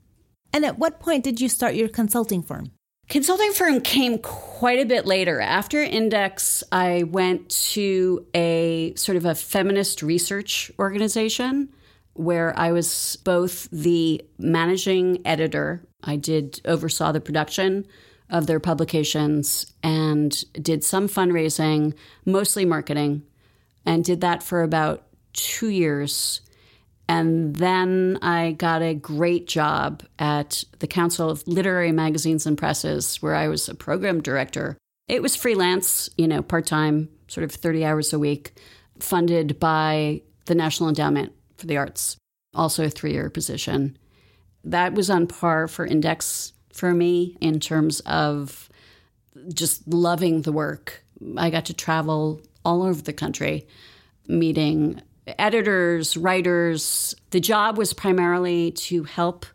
And 0.52 0.66
at 0.66 0.78
what 0.78 1.00
point 1.00 1.24
did 1.24 1.42
you 1.42 1.50
start 1.50 1.76
your 1.76 1.88
consulting 1.88 2.44
firm? 2.44 2.72
Consulting 3.10 3.52
firm 3.52 3.82
came 3.82 4.18
quite 4.18 4.80
a 4.80 4.86
bit 4.86 5.06
later. 5.06 5.40
After 5.40 5.82
Index, 5.82 6.64
I 6.72 7.04
went 7.04 7.50
to 7.74 8.26
a 8.34 8.96
sort 8.96 9.18
of 9.18 9.26
a 9.26 9.36
feminist 9.36 10.02
research 10.02 10.72
organization 10.80 11.70
where 12.14 12.58
I 12.58 12.72
was 12.72 13.18
both 13.24 13.70
the 13.72 14.24
managing 14.38 15.26
editor. 15.26 15.84
I 16.04 16.16
did 16.16 16.62
oversaw 16.66 17.12
the 17.12 17.22
production 17.22 17.86
of 18.30 18.48
their 18.48 18.60
publications 18.60 19.74
and 19.84 20.44
did 20.54 20.84
some 20.84 21.08
fundraising, 21.08 21.94
mostly 22.26 22.66
marketing, 22.66 23.24
and 23.86 24.04
did 24.04 24.22
that 24.22 24.42
for 24.42 24.64
about 24.64 25.04
two 25.34 25.70
years. 25.70 26.42
And 27.10 27.56
then 27.56 28.18
I 28.22 28.54
got 28.54 28.82
a 28.82 28.94
great 28.94 29.48
job 29.48 30.04
at 30.20 30.64
the 30.80 30.88
Council 30.88 31.30
of 31.30 31.46
Literary 31.48 31.92
Magazines 31.92 32.46
and 32.46 32.58
Presses, 32.58 33.22
where 33.22 33.36
I 33.36 33.48
was 33.48 33.68
a 33.68 33.76
program 33.76 34.22
director. 34.22 34.78
It 35.08 35.22
was 35.22 35.36
freelance, 35.36 36.10
you 36.18 36.28
know, 36.28 36.42
part 36.42 36.66
time, 36.66 37.10
sort 37.28 37.44
of 37.44 37.52
30 37.52 37.84
hours 37.84 38.14
a 38.14 38.20
week, 38.20 38.54
funded 39.00 39.60
by 39.60 40.22
the 40.46 40.56
National 40.56 40.90
Endowment 40.90 41.34
for 41.58 41.68
the 41.68 41.78
Arts, 41.78 42.18
also 42.54 42.86
a 42.86 42.90
three 42.90 43.12
year 43.12 43.30
position. 43.30 43.98
That 44.64 44.94
was 44.94 45.10
on 45.10 45.28
par 45.28 45.68
for 45.68 45.86
Index 45.86 46.54
for 46.72 46.94
me 46.94 47.38
in 47.42 47.60
terms 47.60 48.00
of 48.02 48.70
just 49.54 49.88
loving 49.88 50.44
the 50.44 50.52
work. 50.52 51.04
I 51.38 51.50
got 51.50 51.66
to 51.66 51.74
travel 51.74 52.42
all 52.64 52.84
over 52.84 53.02
the 53.02 53.14
country, 53.14 53.68
meeting 54.28 55.02
editors, 55.28 56.18
writers. 56.18 57.16
The 57.32 57.40
job 57.40 57.78
was 57.78 57.94
primarily 57.94 58.72
to 58.72 59.04
help 59.04 59.46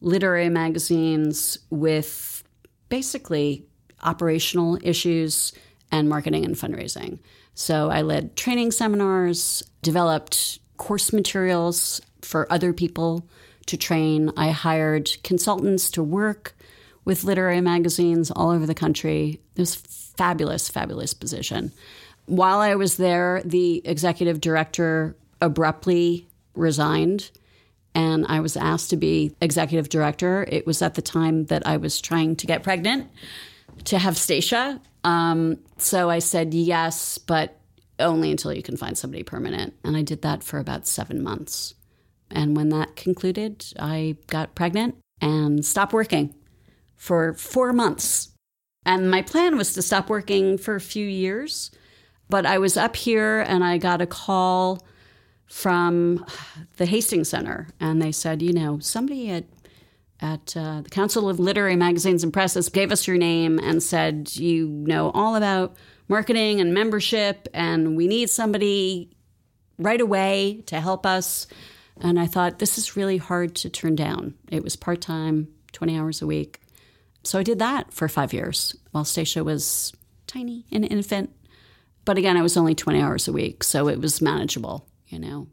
literary 0.00 0.48
magazines 0.48 1.58
with 1.70 2.44
basically 2.88 3.66
operational 4.02 4.78
issues 4.82 5.52
and 5.90 6.08
marketing 6.08 6.44
and 6.44 6.54
fundraising. 6.54 7.18
So 7.54 7.90
I 7.90 8.02
led 8.02 8.36
training 8.36 8.72
seminars, 8.72 9.62
developed 9.82 10.58
course 10.76 11.12
materials 11.12 12.00
for 12.20 12.52
other 12.52 12.72
people 12.72 13.28
to 13.66 13.76
train. 13.76 14.32
I 14.36 14.50
hired 14.50 15.10
consultants 15.22 15.90
to 15.92 16.02
work 16.02 16.56
with 17.04 17.24
literary 17.24 17.60
magazines 17.60 18.30
all 18.30 18.50
over 18.50 18.66
the 18.66 18.74
country. 18.74 19.40
It 19.56 19.60
was 19.60 19.76
fabulous, 19.76 20.68
fabulous 20.68 21.14
position. 21.14 21.72
While 22.26 22.58
I 22.58 22.74
was 22.74 22.96
there, 22.96 23.42
the 23.44 23.82
executive 23.84 24.40
director 24.40 25.16
abruptly 25.40 26.26
resigned 26.54 27.30
and 27.94 28.26
I 28.28 28.40
was 28.40 28.56
asked 28.56 28.90
to 28.90 28.96
be 28.96 29.36
executive 29.40 29.88
director. 29.88 30.44
It 30.48 30.66
was 30.66 30.82
at 30.82 30.94
the 30.94 31.02
time 31.02 31.44
that 31.46 31.66
I 31.66 31.76
was 31.76 32.00
trying 32.00 32.36
to 32.36 32.46
get 32.46 32.62
pregnant 32.62 33.08
to 33.84 33.98
have 33.98 34.16
Stacia. 34.16 34.80
Um, 35.04 35.58
so 35.78 36.10
I 36.10 36.18
said 36.18 36.54
yes, 36.54 37.18
but 37.18 37.60
only 38.00 38.30
until 38.30 38.52
you 38.52 38.62
can 38.62 38.76
find 38.76 38.98
somebody 38.98 39.22
permanent. 39.22 39.74
And 39.84 39.96
I 39.96 40.02
did 40.02 40.22
that 40.22 40.42
for 40.42 40.58
about 40.58 40.86
seven 40.86 41.22
months. 41.22 41.74
And 42.30 42.56
when 42.56 42.70
that 42.70 42.96
concluded, 42.96 43.64
I 43.78 44.16
got 44.26 44.56
pregnant 44.56 44.96
and 45.20 45.64
stopped 45.64 45.92
working 45.92 46.34
for 46.96 47.34
four 47.34 47.72
months. 47.72 48.30
And 48.84 49.10
my 49.10 49.22
plan 49.22 49.56
was 49.56 49.72
to 49.74 49.82
stop 49.82 50.10
working 50.10 50.58
for 50.58 50.74
a 50.74 50.80
few 50.80 51.06
years. 51.06 51.70
But 52.28 52.46
I 52.46 52.58
was 52.58 52.76
up 52.76 52.96
here 52.96 53.40
and 53.40 53.62
I 53.62 53.78
got 53.78 54.00
a 54.00 54.06
call 54.06 54.84
from 55.46 56.24
the 56.76 56.86
Hastings 56.86 57.28
Center. 57.28 57.68
And 57.80 58.00
they 58.00 58.12
said, 58.12 58.42
you 58.42 58.52
know, 58.52 58.78
somebody 58.78 59.30
at 59.30 59.44
at 60.20 60.56
uh, 60.56 60.80
the 60.80 60.90
Council 60.90 61.28
of 61.28 61.38
Literary 61.38 61.76
Magazines 61.76 62.22
and 62.22 62.32
Presses 62.32 62.68
gave 62.68 62.92
us 62.92 63.06
your 63.06 63.16
name 63.16 63.58
and 63.58 63.82
said 63.82 64.34
you 64.36 64.68
know 64.68 65.10
all 65.10 65.36
about 65.36 65.76
marketing 66.08 66.60
and 66.60 66.72
membership, 66.72 67.48
and 67.52 67.96
we 67.96 68.06
need 68.06 68.30
somebody 68.30 69.10
right 69.78 70.00
away 70.00 70.62
to 70.66 70.80
help 70.80 71.04
us. 71.04 71.46
And 72.00 72.18
I 72.18 72.26
thought, 72.26 72.58
this 72.58 72.78
is 72.78 72.96
really 72.96 73.18
hard 73.18 73.54
to 73.56 73.70
turn 73.70 73.96
down. 73.96 74.34
It 74.50 74.62
was 74.62 74.76
part 74.76 75.00
time, 75.00 75.48
20 75.72 75.98
hours 75.98 76.22
a 76.22 76.26
week. 76.26 76.60
So 77.22 77.38
I 77.38 77.42
did 77.42 77.58
that 77.60 77.92
for 77.92 78.08
five 78.08 78.32
years 78.32 78.74
while 78.90 79.04
Stacia 79.04 79.42
was 79.42 79.92
tiny, 80.26 80.66
an 80.72 80.84
infant. 80.84 81.30
But 82.04 82.18
again, 82.18 82.36
I 82.36 82.42
was 82.42 82.56
only 82.56 82.74
20 82.74 83.00
hours 83.00 83.28
a 83.28 83.32
week, 83.32 83.64
so 83.64 83.88
it 83.88 84.00
was 84.00 84.20
manageable, 84.20 84.86
you 85.06 85.18
know. 85.18 85.48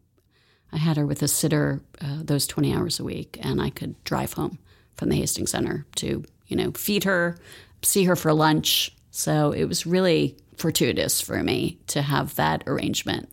I 0.74 0.78
had 0.78 0.98
her 0.98 1.06
with 1.06 1.22
a 1.22 1.28
sitter 1.28 1.82
uh, 2.00 2.20
those 2.24 2.48
20 2.48 2.74
hours 2.74 3.00
a 3.00 3.04
week, 3.04 3.38
and 3.42 3.62
I 3.62 3.70
could 3.70 4.02
drive 4.04 4.34
home 4.34 4.58
from 4.96 5.10
the 5.10 5.16
Hastings 5.16 5.52
Center 5.52 5.86
to, 5.98 6.24
you 6.48 6.56
know, 6.56 6.72
feed 6.72 7.04
her, 7.04 7.38
see 7.82 8.06
her 8.06 8.16
for 8.16 8.34
lunch. 8.34 8.96
So 9.12 9.52
it 9.52 9.66
was 9.66 9.86
really 9.86 10.38
fortuitous 10.58 11.20
for 11.20 11.42
me 11.44 11.80
to 11.88 12.02
have 12.02 12.36
that 12.36 12.64
arrangement 12.68 13.30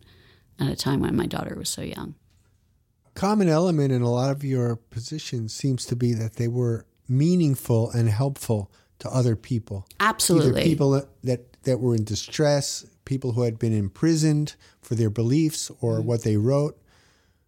at 0.59 0.69
a 0.69 0.75
time 0.75 0.99
when 0.99 1.15
my 1.15 1.25
daughter 1.25 1.55
was 1.55 1.69
so 1.69 1.81
young 1.81 2.15
common 3.19 3.49
element 3.49 3.91
in 3.91 4.01
a 4.01 4.09
lot 4.09 4.31
of 4.31 4.45
your 4.45 4.77
positions 4.77 5.53
seems 5.53 5.85
to 5.85 5.93
be 5.93 6.13
that 6.13 6.37
they 6.37 6.47
were 6.47 6.85
meaningful 7.09 7.91
and 7.91 8.07
helpful 8.07 8.71
to 8.97 9.09
other 9.09 9.35
people. 9.35 9.85
Absolutely. 9.99 10.61
Either 10.61 10.69
people 10.69 11.05
that, 11.23 11.63
that 11.63 11.81
were 11.81 11.95
in 11.95 12.05
distress, 12.05 12.85
people 13.09 13.31
who 13.31 13.41
had 13.41 13.57
been 13.57 13.73
imprisoned 13.73 14.55
for 14.81 14.93
their 14.93 15.09
beliefs 15.09 15.71
or 15.81 15.95
mm-hmm. 15.95 16.07
what 16.07 16.23
they 16.23 16.37
wrote. 16.37 16.79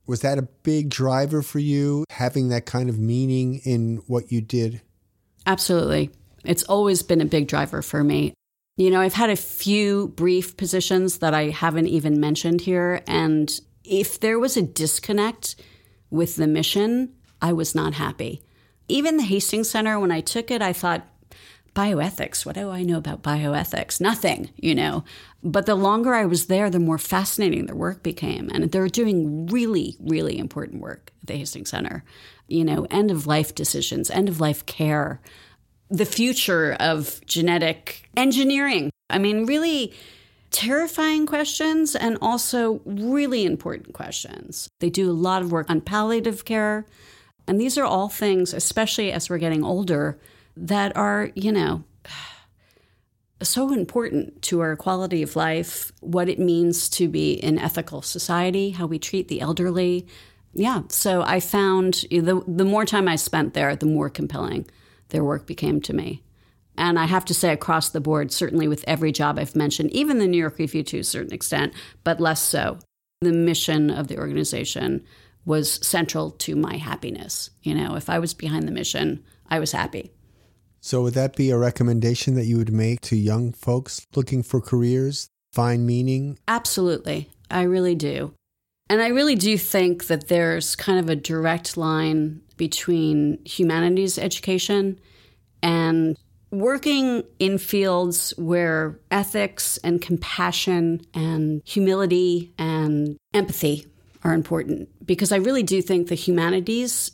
Was 0.07 0.21
that 0.21 0.39
a 0.39 0.49
big 0.63 0.89
driver 0.89 1.43
for 1.43 1.59
you, 1.59 2.03
having 2.09 2.49
that 2.49 2.65
kind 2.65 2.89
of 2.89 2.97
meaning 2.97 3.61
in 3.63 4.01
what 4.07 4.31
you 4.31 4.41
did? 4.41 4.81
Absolutely. 5.45 6.09
It's 6.43 6.63
always 6.63 7.03
been 7.03 7.21
a 7.21 7.25
big 7.25 7.47
driver 7.47 7.83
for 7.83 8.03
me. 8.03 8.33
You 8.75 8.89
know, 8.89 8.99
I've 8.99 9.13
had 9.13 9.29
a 9.29 9.35
few 9.35 10.07
brief 10.07 10.57
positions 10.57 11.19
that 11.19 11.35
I 11.35 11.49
haven't 11.49 11.87
even 11.87 12.19
mentioned 12.19 12.61
here. 12.61 13.03
And 13.05 13.51
if 13.83 14.19
there 14.19 14.39
was 14.39 14.57
a 14.57 14.63
disconnect 14.63 15.55
with 16.09 16.35
the 16.37 16.47
mission, 16.47 17.13
I 17.39 17.53
was 17.53 17.75
not 17.75 17.93
happy. 17.93 18.41
Even 18.87 19.17
the 19.17 19.23
Hastings 19.23 19.69
Center, 19.69 19.99
when 19.99 20.11
I 20.11 20.21
took 20.21 20.49
it, 20.49 20.63
I 20.63 20.73
thought, 20.73 21.07
bioethics, 21.75 22.45
what 22.45 22.55
do 22.55 22.69
I 22.69 22.83
know 22.83 22.97
about 22.97 23.23
bioethics? 23.23 24.01
Nothing, 24.01 24.49
you 24.57 24.75
know. 24.75 25.03
But 25.43 25.65
the 25.65 25.75
longer 25.75 26.13
I 26.13 26.25
was 26.25 26.45
there, 26.45 26.69
the 26.69 26.79
more 26.79 26.99
fascinating 26.99 27.65
their 27.65 27.75
work 27.75 28.03
became. 28.03 28.49
And 28.53 28.71
they're 28.71 28.87
doing 28.87 29.47
really, 29.47 29.97
really 29.99 30.37
important 30.37 30.81
work 30.81 31.11
at 31.21 31.27
the 31.27 31.37
Hastings 31.37 31.69
Center. 31.69 32.03
You 32.47 32.63
know, 32.63 32.85
end 32.91 33.09
of 33.11 33.27
life 33.27 33.55
decisions, 33.55 34.11
end 34.11 34.29
of 34.29 34.39
life 34.39 34.65
care, 34.65 35.19
the 35.89 36.05
future 36.05 36.73
of 36.79 37.19
genetic 37.25 38.09
engineering. 38.15 38.91
I 39.09 39.17
mean, 39.17 39.45
really 39.45 39.93
terrifying 40.51 41.25
questions 41.25 41.95
and 41.95 42.17
also 42.21 42.81
really 42.85 43.45
important 43.45 43.93
questions. 43.93 44.69
They 44.79 44.89
do 44.89 45.09
a 45.09 45.13
lot 45.13 45.41
of 45.41 45.51
work 45.51 45.69
on 45.69 45.81
palliative 45.81 46.45
care. 46.45 46.85
And 47.47 47.59
these 47.59 47.77
are 47.77 47.85
all 47.85 48.09
things, 48.09 48.53
especially 48.53 49.11
as 49.11 49.29
we're 49.29 49.37
getting 49.37 49.63
older, 49.63 50.19
that 50.55 50.95
are, 50.95 51.31
you 51.35 51.51
know, 51.51 51.83
so 53.43 53.73
important 53.73 54.41
to 54.43 54.59
our 54.61 54.75
quality 54.75 55.23
of 55.23 55.35
life, 55.35 55.91
what 55.99 56.29
it 56.29 56.39
means 56.39 56.89
to 56.89 57.07
be 57.07 57.41
an 57.43 57.57
ethical 57.57 58.01
society, 58.01 58.71
how 58.71 58.85
we 58.85 58.99
treat 58.99 59.27
the 59.27 59.41
elderly. 59.41 60.07
Yeah, 60.53 60.83
so 60.89 61.21
I 61.21 61.39
found 61.39 62.05
the 62.09 62.43
the 62.47 62.65
more 62.65 62.85
time 62.85 63.07
I 63.07 63.15
spent 63.15 63.53
there, 63.53 63.75
the 63.75 63.85
more 63.85 64.09
compelling 64.09 64.67
their 65.09 65.23
work 65.23 65.45
became 65.45 65.81
to 65.81 65.93
me. 65.93 66.23
And 66.77 66.97
I 66.97 67.05
have 67.05 67.25
to 67.25 67.33
say, 67.33 67.51
across 67.51 67.89
the 67.89 68.01
board, 68.01 68.31
certainly 68.31 68.67
with 68.67 68.83
every 68.87 69.11
job 69.11 69.37
I've 69.37 69.55
mentioned, 69.55 69.91
even 69.91 70.19
the 70.19 70.27
New 70.27 70.37
York 70.37 70.57
Review 70.57 70.83
to 70.83 70.99
a 70.99 71.03
certain 71.03 71.33
extent, 71.33 71.73
but 72.03 72.19
less 72.19 72.41
so. 72.41 72.79
The 73.21 73.31
mission 73.31 73.91
of 73.91 74.07
the 74.07 74.17
organization 74.17 75.03
was 75.45 75.85
central 75.85 76.31
to 76.31 76.55
my 76.55 76.77
happiness. 76.77 77.49
You 77.61 77.75
know, 77.75 77.95
if 77.95 78.09
I 78.09 78.19
was 78.19 78.33
behind 78.33 78.67
the 78.67 78.71
mission, 78.71 79.23
I 79.49 79.59
was 79.59 79.73
happy. 79.73 80.11
So, 80.81 81.03
would 81.03 81.13
that 81.13 81.35
be 81.35 81.51
a 81.51 81.57
recommendation 81.57 82.33
that 82.35 82.45
you 82.45 82.57
would 82.57 82.73
make 82.73 83.01
to 83.01 83.15
young 83.15 83.53
folks 83.53 84.05
looking 84.15 84.41
for 84.41 84.59
careers, 84.59 85.29
find 85.53 85.85
meaning? 85.85 86.39
Absolutely. 86.47 87.29
I 87.51 87.63
really 87.63 87.95
do. 87.95 88.33
And 88.89 89.01
I 89.01 89.09
really 89.09 89.35
do 89.35 89.57
think 89.57 90.07
that 90.07 90.27
there's 90.27 90.75
kind 90.75 90.99
of 90.99 91.09
a 91.09 91.15
direct 91.15 91.77
line 91.77 92.41
between 92.57 93.39
humanities 93.45 94.17
education 94.17 94.99
and 95.63 96.17
working 96.51 97.23
in 97.39 97.57
fields 97.57 98.33
where 98.37 98.99
ethics 99.09 99.77
and 99.83 100.01
compassion 100.01 101.01
and 101.13 101.61
humility 101.63 102.53
and 102.57 103.17
empathy 103.33 103.87
are 104.23 104.33
important. 104.33 104.89
Because 105.05 105.31
I 105.31 105.37
really 105.37 105.63
do 105.63 105.81
think 105.81 106.07
the 106.07 106.15
humanities 106.15 107.11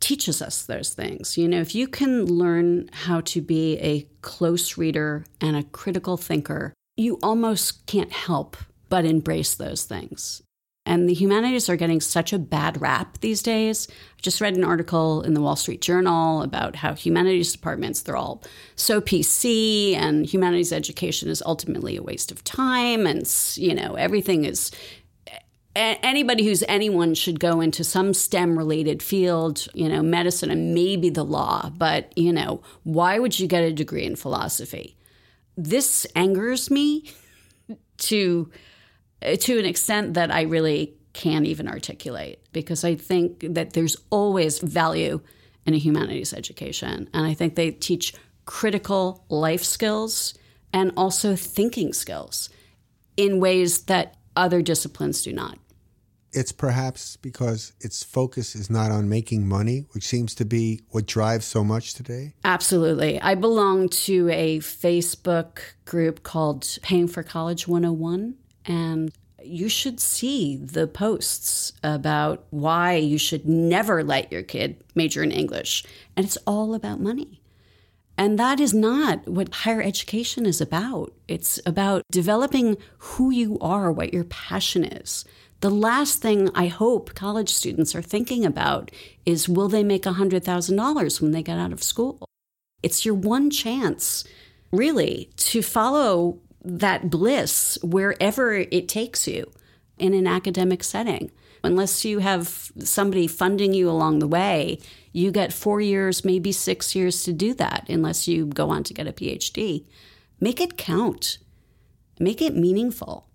teaches 0.00 0.42
us 0.42 0.64
those 0.64 0.94
things. 0.94 1.38
You 1.38 1.46
know, 1.46 1.60
if 1.60 1.74
you 1.74 1.86
can 1.86 2.24
learn 2.24 2.88
how 2.92 3.20
to 3.22 3.40
be 3.40 3.78
a 3.78 4.06
close 4.22 4.76
reader 4.76 5.24
and 5.40 5.56
a 5.56 5.62
critical 5.62 6.16
thinker, 6.16 6.74
you 6.96 7.18
almost 7.22 7.86
can't 7.86 8.12
help 8.12 8.56
but 8.88 9.04
embrace 9.04 9.54
those 9.54 9.84
things. 9.84 10.42
And 10.86 11.08
the 11.08 11.14
humanities 11.14 11.68
are 11.68 11.76
getting 11.76 12.00
such 12.00 12.32
a 12.32 12.38
bad 12.38 12.80
rap 12.80 13.18
these 13.20 13.42
days. 13.42 13.86
I 13.90 14.22
just 14.22 14.40
read 14.40 14.56
an 14.56 14.64
article 14.64 15.22
in 15.22 15.34
the 15.34 15.40
Wall 15.40 15.54
Street 15.54 15.82
Journal 15.82 16.42
about 16.42 16.74
how 16.74 16.94
humanities 16.94 17.52
departments, 17.52 18.00
they're 18.00 18.16
all 18.16 18.42
so 18.76 19.00
PC 19.00 19.94
and 19.94 20.24
humanities 20.24 20.72
education 20.72 21.28
is 21.28 21.42
ultimately 21.44 21.96
a 21.96 22.02
waste 22.02 22.32
of 22.32 22.42
time. 22.44 23.06
And, 23.06 23.30
you 23.54 23.74
know, 23.74 23.94
everything 23.94 24.46
is 24.46 24.70
anybody 25.76 26.44
who's 26.44 26.64
anyone 26.68 27.14
should 27.14 27.38
go 27.38 27.60
into 27.60 27.84
some 27.84 28.12
STEM 28.12 28.58
related 28.58 29.02
field, 29.02 29.66
you 29.74 29.88
know, 29.88 30.02
medicine 30.02 30.50
and 30.50 30.74
maybe 30.74 31.10
the 31.10 31.24
law, 31.24 31.70
but, 31.76 32.16
you 32.16 32.32
know, 32.32 32.62
why 32.82 33.18
would 33.18 33.38
you 33.38 33.46
get 33.46 33.62
a 33.62 33.72
degree 33.72 34.04
in 34.04 34.16
philosophy? 34.16 34.96
This 35.56 36.06
angers 36.16 36.70
me 36.70 37.10
to 37.98 38.50
to 39.20 39.58
an 39.58 39.66
extent 39.66 40.14
that 40.14 40.30
I 40.30 40.42
really 40.42 40.94
can't 41.12 41.46
even 41.46 41.68
articulate 41.68 42.40
because 42.52 42.84
I 42.84 42.94
think 42.94 43.44
that 43.54 43.74
there's 43.74 43.96
always 44.08 44.60
value 44.60 45.20
in 45.66 45.74
a 45.74 45.78
humanities 45.78 46.32
education 46.32 47.10
and 47.12 47.26
I 47.26 47.34
think 47.34 47.54
they 47.54 47.70
teach 47.70 48.14
critical 48.46 49.24
life 49.28 49.62
skills 49.62 50.34
and 50.72 50.92
also 50.96 51.36
thinking 51.36 51.92
skills 51.92 52.48
in 53.16 53.40
ways 53.40 53.82
that 53.82 54.16
other 54.40 54.62
disciplines 54.62 55.22
do 55.22 55.32
not. 55.32 55.58
It's 56.32 56.52
perhaps 56.52 57.16
because 57.16 57.72
its 57.80 58.04
focus 58.04 58.54
is 58.54 58.70
not 58.70 58.92
on 58.92 59.08
making 59.08 59.48
money, 59.48 59.86
which 59.92 60.06
seems 60.06 60.34
to 60.36 60.44
be 60.44 60.80
what 60.90 61.06
drives 61.06 61.44
so 61.44 61.64
much 61.64 61.94
today. 61.94 62.34
Absolutely. 62.44 63.20
I 63.20 63.34
belong 63.34 63.88
to 63.88 64.28
a 64.28 64.60
Facebook 64.60 65.58
group 65.84 66.22
called 66.22 66.78
Paying 66.82 67.08
for 67.08 67.24
College 67.24 67.66
101, 67.66 68.34
and 68.64 69.12
you 69.42 69.68
should 69.68 69.98
see 69.98 70.56
the 70.56 70.86
posts 70.86 71.72
about 71.82 72.44
why 72.50 72.94
you 72.94 73.18
should 73.18 73.48
never 73.48 74.04
let 74.04 74.30
your 74.30 74.42
kid 74.42 74.84
major 74.94 75.24
in 75.24 75.32
English. 75.32 75.84
And 76.16 76.24
it's 76.24 76.38
all 76.46 76.74
about 76.74 77.00
money. 77.00 77.39
And 78.20 78.38
that 78.38 78.60
is 78.60 78.74
not 78.74 79.26
what 79.26 79.54
higher 79.54 79.80
education 79.80 80.44
is 80.44 80.60
about. 80.60 81.14
It's 81.26 81.58
about 81.64 82.02
developing 82.12 82.76
who 82.98 83.30
you 83.30 83.58
are, 83.60 83.90
what 83.90 84.12
your 84.12 84.24
passion 84.24 84.84
is. 84.84 85.24
The 85.60 85.70
last 85.70 86.20
thing 86.20 86.50
I 86.54 86.66
hope 86.66 87.14
college 87.14 87.48
students 87.48 87.94
are 87.94 88.02
thinking 88.02 88.44
about 88.44 88.90
is 89.24 89.48
will 89.48 89.70
they 89.70 89.82
make 89.82 90.02
$100,000 90.02 91.20
when 91.22 91.30
they 91.30 91.42
get 91.42 91.58
out 91.58 91.72
of 91.72 91.82
school? 91.82 92.28
It's 92.82 93.06
your 93.06 93.14
one 93.14 93.48
chance, 93.48 94.24
really, 94.70 95.30
to 95.36 95.62
follow 95.62 96.40
that 96.62 97.08
bliss 97.08 97.78
wherever 97.82 98.52
it 98.52 98.86
takes 98.86 99.26
you 99.26 99.50
in 99.96 100.12
an 100.12 100.26
academic 100.26 100.84
setting. 100.84 101.30
Unless 101.62 102.04
you 102.04 102.20
have 102.20 102.70
somebody 102.78 103.26
funding 103.26 103.74
you 103.74 103.90
along 103.90 104.18
the 104.18 104.26
way, 104.26 104.78
you 105.12 105.30
get 105.30 105.52
four 105.52 105.80
years, 105.80 106.24
maybe 106.24 106.52
six 106.52 106.94
years 106.94 107.22
to 107.24 107.32
do 107.32 107.54
that, 107.54 107.86
unless 107.88 108.26
you 108.26 108.46
go 108.46 108.70
on 108.70 108.82
to 108.84 108.94
get 108.94 109.06
a 109.06 109.12
PhD. 109.12 109.86
Make 110.40 110.60
it 110.60 110.78
count, 110.78 111.38
make 112.18 112.40
it 112.40 112.56
meaningful. 112.56 113.26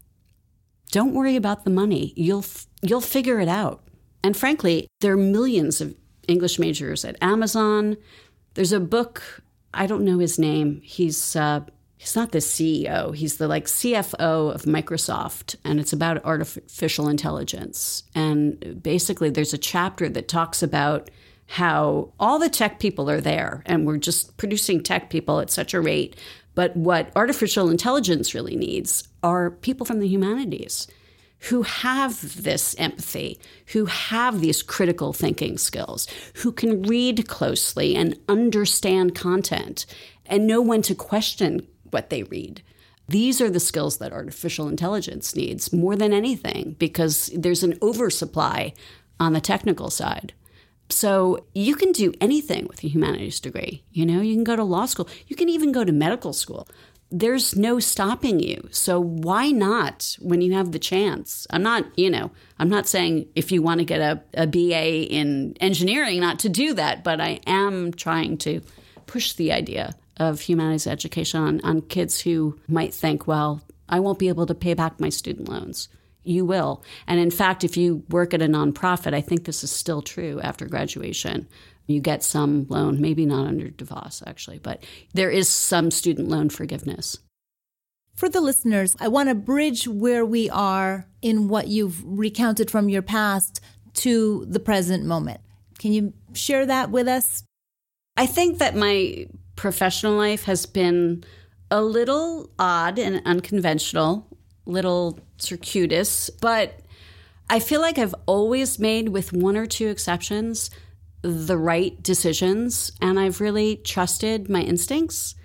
Don't 0.91 1.13
worry 1.13 1.35
about 1.35 1.65
the 1.65 1.69
money. 1.69 2.13
You'll, 2.15 2.45
you'll 2.81 3.01
figure 3.01 3.39
it 3.39 3.47
out. 3.47 3.83
And 4.23 4.35
frankly, 4.35 4.87
there 5.01 5.13
are 5.13 5.17
millions 5.17 5.81
of 5.81 5.95
English 6.27 6.57
majors 6.57 7.05
at 7.05 7.17
Amazon. 7.21 7.97
There's 8.55 8.71
a 8.71 8.79
book, 8.79 9.43
I 9.73 9.85
don't 9.85 10.05
know 10.05 10.19
his 10.19 10.39
name. 10.39 10.81
He's 10.83 11.35
uh, 11.35 11.61
he's 12.05 12.15
not 12.15 12.33
the 12.33 12.37
CEO, 12.37 13.15
he's 13.15 13.37
the 13.37 13.47
like 13.47 13.65
CFO 13.65 14.53
of 14.53 14.61
Microsoft, 14.63 15.55
and 15.65 15.79
it's 15.79 15.91
about 15.91 16.23
artificial 16.23 17.09
intelligence. 17.09 18.03
And 18.13 18.79
basically, 18.83 19.31
there's 19.31 19.55
a 19.55 19.57
chapter 19.57 20.07
that 20.09 20.27
talks 20.27 20.61
about 20.61 21.09
how 21.47 22.13
all 22.19 22.37
the 22.37 22.47
tech 22.47 22.79
people 22.79 23.09
are 23.09 23.21
there 23.21 23.63
and 23.65 23.87
we're 23.87 23.97
just 23.97 24.37
producing 24.37 24.83
tech 24.83 25.09
people 25.09 25.39
at 25.39 25.49
such 25.49 25.73
a 25.73 25.81
rate. 25.81 26.15
But 26.53 26.77
what 26.77 27.11
artificial 27.15 27.71
intelligence 27.71 28.35
really 28.35 28.55
needs 28.55 29.07
are 29.23 29.49
people 29.49 29.87
from 29.87 29.99
the 29.99 30.07
humanities 30.07 30.87
who 31.49 31.63
have 31.63 32.43
this 32.43 32.75
empathy, 32.77 33.39
who 33.73 33.85
have 33.85 34.41
these 34.41 34.61
critical 34.61 35.11
thinking 35.11 35.57
skills, 35.57 36.07
who 36.35 36.51
can 36.51 36.83
read 36.83 37.27
closely 37.27 37.95
and 37.95 38.19
understand 38.29 39.15
content 39.15 39.87
and 40.27 40.45
know 40.45 40.61
when 40.61 40.83
to 40.83 40.93
question 40.93 41.67
what 41.95 42.09
they 42.09 42.23
read. 42.23 42.61
These 43.07 43.39
are 43.39 43.49
the 43.49 43.61
skills 43.61 43.99
that 43.99 44.11
artificial 44.11 44.67
intelligence 44.67 45.33
needs 45.33 45.71
more 45.71 45.95
than 45.95 46.11
anything 46.11 46.75
because 46.77 47.31
there's 47.33 47.63
an 47.63 47.77
oversupply 47.81 48.73
on 49.17 49.31
the 49.31 49.39
technical 49.39 49.89
side. 49.89 50.33
So 50.89 51.45
you 51.53 51.75
can 51.75 51.93
do 51.93 52.11
anything 52.19 52.67
with 52.67 52.83
a 52.83 52.89
humanities 52.89 53.39
degree. 53.39 53.81
You 53.93 54.05
know, 54.05 54.19
you 54.19 54.35
can 54.35 54.43
go 54.43 54.57
to 54.57 54.63
law 54.63 54.87
school, 54.87 55.07
you 55.27 55.37
can 55.37 55.47
even 55.47 55.71
go 55.71 55.85
to 55.85 55.93
medical 55.93 56.33
school. 56.33 56.67
There's 57.09 57.55
no 57.55 57.79
stopping 57.79 58.41
you. 58.41 58.67
So 58.71 58.99
why 58.99 59.51
not 59.51 60.17
when 60.19 60.41
you 60.41 60.51
have 60.53 60.73
the 60.73 60.79
chance? 60.79 61.47
I'm 61.49 61.63
not, 61.63 61.85
you 61.97 62.09
know, 62.09 62.29
I'm 62.59 62.67
not 62.67 62.87
saying 62.89 63.27
if 63.35 63.53
you 63.53 63.61
want 63.61 63.79
to 63.79 63.85
get 63.85 64.01
a, 64.01 64.21
a 64.33 64.47
BA 64.47 65.13
in 65.13 65.55
engineering 65.61 66.19
not 66.19 66.39
to 66.39 66.49
do 66.49 66.73
that, 66.73 67.05
but 67.05 67.21
I 67.21 67.39
am 67.47 67.93
trying 67.93 68.37
to 68.39 68.59
push 69.05 69.31
the 69.31 69.53
idea 69.53 69.95
of 70.17 70.41
humanities 70.41 70.87
education 70.87 71.41
on, 71.41 71.61
on 71.63 71.81
kids 71.81 72.21
who 72.21 72.59
might 72.67 72.93
think, 72.93 73.27
well, 73.27 73.61
I 73.87 73.99
won't 73.99 74.19
be 74.19 74.29
able 74.29 74.45
to 74.47 74.55
pay 74.55 74.73
back 74.73 74.99
my 74.99 75.09
student 75.09 75.49
loans. 75.49 75.89
You 76.23 76.45
will. 76.45 76.83
And 77.07 77.19
in 77.19 77.29
fact, 77.29 77.63
if 77.63 77.77
you 77.77 78.03
work 78.09 78.33
at 78.33 78.41
a 78.41 78.47
nonprofit, 78.47 79.13
I 79.13 79.21
think 79.21 79.45
this 79.45 79.63
is 79.63 79.71
still 79.71 80.01
true 80.01 80.39
after 80.41 80.65
graduation. 80.65 81.47
You 81.85 82.01
get 82.01 82.23
some 82.23 82.65
loan, 82.67 82.99
maybe 82.99 83.25
not 83.27 83.45
under 83.45 83.69
DeVos 83.69 84.23
actually, 84.25 84.57
but 84.57 84.83
there 85.13 85.29
is 85.29 85.47
some 85.47 85.91
student 85.91 86.29
loan 86.29 86.49
forgiveness. 86.49 87.19
For 88.15 88.29
the 88.29 88.41
listeners, 88.41 88.95
I 88.99 89.09
want 89.09 89.29
to 89.29 89.35
bridge 89.35 89.87
where 89.87 90.25
we 90.25 90.49
are 90.49 91.05
in 91.21 91.47
what 91.47 91.67
you've 91.67 92.01
recounted 92.03 92.71
from 92.71 92.89
your 92.89 93.01
past 93.01 93.59
to 93.95 94.45
the 94.47 94.59
present 94.59 95.05
moment. 95.05 95.41
Can 95.77 95.91
you 95.91 96.13
share 96.33 96.65
that 96.65 96.89
with 96.89 97.07
us? 97.07 97.43
I 98.17 98.25
think 98.25 98.59
that 98.59 98.75
my 98.75 99.27
professional 99.55 100.13
life 100.13 100.43
has 100.43 100.65
been 100.65 101.23
a 101.71 101.81
little 101.81 102.49
odd 102.59 102.99
and 102.99 103.21
unconventional, 103.25 104.27
little 104.65 105.19
circuitous, 105.37 106.29
but 106.29 106.79
I 107.49 107.59
feel 107.59 107.81
like 107.81 107.97
I've 107.97 108.15
always 108.25 108.79
made, 108.79 109.09
with 109.09 109.31
one 109.31 109.55
or 109.55 109.65
two 109.65 109.87
exceptions, 109.87 110.71
the 111.21 111.57
right 111.57 112.01
decisions, 112.01 112.91
and 113.01 113.19
I've 113.19 113.41
really 113.41 113.77
trusted 113.77 114.49
my 114.49 114.61
instincts. 114.61 115.35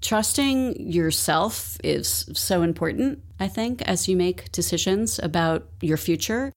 Trusting 0.00 0.90
yourself 0.90 1.78
is 1.84 2.28
so 2.32 2.62
important, 2.62 3.22
I 3.38 3.48
think, 3.48 3.82
as 3.82 4.08
you 4.08 4.16
make 4.16 4.50
decisions 4.52 5.18
about 5.18 5.68
your 5.80 5.96
future. 5.96 6.52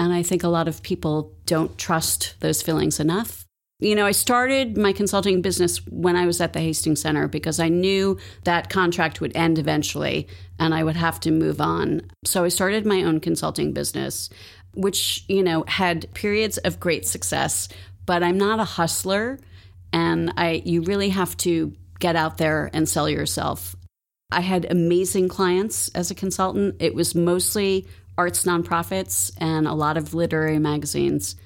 And 0.00 0.12
I 0.12 0.22
think 0.22 0.42
a 0.42 0.48
lot 0.48 0.68
of 0.68 0.82
people 0.82 1.34
don't 1.46 1.76
trust 1.78 2.34
those 2.40 2.62
feelings 2.62 3.00
enough. 3.00 3.47
You 3.80 3.94
know, 3.94 4.06
I 4.06 4.12
started 4.12 4.76
my 4.76 4.92
consulting 4.92 5.40
business 5.40 5.78
when 5.86 6.16
I 6.16 6.26
was 6.26 6.40
at 6.40 6.52
the 6.52 6.58
Hastings 6.58 7.00
Center 7.00 7.28
because 7.28 7.60
I 7.60 7.68
knew 7.68 8.18
that 8.42 8.70
contract 8.70 9.20
would 9.20 9.36
end 9.36 9.56
eventually 9.56 10.26
and 10.58 10.74
I 10.74 10.82
would 10.82 10.96
have 10.96 11.20
to 11.20 11.30
move 11.30 11.60
on. 11.60 12.02
So 12.24 12.42
I 12.42 12.48
started 12.48 12.84
my 12.84 13.04
own 13.04 13.20
consulting 13.20 13.72
business, 13.72 14.30
which, 14.74 15.24
you 15.28 15.44
know, 15.44 15.64
had 15.68 16.12
periods 16.12 16.58
of 16.58 16.80
great 16.80 17.06
success, 17.06 17.68
but 18.04 18.24
I'm 18.24 18.36
not 18.36 18.58
a 18.58 18.64
hustler 18.64 19.38
and 19.92 20.32
I 20.36 20.62
you 20.64 20.82
really 20.82 21.10
have 21.10 21.36
to 21.38 21.72
get 22.00 22.16
out 22.16 22.36
there 22.38 22.70
and 22.72 22.88
sell 22.88 23.08
yourself. 23.08 23.76
I 24.32 24.40
had 24.40 24.70
amazing 24.70 25.28
clients 25.28 25.88
as 25.90 26.10
a 26.10 26.16
consultant. 26.16 26.76
It 26.80 26.96
was 26.96 27.14
mostly 27.14 27.86
arts 28.18 28.42
nonprofits 28.42 29.32
and 29.38 29.68
a 29.68 29.72
lot 29.74 29.96
of 29.96 30.14
literary 30.14 30.58
magazines 30.58 31.36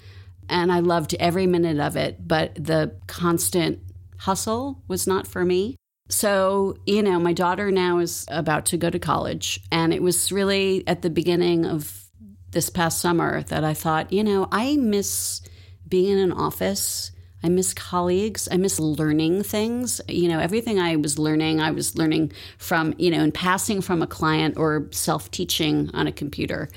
and 0.49 0.73
I 0.73 0.81
loved 0.81 1.15
every 1.19 1.47
minute 1.47 1.79
of 1.79 1.97
it, 1.97 2.27
but 2.27 2.55
the 2.55 2.95
constant 3.07 3.81
hustle 4.19 4.83
was 4.89 5.07
not 5.07 5.27
for 5.27 5.45
me. 5.45 5.77
So, 6.09 6.77
you 6.87 7.03
know, 7.03 7.19
my 7.19 7.33
daughter 7.33 7.71
now 7.71 7.99
is 7.99 8.27
about 8.29 8.67
to 8.67 8.77
go 8.77 8.91
to 8.91 8.99
college, 8.99 9.61
and 9.71 9.95
it 9.95 10.03
was 10.03 10.31
really 10.31 10.87
at 10.87 11.03
the 11.03 11.11
beginning 11.11 11.65
of 11.65 12.03
this 12.51 12.69
past 12.69 13.01
summer 13.01 13.43
that 13.45 13.65
I 13.65 13.75
thought, 13.75 14.13
you 14.13 14.23
know, 14.23 14.47
I 14.53 14.77
miss 14.77 15.41
being 15.89 16.19
in 16.19 16.19
an 16.19 16.33
office. 16.33 17.11
I 17.43 17.49
miss 17.49 17.75
colleagues. 17.75 18.49
I 18.53 18.57
miss 18.57 18.79
learning 18.79 19.43
things. 19.43 20.01
You 20.09 20.29
know, 20.29 20.39
everything 20.39 20.79
I 20.79 20.97
was 20.97 21.19
learning, 21.19 21.61
I 21.61 21.73
was 21.73 21.97
learning 21.97 22.33
from, 22.59 22.95
you 22.99 23.11
know, 23.11 23.21
and 23.21 23.35
passing 23.35 23.81
from 23.81 24.01
a 24.01 24.07
client 24.07 24.57
or 24.57 24.89
self 24.93 25.31
teaching 25.31 25.91
on 25.93 26.07
a 26.07 26.13
computer. 26.13 26.69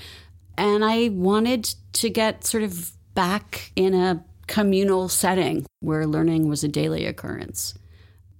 And 0.58 0.84
I 0.84 1.10
wanted 1.10 1.75
to 1.93 2.10
get 2.10 2.45
sort 2.45 2.63
of 2.63 2.91
back 3.15 3.71
in 3.75 3.93
a 3.93 4.23
communal 4.47 5.10
setting 5.10 5.65
where 5.80 6.06
learning 6.06 6.47
was 6.47 6.63
a 6.63 6.67
daily 6.67 7.06
occurrence. 7.06 7.73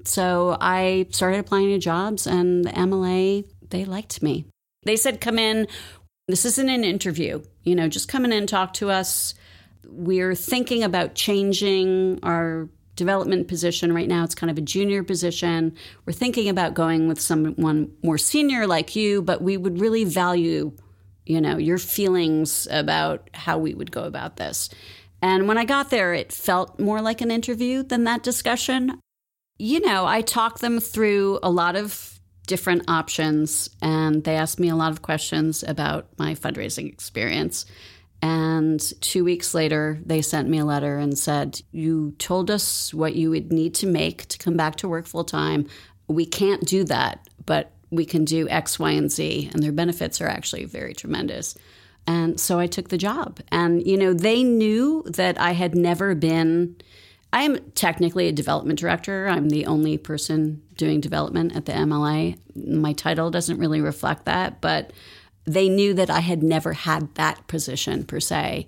So 0.04 0.58
I 0.62 1.08
started 1.10 1.40
applying 1.40 1.70
to 1.70 1.80
jobs, 1.80 2.28
and 2.28 2.64
the 2.66 2.70
MLA, 2.72 3.46
they 3.70 3.86
liked 3.86 4.22
me. 4.22 4.46
They 4.84 4.96
said, 4.96 5.20
Come 5.20 5.40
in. 5.40 5.68
This 6.28 6.46
isn't 6.46 6.70
an 6.70 6.84
interview. 6.84 7.44
You 7.64 7.76
know, 7.76 7.88
just 7.88 8.08
come 8.08 8.26
in 8.26 8.32
and 8.32 8.50
talk 8.50 8.74
to 8.76 8.90
us. 8.90 9.36
We're 9.88 10.36
thinking 10.36 10.84
about 10.84 11.14
changing 11.14 12.20
our 12.24 12.68
development 12.96 13.48
position 13.48 13.94
right 13.94 14.08
now. 14.08 14.24
It's 14.24 14.36
kind 14.36 14.50
of 14.50 14.58
a 14.58 14.62
junior 14.62 15.04
position. 15.04 15.76
We're 16.06 16.14
thinking 16.14 16.50
about 16.50 16.74
going 16.74 17.08
with 17.08 17.20
someone 17.20 17.92
more 18.04 18.18
senior 18.18 18.66
like 18.66 18.96
you, 18.96 19.22
but 19.22 19.42
we 19.42 19.58
would 19.58 19.80
really 19.80 20.04
value 20.04 20.72
you 21.26 21.42
know, 21.42 21.58
your 21.58 21.78
feelings 21.78 22.68
about 22.70 23.30
how 23.34 23.58
we 23.58 23.74
would 23.74 23.92
go 23.92 24.04
about 24.04 24.38
this. 24.38 24.70
And 25.22 25.48
when 25.48 25.58
I 25.58 25.66
got 25.66 25.90
there, 25.90 26.14
it 26.14 26.32
felt 26.32 26.80
more 26.80 27.02
like 27.02 27.22
an 27.22 27.32
interview 27.32 27.84
than 27.84 28.04
that 28.04 28.24
discussion. 28.24 29.00
You 29.58 29.80
know, 29.80 30.06
I 30.06 30.22
talked 30.22 30.62
them 30.62 30.80
through 30.80 31.40
a 31.42 31.50
lot 31.50 31.76
of 31.76 32.20
different 32.48 32.84
options 32.88 33.70
and 33.82 34.24
they 34.24 34.36
asked 34.36 34.60
me 34.60 34.70
a 34.70 34.76
lot 34.76 34.92
of 34.92 35.02
questions 35.02 35.64
about 35.64 36.08
my 36.18 36.36
fundraising 36.36 36.88
experience. 36.88 37.66
And 38.22 38.80
two 39.02 39.24
weeks 39.24 39.54
later, 39.54 40.00
they 40.06 40.22
sent 40.22 40.50
me 40.50 40.60
a 40.60 40.66
letter 40.66 40.98
and 40.98 41.18
said, 41.18 41.62
You 41.72 42.14
told 42.18 42.50
us 42.50 42.94
what 42.94 43.16
you 43.16 43.30
would 43.32 43.52
need 43.52 43.76
to 43.76 43.88
make 43.88 44.28
to 44.28 44.38
come 44.38 44.56
back 44.56 44.78
to 44.78 44.88
work 44.88 45.06
full 45.06 45.24
time. 45.24 45.68
We 46.08 46.26
can't 46.26 46.66
do 46.66 46.84
that, 46.86 47.28
but 47.46 47.72
we 47.96 48.06
can 48.06 48.26
do 48.26 48.48
X, 48.50 48.80
Y, 48.80 48.92
and 48.92 49.12
Z, 49.12 49.50
and 49.54 49.64
their 49.64 49.72
benefits 49.72 50.22
are 50.22 50.28
actually 50.28 50.66
very 50.66 50.94
tremendous. 50.94 51.56
And 52.08 52.40
so 52.40 52.60
I 52.60 52.68
took 52.68 52.90
the 52.90 52.98
job. 52.98 53.40
And, 53.52 53.86
you 53.86 53.98
know, 53.98 54.14
they 54.14 54.44
knew 54.44 55.04
that 55.08 55.40
I 55.40 55.52
had 55.52 55.76
never 55.76 56.14
been, 56.14 56.76
I 57.34 57.44
am 57.44 57.58
technically 57.72 58.28
a 58.28 58.32
development 58.32 58.80
director. 58.80 59.28
I'm 59.28 59.50
the 59.50 59.66
only 59.66 59.98
person 59.98 60.62
doing 60.76 61.02
development 61.02 61.56
at 61.56 61.66
the 61.66 61.74
MLA. 61.74 62.38
My 62.56 62.94
title 62.94 63.32
doesn't 63.32 63.58
really 63.58 63.82
reflect 63.82 64.26
that, 64.26 64.62
but 64.62 64.94
they 65.46 65.70
knew 65.70 65.94
that 65.94 66.10
I 66.10 66.20
had 66.20 66.44
never 66.44 66.74
had 66.74 67.14
that 67.16 67.48
position 67.48 68.04
per 68.04 68.20
se. 68.20 68.68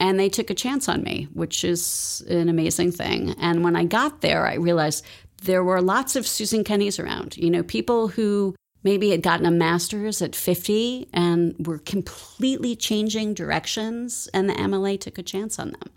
And 0.00 0.18
they 0.18 0.28
took 0.28 0.48
a 0.48 0.54
chance 0.54 0.88
on 0.88 1.02
me, 1.02 1.28
which 1.32 1.64
is 1.64 2.22
an 2.28 2.48
amazing 2.48 2.92
thing. 2.92 3.34
And 3.40 3.64
when 3.64 3.76
I 3.76 3.84
got 3.84 4.20
there, 4.20 4.46
I 4.46 4.54
realized 4.54 5.04
there 5.42 5.64
were 5.64 5.80
lots 5.80 6.16
of 6.16 6.26
Susan 6.26 6.64
Kennys 6.64 7.02
around, 7.02 7.36
you 7.36 7.50
know, 7.50 7.62
people 7.62 8.08
who 8.08 8.54
maybe 8.82 9.10
had 9.10 9.22
gotten 9.22 9.46
a 9.46 9.50
master's 9.50 10.22
at 10.22 10.36
50 10.36 11.08
and 11.12 11.54
were 11.66 11.78
completely 11.78 12.76
changing 12.76 13.34
directions, 13.34 14.28
and 14.32 14.48
the 14.48 14.54
MLA 14.54 15.00
took 15.00 15.18
a 15.18 15.22
chance 15.22 15.58
on 15.58 15.72
them. 15.72 15.90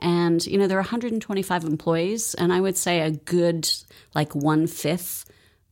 And, 0.00 0.44
you 0.44 0.58
know, 0.58 0.66
there 0.66 0.78
are 0.78 0.82
125 0.82 1.64
employees, 1.64 2.34
and 2.34 2.52
I 2.52 2.60
would 2.60 2.76
say 2.76 3.00
a 3.00 3.12
good, 3.12 3.70
like, 4.14 4.34
one 4.34 4.66
fifth 4.66 5.24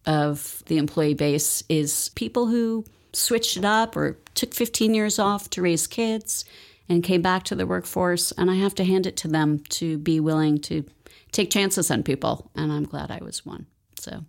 of 0.07 0.63
the 0.67 0.79
employee 0.79 1.15
base 1.15 1.63
is 1.69 2.11
people 2.11 2.47
who 2.47 2.85
switched 3.13 3.57
it 3.57 3.65
up 3.65 3.97
or 3.97 4.19
took 4.35 4.55
15 4.55 4.95
years 4.95 5.19
off 5.19 5.51
to 5.51 5.63
raise 5.63 5.87
kids 5.87 6.45
and 6.89 7.05
came 7.05 7.23
back 7.23 7.45
to 7.45 7.55
the 7.55 7.67
workforce. 7.67 8.33
And 8.33 8.51
I 8.51 8.57
have 8.57 8.75
to 8.77 8.85
hand 8.85 9.07
it 9.07 9.17
to 9.19 9.29
them 9.29 9.61
to 9.71 9.99
be 9.99 10.19
willing 10.19 10.59
to 10.63 10.85
take 11.31 11.51
chances 11.51 11.91
on 11.91 12.03
people. 12.03 12.51
And 12.55 12.73
I'm 12.73 12.85
glad 12.85 13.11
I 13.11 13.19
was 13.23 13.45
one. 13.45 13.67
So 13.99 14.25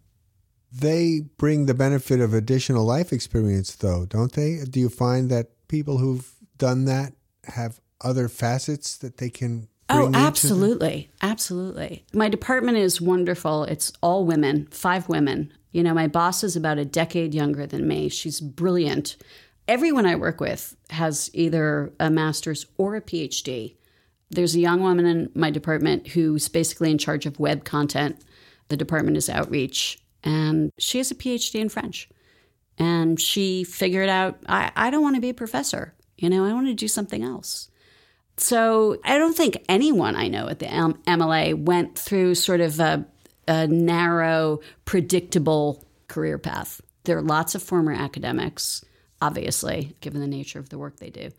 they 0.74 1.22
bring 1.38 1.66
the 1.66 1.74
benefit 1.74 2.20
of 2.20 2.34
additional 2.34 2.84
life 2.84 3.14
experience, 3.14 3.76
though, 3.76 4.06
don't 4.06 4.32
they? 4.34 4.60
Do 4.70 4.80
you 4.80 4.90
find 4.90 5.30
that 5.30 5.50
people 5.68 6.00
who've 6.00 6.34
done 6.58 6.86
that 6.86 7.14
have 7.46 7.80
other 8.02 8.28
facets 8.28 8.98
that 8.98 9.18
they 9.18 9.30
can? 9.30 9.68
oh, 9.90 10.10
absolutely. 10.14 11.12
Absolutely. 11.22 12.04
My 12.14 12.28
department 12.28 12.78
is 12.78 13.00
wonderful. 13.00 13.66
It's 13.66 13.94
all 14.02 14.26
women, 14.26 14.68
five 14.72 15.08
women. 15.08 15.54
You 15.72 15.84
know, 15.84 15.94
my 15.94 16.08
boss 16.08 16.44
is 16.44 16.56
about 16.56 16.80
a 16.80 16.86
decade 16.86 17.36
younger 17.36 17.68
than 17.68 17.88
me. 17.88 18.10
She's 18.10 18.42
brilliant. 18.42 19.18
Everyone 19.68 20.06
I 20.06 20.16
work 20.16 20.42
with 20.42 20.76
has 20.90 21.30
either 21.34 21.94
a 22.00 22.10
master's 22.10 22.66
or 22.78 22.96
a 22.96 23.02
PhD. 23.02 23.76
There's 24.32 24.56
a 24.56 24.60
young 24.60 24.82
woman 24.82 25.06
in 25.06 25.32
my 25.36 25.52
department 25.52 26.08
who's 26.08 26.50
basically 26.50 26.90
in 26.90 26.98
charge 26.98 27.26
of 27.26 27.40
web 27.40 27.64
content. 27.64 28.20
The 28.70 28.78
department 28.78 29.18
is 29.18 29.30
outreach 29.30 30.03
and 30.24 30.72
she 30.78 30.98
has 30.98 31.12
a 31.12 31.16
PhD 31.16 31.60
in 31.60 31.70
French. 31.70 32.10
And 32.78 33.20
she 33.20 33.64
figured 33.64 34.10
out, 34.10 34.40
I, 34.48 34.72
I 34.76 34.90
don't 34.90 35.04
want 35.04 35.16
to 35.16 35.22
be 35.22 35.30
a 35.30 35.34
professor. 35.34 35.94
You 36.18 36.30
know, 36.30 36.46
I 36.46 36.54
want 36.54 36.68
to 36.68 36.74
do 36.74 36.88
something 36.88 37.24
else. 37.24 37.70
So 38.38 38.98
I 39.04 39.18
don't 39.18 39.38
think 39.38 39.64
anyone 39.70 40.16
I 40.16 40.28
know 40.28 40.48
at 40.48 40.60
the 40.60 40.66
MLA 40.66 41.54
went 41.56 41.98
through 42.00 42.36
sort 42.36 42.62
of 42.62 42.80
a, 42.80 43.06
a 43.48 43.68
narrow, 43.68 44.62
predictable 44.86 45.84
career 46.08 46.40
path. 46.40 46.82
There 47.04 47.18
are 47.18 47.22
lots 47.22 47.54
of 47.54 47.62
former 47.62 47.92
academics, 47.92 48.84
obviously, 49.22 49.96
given 50.02 50.22
the 50.22 50.28
nature 50.28 50.58
of 50.58 50.70
the 50.70 50.80
work 50.80 50.98
they 50.98 51.12
do. 51.12 51.30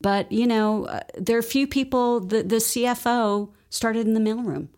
But, 0.00 0.30
you 0.30 0.46
know, 0.46 0.84
uh, 0.84 1.00
there 1.16 1.38
are 1.38 1.42
few 1.42 1.66
people, 1.66 2.20
the, 2.20 2.42
the 2.42 2.56
CFO 2.56 3.50
started 3.70 4.06
in 4.06 4.14
the 4.14 4.20
mailroom 4.20 4.68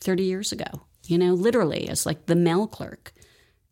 30 0.00 0.24
years 0.24 0.52
ago 0.52 0.64
you 1.06 1.18
know, 1.18 1.34
literally 1.34 1.88
as 1.88 2.06
like 2.06 2.26
the 2.26 2.34
mail 2.34 2.66
clerk. 2.66 3.12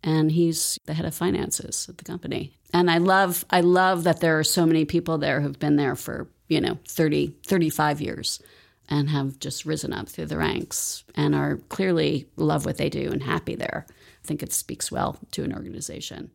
And 0.02 0.30
he's 0.30 0.78
the 0.86 0.94
head 0.94 1.04
of 1.04 1.14
finances 1.14 1.88
at 1.88 1.98
the 1.98 2.04
company. 2.04 2.56
And 2.72 2.90
I 2.90 2.98
love 2.98 3.44
I 3.50 3.62
love 3.62 4.04
that 4.04 4.20
there 4.20 4.38
are 4.38 4.44
so 4.44 4.64
many 4.64 4.84
people 4.84 5.18
there 5.18 5.40
who've 5.40 5.58
been 5.58 5.76
there 5.76 5.96
for, 5.96 6.28
you 6.48 6.60
know, 6.60 6.78
30, 6.86 7.34
35 7.44 8.00
years 8.00 8.40
and 8.88 9.10
have 9.10 9.38
just 9.38 9.66
risen 9.66 9.92
up 9.92 10.08
through 10.08 10.26
the 10.26 10.38
ranks 10.38 11.04
and 11.14 11.34
are 11.34 11.56
clearly 11.68 12.28
love 12.36 12.64
what 12.64 12.78
they 12.78 12.88
do 12.88 13.10
and 13.10 13.22
happy 13.22 13.54
there. 13.54 13.86
I 13.88 14.26
think 14.26 14.42
it 14.42 14.52
speaks 14.52 14.90
well 14.90 15.18
to 15.32 15.44
an 15.44 15.54
organization 15.54 16.30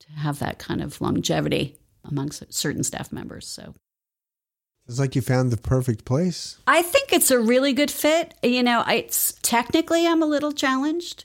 to 0.00 0.12
have 0.12 0.38
that 0.38 0.58
kind 0.58 0.82
of 0.82 1.00
longevity 1.00 1.76
amongst 2.04 2.52
certain 2.52 2.84
staff 2.84 3.12
members. 3.12 3.46
So 3.46 3.74
It's 4.88 5.00
like 5.00 5.16
you 5.16 5.22
found 5.22 5.50
the 5.50 5.56
perfect 5.56 6.04
place. 6.04 6.58
I 6.66 6.82
think 6.82 7.12
it's 7.12 7.30
a 7.30 7.40
really 7.40 7.72
good 7.72 7.90
fit. 7.90 8.34
You 8.42 8.62
know, 8.62 8.84
it's 8.86 9.34
technically 9.42 10.06
I'm 10.06 10.22
a 10.22 10.26
little 10.26 10.52
challenged. 10.52 11.24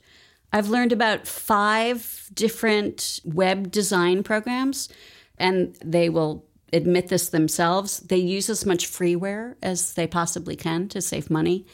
I've 0.51 0.69
learned 0.69 0.91
about 0.91 1.27
five 1.27 2.29
different 2.33 3.19
web 3.23 3.71
design 3.71 4.23
programs, 4.23 4.89
and 5.37 5.75
they 5.83 6.09
will 6.09 6.45
admit 6.73 7.09
this 7.09 7.29
themselves. 7.29 7.99
They 7.99 8.17
use 8.17 8.49
as 8.49 8.65
much 8.65 8.87
freeware 8.87 9.55
as 9.61 9.93
they 9.93 10.07
possibly 10.07 10.55
can 10.55 10.87
to 10.89 11.01
save 11.01 11.29
money. 11.29 11.65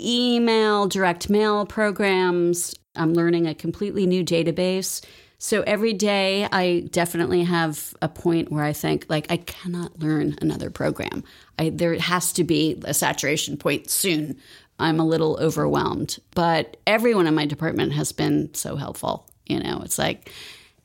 Email, 0.00 0.86
direct 0.86 1.28
mail 1.28 1.66
programs. 1.66 2.74
I'm 2.96 3.14
learning 3.14 3.46
a 3.46 3.54
completely 3.54 4.06
new 4.06 4.24
database. 4.24 5.04
So 5.44 5.60
every 5.66 5.92
day 5.92 6.48
I 6.50 6.88
definitely 6.90 7.44
have 7.44 7.94
a 8.00 8.08
point 8.08 8.50
where 8.50 8.64
I 8.64 8.72
think 8.72 9.04
like 9.10 9.26
I 9.28 9.36
cannot 9.36 9.98
learn 9.98 10.38
another 10.40 10.70
program. 10.70 11.22
I, 11.58 11.68
there 11.68 11.98
has 11.98 12.32
to 12.32 12.44
be 12.44 12.80
a 12.86 12.94
saturation 12.94 13.58
point 13.58 13.90
soon. 13.90 14.38
I'm 14.78 14.98
a 14.98 15.04
little 15.04 15.36
overwhelmed, 15.38 16.16
but 16.34 16.78
everyone 16.86 17.26
in 17.26 17.34
my 17.34 17.44
department 17.44 17.92
has 17.92 18.10
been 18.10 18.54
so 18.54 18.76
helpful. 18.76 19.28
You 19.44 19.62
know, 19.62 19.82
it's 19.84 19.98
like 19.98 20.32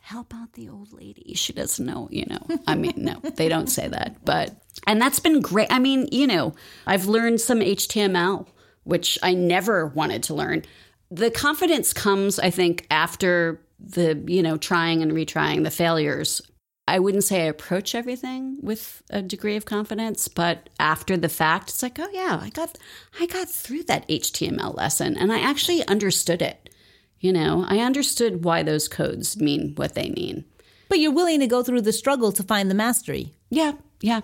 help 0.02 0.34
out 0.34 0.52
the 0.52 0.68
old 0.68 0.92
lady. 0.92 1.36
She 1.36 1.54
doesn't 1.54 1.86
know, 1.86 2.10
you 2.12 2.26
know. 2.26 2.46
I 2.68 2.76
mean, 2.76 2.96
no, 2.98 3.22
they 3.36 3.48
don't 3.48 3.68
say 3.70 3.88
that, 3.88 4.26
but 4.26 4.54
and 4.86 5.02
that's 5.02 5.22
been 5.22 5.40
great. 5.40 5.72
I 5.72 5.80
mean, 5.80 6.10
you 6.12 6.28
know, 6.28 6.54
I've 6.86 7.06
learned 7.06 7.40
some 7.40 7.62
HTML, 7.62 8.46
which 8.84 9.18
I 9.24 9.36
never 9.36 9.86
wanted 9.86 10.24
to 10.24 10.34
learn. 10.34 10.66
The 11.10 11.32
confidence 11.32 11.94
comes, 11.94 12.40
I 12.40 12.50
think, 12.50 12.88
after 12.92 13.62
the, 13.80 14.22
you 14.28 14.42
know, 14.44 14.58
trying 14.58 15.02
and 15.02 15.12
retrying 15.12 15.64
the 15.64 15.72
failures. 15.72 16.42
I 16.88 16.98
wouldn't 17.00 17.24
say 17.24 17.44
I 17.44 17.46
approach 17.46 17.94
everything 17.94 18.58
with 18.62 19.04
a 19.12 19.22
degree 19.22 19.56
of 19.56 19.66
confidence, 19.66 20.28
but 20.28 20.70
after 20.80 21.18
the 21.18 21.30
fact, 21.30 21.70
it's 21.70 21.84
like, 21.84 22.00
oh 22.00 22.10
yeah, 22.12 22.40
I 22.42 22.50
got 22.50 22.78
I 23.20 23.28
got 23.28 23.48
through 23.48 23.84
that 23.84 24.08
HTML 24.08 24.76
lesson 24.76 25.16
and 25.16 25.32
I 25.32 25.40
actually 25.40 25.86
understood 25.88 26.42
it. 26.42 26.70
You 27.20 27.32
know, 27.34 27.66
I 27.68 27.80
understood 27.80 28.44
why 28.44 28.64
those 28.64 28.88
codes 28.88 29.38
mean 29.38 29.74
what 29.76 29.94
they 29.94 30.10
mean. 30.10 30.46
But 30.88 31.00
you're 31.00 31.12
willing 31.12 31.42
to 31.42 31.48
go 31.48 31.62
through 31.62 31.82
the 31.82 31.94
struggle 31.94 32.32
to 32.32 32.44
find 32.44 32.72
the 32.72 32.76
mastery. 32.76 33.36
Yeah, 33.52 33.74
yeah. 34.02 34.22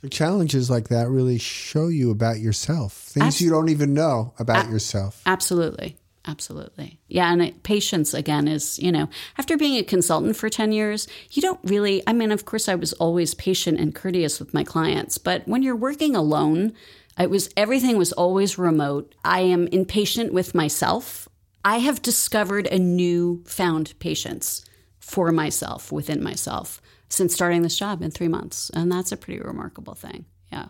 So 0.00 0.08
challenges 0.08 0.70
like 0.70 0.88
that 0.88 1.08
really 1.08 1.38
show 1.38 1.88
you 1.88 2.10
about 2.10 2.38
yourself, 2.38 2.94
things 2.94 3.26
Abs- 3.26 3.40
you 3.40 3.50
don't 3.50 3.68
even 3.68 3.92
know 3.92 4.32
about 4.38 4.70
yourself. 4.70 5.20
Absolutely. 5.26 5.98
Absolutely. 6.26 6.98
Yeah. 7.06 7.32
And 7.32 7.62
patience, 7.62 8.12
again, 8.12 8.48
is, 8.48 8.78
you 8.80 8.90
know, 8.90 9.08
after 9.38 9.56
being 9.56 9.78
a 9.78 9.84
consultant 9.84 10.36
for 10.36 10.48
10 10.48 10.72
years, 10.72 11.06
you 11.30 11.40
don't 11.40 11.60
really, 11.62 12.02
I 12.06 12.12
mean, 12.12 12.32
of 12.32 12.44
course, 12.44 12.68
I 12.68 12.74
was 12.74 12.92
always 12.94 13.34
patient 13.34 13.78
and 13.78 13.94
courteous 13.94 14.40
with 14.40 14.52
my 14.52 14.64
clients, 14.64 15.18
but 15.18 15.46
when 15.46 15.62
you're 15.62 15.76
working 15.76 16.16
alone, 16.16 16.72
it 17.18 17.30
was 17.30 17.48
everything 17.56 17.96
was 17.96 18.12
always 18.12 18.58
remote. 18.58 19.14
I 19.24 19.40
am 19.40 19.68
impatient 19.68 20.32
with 20.32 20.54
myself. 20.54 21.28
I 21.64 21.78
have 21.78 22.02
discovered 22.02 22.66
a 22.66 22.78
new 22.78 23.42
found 23.46 23.98
patience 24.00 24.64
for 24.98 25.30
myself 25.30 25.92
within 25.92 26.22
myself 26.22 26.82
since 27.08 27.32
starting 27.32 27.62
this 27.62 27.78
job 27.78 28.02
in 28.02 28.10
three 28.10 28.28
months. 28.28 28.70
And 28.70 28.90
that's 28.90 29.12
a 29.12 29.16
pretty 29.16 29.40
remarkable 29.40 29.94
thing. 29.94 30.26
Yeah. 30.50 30.68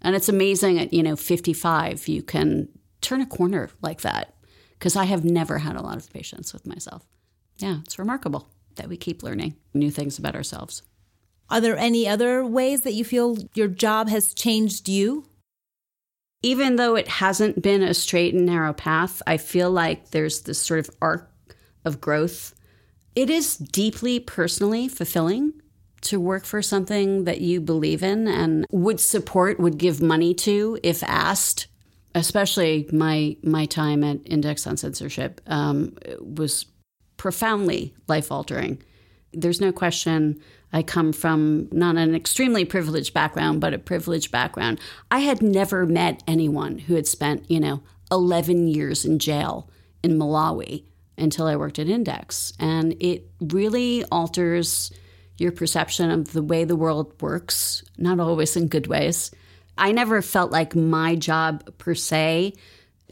And 0.00 0.16
it's 0.16 0.30
amazing 0.30 0.78
at, 0.78 0.94
you 0.94 1.02
know, 1.02 1.16
55, 1.16 2.08
you 2.08 2.22
can 2.22 2.68
turn 3.02 3.20
a 3.20 3.26
corner 3.26 3.68
like 3.82 4.00
that 4.00 4.34
because 4.80 4.96
I 4.96 5.04
have 5.04 5.24
never 5.24 5.58
had 5.58 5.76
a 5.76 5.82
lot 5.82 5.98
of 5.98 6.10
patience 6.10 6.54
with 6.54 6.66
myself. 6.66 7.06
Yeah, 7.58 7.80
it's 7.84 7.98
remarkable 7.98 8.48
that 8.76 8.88
we 8.88 8.96
keep 8.96 9.22
learning 9.22 9.56
new 9.74 9.90
things 9.90 10.18
about 10.18 10.34
ourselves. 10.34 10.82
Are 11.50 11.60
there 11.60 11.76
any 11.76 12.08
other 12.08 12.46
ways 12.46 12.80
that 12.82 12.94
you 12.94 13.04
feel 13.04 13.36
your 13.54 13.68
job 13.68 14.08
has 14.08 14.32
changed 14.32 14.88
you? 14.88 15.26
Even 16.42 16.76
though 16.76 16.96
it 16.96 17.08
hasn't 17.08 17.60
been 17.60 17.82
a 17.82 17.92
straight 17.92 18.32
and 18.32 18.46
narrow 18.46 18.72
path, 18.72 19.20
I 19.26 19.36
feel 19.36 19.70
like 19.70 20.12
there's 20.12 20.40
this 20.42 20.58
sort 20.58 20.80
of 20.80 20.88
arc 21.02 21.30
of 21.84 22.00
growth. 22.00 22.54
It 23.14 23.28
is 23.28 23.58
deeply 23.58 24.18
personally 24.18 24.88
fulfilling 24.88 25.52
to 26.02 26.18
work 26.18 26.46
for 26.46 26.62
something 26.62 27.24
that 27.24 27.42
you 27.42 27.60
believe 27.60 28.02
in 28.02 28.26
and 28.26 28.64
would 28.70 29.00
support, 29.00 29.60
would 29.60 29.76
give 29.76 30.00
money 30.00 30.32
to 30.32 30.78
if 30.82 31.02
asked 31.02 31.66
especially 32.14 32.88
my 32.92 33.36
my 33.42 33.66
time 33.66 34.04
at 34.04 34.18
Index 34.24 34.66
on 34.66 34.76
Censorship 34.76 35.40
um, 35.46 35.96
was 36.20 36.66
profoundly 37.16 37.94
life 38.08 38.32
altering. 38.32 38.82
There's 39.32 39.60
no 39.60 39.72
question. 39.72 40.40
I 40.72 40.82
come 40.82 41.12
from 41.12 41.68
not 41.72 41.96
an 41.96 42.14
extremely 42.14 42.64
privileged 42.64 43.12
background, 43.12 43.60
but 43.60 43.74
a 43.74 43.78
privileged 43.78 44.30
background. 44.30 44.80
I 45.10 45.20
had 45.20 45.42
never 45.42 45.84
met 45.84 46.22
anyone 46.26 46.78
who 46.78 46.94
had 46.94 47.06
spent, 47.06 47.50
you 47.50 47.60
know, 47.60 47.82
11 48.10 48.68
years 48.68 49.04
in 49.04 49.18
jail 49.18 49.68
in 50.02 50.18
Malawi 50.18 50.84
until 51.18 51.46
I 51.46 51.56
worked 51.56 51.78
at 51.78 51.88
Index. 51.88 52.52
And 52.58 52.96
it 53.00 53.28
really 53.40 54.04
alters 54.06 54.92
your 55.38 55.52
perception 55.52 56.10
of 56.10 56.32
the 56.32 56.42
way 56.42 56.64
the 56.64 56.76
world 56.76 57.20
works, 57.20 57.82
not 57.98 58.20
always 58.20 58.56
in 58.56 58.68
good 58.68 58.86
ways. 58.86 59.30
I 59.80 59.92
never 59.92 60.20
felt 60.20 60.52
like 60.52 60.76
my 60.76 61.16
job 61.16 61.64
per 61.78 61.94
se 61.94 62.52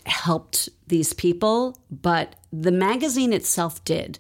helped 0.05 0.69
these 0.87 1.15
people, 1.15 1.79
but 1.91 2.37
the 2.53 2.71
magazine 2.71 3.33
itself 3.33 3.83
did. 3.85 4.19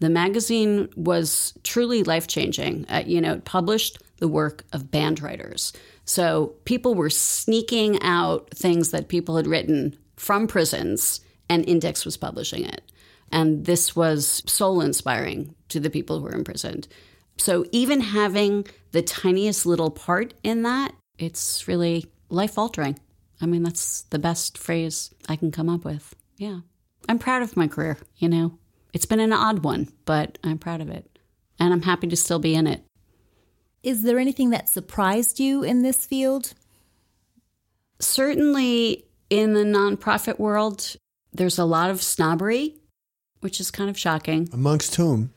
The 0.00 0.10
magazine 0.10 0.88
was 0.96 1.52
truly 1.62 2.02
life 2.02 2.26
changing. 2.26 2.86
Uh, 2.88 3.04
you 3.06 3.20
know, 3.20 3.34
it 3.34 3.44
published 3.44 3.98
the 4.18 4.26
work 4.26 4.64
of 4.72 4.90
banned 4.90 5.20
writers. 5.20 5.72
So 6.04 6.54
people 6.64 6.94
were 6.94 7.10
sneaking 7.10 8.02
out 8.02 8.50
things 8.50 8.90
that 8.90 9.08
people 9.08 9.36
had 9.36 9.46
written 9.46 9.96
from 10.16 10.46
prisons, 10.46 11.20
and 11.48 11.68
Index 11.68 12.04
was 12.04 12.16
publishing 12.16 12.64
it. 12.64 12.90
And 13.30 13.66
this 13.66 13.94
was 13.94 14.42
soul 14.46 14.80
inspiring 14.80 15.54
to 15.68 15.78
the 15.78 15.90
people 15.90 16.18
who 16.18 16.24
were 16.24 16.34
imprisoned. 16.34 16.88
So 17.36 17.64
even 17.70 18.00
having 18.00 18.66
the 18.92 19.02
tiniest 19.02 19.66
little 19.66 19.90
part 19.90 20.34
in 20.42 20.62
that 20.62 20.94
it's 21.18 21.66
really 21.68 22.06
life 22.28 22.58
altering. 22.58 22.98
I 23.40 23.46
mean, 23.46 23.62
that's 23.62 24.02
the 24.02 24.18
best 24.18 24.56
phrase 24.56 25.12
I 25.28 25.36
can 25.36 25.50
come 25.50 25.68
up 25.68 25.84
with. 25.84 26.14
Yeah. 26.36 26.60
I'm 27.08 27.18
proud 27.18 27.42
of 27.42 27.56
my 27.56 27.66
career, 27.68 27.98
you 28.16 28.28
know. 28.28 28.58
It's 28.92 29.06
been 29.06 29.20
an 29.20 29.32
odd 29.32 29.64
one, 29.64 29.92
but 30.04 30.38
I'm 30.44 30.58
proud 30.58 30.80
of 30.80 30.88
it. 30.88 31.18
And 31.58 31.72
I'm 31.72 31.82
happy 31.82 32.06
to 32.08 32.16
still 32.16 32.38
be 32.38 32.54
in 32.54 32.66
it. 32.66 32.84
Is 33.82 34.02
there 34.02 34.18
anything 34.18 34.50
that 34.50 34.68
surprised 34.68 35.40
you 35.40 35.64
in 35.64 35.82
this 35.82 36.06
field? 36.06 36.54
Certainly 37.98 39.04
in 39.30 39.54
the 39.54 39.64
nonprofit 39.64 40.38
world, 40.38 40.96
there's 41.32 41.58
a 41.58 41.64
lot 41.64 41.90
of 41.90 42.02
snobbery, 42.02 42.76
which 43.40 43.60
is 43.60 43.70
kind 43.70 43.90
of 43.90 43.98
shocking. 43.98 44.48
Amongst 44.52 44.94
whom? 44.94 45.32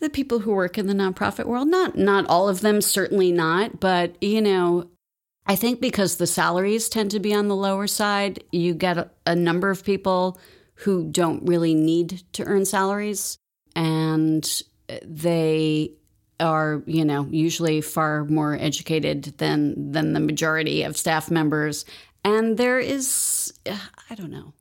The 0.00 0.10
people 0.10 0.40
who 0.40 0.52
work 0.52 0.78
in 0.78 0.86
the 0.86 0.94
nonprofit 0.94 1.44
world, 1.44 1.68
not 1.68 1.96
not 1.96 2.26
all 2.26 2.48
of 2.48 2.60
them, 2.60 2.80
certainly 2.80 3.32
not, 3.32 3.80
but 3.80 4.20
you 4.22 4.40
know, 4.40 4.88
I 5.46 5.56
think 5.56 5.80
because 5.80 6.16
the 6.16 6.26
salaries 6.26 6.88
tend 6.88 7.10
to 7.12 7.20
be 7.20 7.34
on 7.34 7.48
the 7.48 7.56
lower 7.56 7.86
side, 7.86 8.42
you 8.50 8.74
get 8.74 8.98
a, 8.98 9.10
a 9.26 9.36
number 9.36 9.70
of 9.70 9.84
people 9.84 10.40
who 10.76 11.04
don't 11.04 11.46
really 11.46 11.74
need 11.74 12.22
to 12.32 12.44
earn 12.44 12.64
salaries 12.64 13.36
and 13.76 14.62
they 15.04 15.92
are, 16.38 16.82
you 16.86 17.04
know, 17.04 17.26
usually 17.30 17.82
far 17.82 18.24
more 18.24 18.56
educated 18.58 19.24
than 19.36 19.92
than 19.92 20.14
the 20.14 20.20
majority 20.20 20.82
of 20.82 20.96
staff 20.96 21.30
members 21.30 21.84
and 22.24 22.56
there 22.56 22.78
is 22.78 23.52
I 23.66 24.14
don't 24.14 24.30
know. 24.30 24.52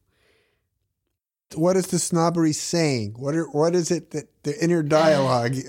What 1.55 1.75
is 1.77 1.87
the 1.87 1.99
snobbery 1.99 2.53
saying? 2.53 3.15
What 3.17 3.35
are, 3.35 3.49
what 3.49 3.73
is 3.75 3.89
it 3.91 4.11
that 4.11 4.29
the 4.43 4.61
inner 4.63 4.83
dialogue? 4.83 5.55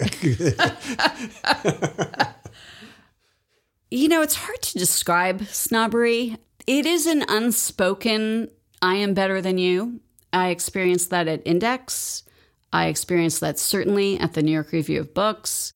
you 3.90 4.08
know, 4.08 4.22
it's 4.22 4.34
hard 4.34 4.60
to 4.62 4.78
describe 4.78 5.46
snobbery. 5.46 6.36
It 6.66 6.86
is 6.86 7.06
an 7.06 7.24
unspoken 7.28 8.50
I 8.82 8.96
am 8.96 9.14
better 9.14 9.40
than 9.40 9.58
you. 9.58 10.00
I 10.32 10.48
experienced 10.48 11.10
that 11.10 11.28
at 11.28 11.42
Index. 11.46 12.22
I 12.72 12.86
experienced 12.86 13.40
that 13.40 13.58
certainly 13.58 14.18
at 14.18 14.34
the 14.34 14.42
New 14.42 14.52
York 14.52 14.72
Review 14.72 15.00
of 15.00 15.12
Books. 15.12 15.72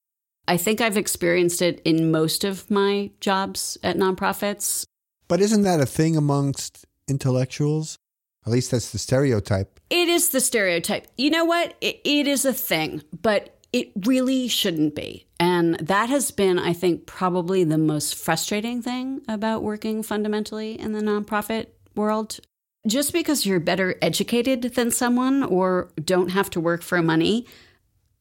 I 0.47 0.57
think 0.57 0.81
I've 0.81 0.97
experienced 0.97 1.63
it 1.63 1.81
in 1.85 2.11
most 2.11 2.45
of 2.45 2.71
my 2.71 3.11
jobs 3.21 3.79
at 3.83 3.97
nonprofits. 3.97 4.85
But 5.27 5.41
isn't 5.41 5.63
that 5.63 5.81
a 5.81 5.87
thing 5.87 6.17
amongst 6.17 6.85
intellectuals? 7.09 7.99
At 8.47 8.53
least 8.53 8.71
that's 8.71 8.93
the 8.93 8.99
stereotype. 8.99 9.81
It 9.91 10.09
is 10.09 10.31
the 10.31 10.41
stereotype. 10.41 11.07
You 11.17 11.31
know 11.31 11.45
what? 11.45 11.75
it, 11.81 12.01
it 12.05 12.27
is 12.27 12.45
a 12.45 12.53
thing, 12.53 13.03
but 13.23 13.59
it 13.73 13.91
really 14.07 14.47
shouldn't 14.47 14.95
be. 14.95 15.27
And 15.41 15.75
that 15.81 16.09
has 16.09 16.31
been, 16.31 16.61
I 16.61 16.73
think, 16.73 17.07
probably 17.07 17.65
the 17.65 17.77
most 17.79 18.15
frustrating 18.15 18.83
thing 18.83 19.23
about 19.27 19.65
working 19.65 20.05
fundamentally 20.05 20.79
in 20.79 20.93
the 20.93 21.01
nonprofit 21.01 21.67
world. 21.97 22.39
Just 22.87 23.13
because 23.13 23.45
you're 23.45 23.59
better 23.59 23.97
educated 24.01 24.63
than 24.75 24.91
someone 24.91 25.43
or 25.43 25.91
don't 26.05 26.29
have 26.29 26.51
to 26.51 26.61
work 26.61 26.83
for 26.83 27.03
money, 27.03 27.47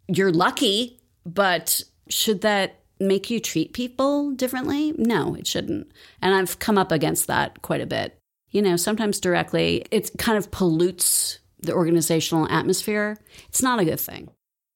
you're 0.08 0.32
lucky, 0.32 1.00
but 1.24 1.82
should 2.10 2.42
that 2.42 2.80
make 3.00 3.30
you 3.30 3.40
treat 3.40 3.74
people 3.74 4.32
differently? 4.32 4.94
No, 4.98 5.36
it 5.36 5.46
shouldn't. 5.46 5.92
And 6.22 6.34
I've 6.34 6.58
come 6.58 6.80
up 6.80 6.92
against 6.92 7.28
that 7.28 7.62
quite 7.62 7.82
a 7.82 7.86
bit. 7.86 8.18
You 8.54 8.62
know, 8.62 8.78
sometimes 8.78 9.20
directly, 9.20 9.86
it 9.92 10.12
kind 10.18 10.38
of 10.38 10.52
pollutes 10.52 11.40
the 11.60 11.74
organizational 11.74 12.48
atmosphere. 12.50 13.18
It's 13.50 13.62
not 13.64 13.80
a 13.80 13.86
good 13.86 14.00
thing. 14.00 14.30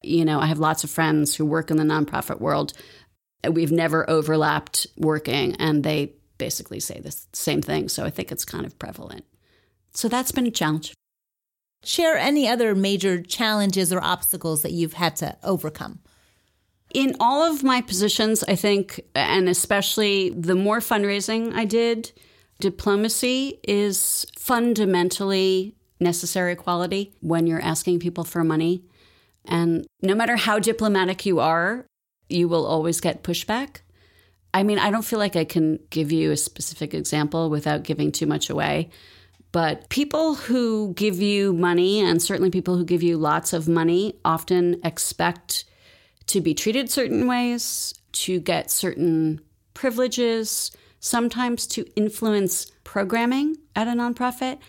You 0.03 0.25
know, 0.25 0.39
I 0.39 0.47
have 0.47 0.59
lots 0.59 0.83
of 0.83 0.89
friends 0.89 1.35
who 1.35 1.45
work 1.45 1.71
in 1.71 1.77
the 1.77 1.83
nonprofit 1.83 2.39
world. 2.39 2.73
We've 3.49 3.71
never 3.71 4.09
overlapped 4.09 4.87
working, 4.97 5.55
and 5.55 5.83
they 5.83 6.13
basically 6.37 6.79
say 6.79 6.99
the 6.99 7.15
same 7.33 7.61
thing. 7.61 7.87
So 7.87 8.03
I 8.03 8.09
think 8.09 8.31
it's 8.31 8.45
kind 8.45 8.65
of 8.65 8.77
prevalent. 8.79 9.25
So 9.93 10.07
that's 10.07 10.31
been 10.31 10.47
a 10.47 10.51
challenge. 10.51 10.93
Share 11.83 12.17
any 12.17 12.47
other 12.47 12.73
major 12.73 13.21
challenges 13.21 13.93
or 13.93 14.01
obstacles 14.03 14.63
that 14.63 14.71
you've 14.71 14.93
had 14.93 15.15
to 15.17 15.37
overcome. 15.43 15.99
In 16.93 17.15
all 17.19 17.43
of 17.43 17.63
my 17.63 17.81
positions, 17.81 18.43
I 18.43 18.55
think, 18.55 19.01
and 19.13 19.47
especially 19.47 20.29
the 20.29 20.55
more 20.55 20.79
fundraising 20.79 21.53
I 21.53 21.65
did, 21.65 22.11
diplomacy 22.59 23.59
is 23.63 24.25
fundamentally 24.37 25.75
necessary 25.99 26.55
quality 26.55 27.13
when 27.21 27.47
you're 27.47 27.61
asking 27.61 27.99
people 27.99 28.23
for 28.23 28.43
money. 28.43 28.83
And 29.45 29.85
no 30.01 30.15
matter 30.15 30.35
how 30.35 30.59
diplomatic 30.59 31.25
you 31.25 31.39
are, 31.39 31.85
you 32.29 32.47
will 32.47 32.65
always 32.65 32.99
get 32.99 33.23
pushback. 33.23 33.77
I 34.53 34.63
mean, 34.63 34.79
I 34.79 34.91
don't 34.91 35.05
feel 35.05 35.19
like 35.19 35.35
I 35.35 35.45
can 35.45 35.79
give 35.89 36.11
you 36.11 36.31
a 36.31 36.37
specific 36.37 36.93
example 36.93 37.49
without 37.49 37.83
giving 37.83 38.11
too 38.11 38.25
much 38.25 38.49
away. 38.49 38.89
But 39.51 39.89
people 39.89 40.35
who 40.35 40.93
give 40.93 41.21
you 41.21 41.53
money, 41.53 42.01
and 42.01 42.21
certainly 42.21 42.49
people 42.49 42.77
who 42.77 42.83
give 42.85 43.01
you 43.01 43.17
lots 43.17 43.53
of 43.53 43.67
money, 43.67 44.19
often 44.25 44.79
expect 44.83 45.65
to 46.27 46.41
be 46.41 46.53
treated 46.53 46.89
certain 46.89 47.27
ways, 47.27 47.93
to 48.11 48.39
get 48.39 48.69
certain 48.69 49.39
privileges, 49.73 50.71
sometimes 50.99 51.67
to 51.67 51.85
influence 51.95 52.71
programming 52.83 53.57
at 53.75 53.87
a 53.87 53.91
nonprofit, 53.91 54.59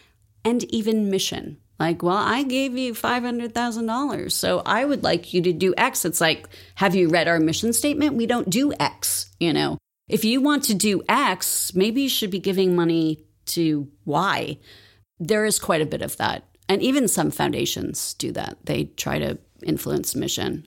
and 0.44 0.64
even 0.64 1.10
mission. 1.10 1.58
Like, 1.78 2.02
well, 2.02 2.16
I 2.16 2.42
gave 2.42 2.76
you 2.76 2.92
$500,000, 2.92 4.32
so 4.32 4.62
I 4.66 4.84
would 4.84 5.04
like 5.04 5.32
you 5.32 5.40
to 5.42 5.52
do 5.52 5.74
X. 5.76 6.04
It's 6.04 6.20
like, 6.20 6.48
have 6.74 6.94
you 6.94 7.08
read 7.08 7.28
our 7.28 7.38
mission 7.38 7.72
statement? 7.72 8.16
We 8.16 8.26
don't 8.26 8.50
do 8.50 8.72
X, 8.80 9.30
you 9.38 9.52
know. 9.52 9.78
If 10.08 10.24
you 10.24 10.40
want 10.40 10.64
to 10.64 10.74
do 10.74 11.02
X, 11.08 11.74
maybe 11.74 12.02
you 12.02 12.08
should 12.08 12.30
be 12.30 12.40
giving 12.40 12.74
money 12.74 13.24
to 13.46 13.88
Y. 14.04 14.58
There 15.20 15.44
is 15.44 15.58
quite 15.58 15.82
a 15.82 15.86
bit 15.86 16.02
of 16.02 16.16
that. 16.16 16.44
And 16.68 16.82
even 16.82 17.08
some 17.08 17.30
foundations 17.30 18.14
do 18.14 18.32
that. 18.32 18.58
They 18.64 18.84
try 18.84 19.18
to 19.18 19.38
influence 19.62 20.14
mission. 20.16 20.66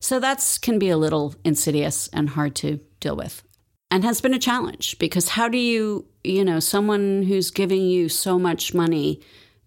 So 0.00 0.20
that's 0.20 0.58
can 0.58 0.78
be 0.78 0.90
a 0.90 0.96
little 0.96 1.34
insidious 1.44 2.08
and 2.12 2.28
hard 2.28 2.54
to 2.56 2.80
deal 3.00 3.16
with. 3.16 3.42
And 3.90 4.04
has 4.04 4.20
been 4.20 4.34
a 4.34 4.38
challenge 4.38 4.98
because 4.98 5.30
how 5.30 5.48
do 5.48 5.58
you, 5.58 6.06
you 6.22 6.44
know, 6.44 6.60
someone 6.60 7.24
who's 7.24 7.50
giving 7.50 7.82
you 7.82 8.08
so 8.08 8.38
much 8.38 8.72
money 8.72 9.20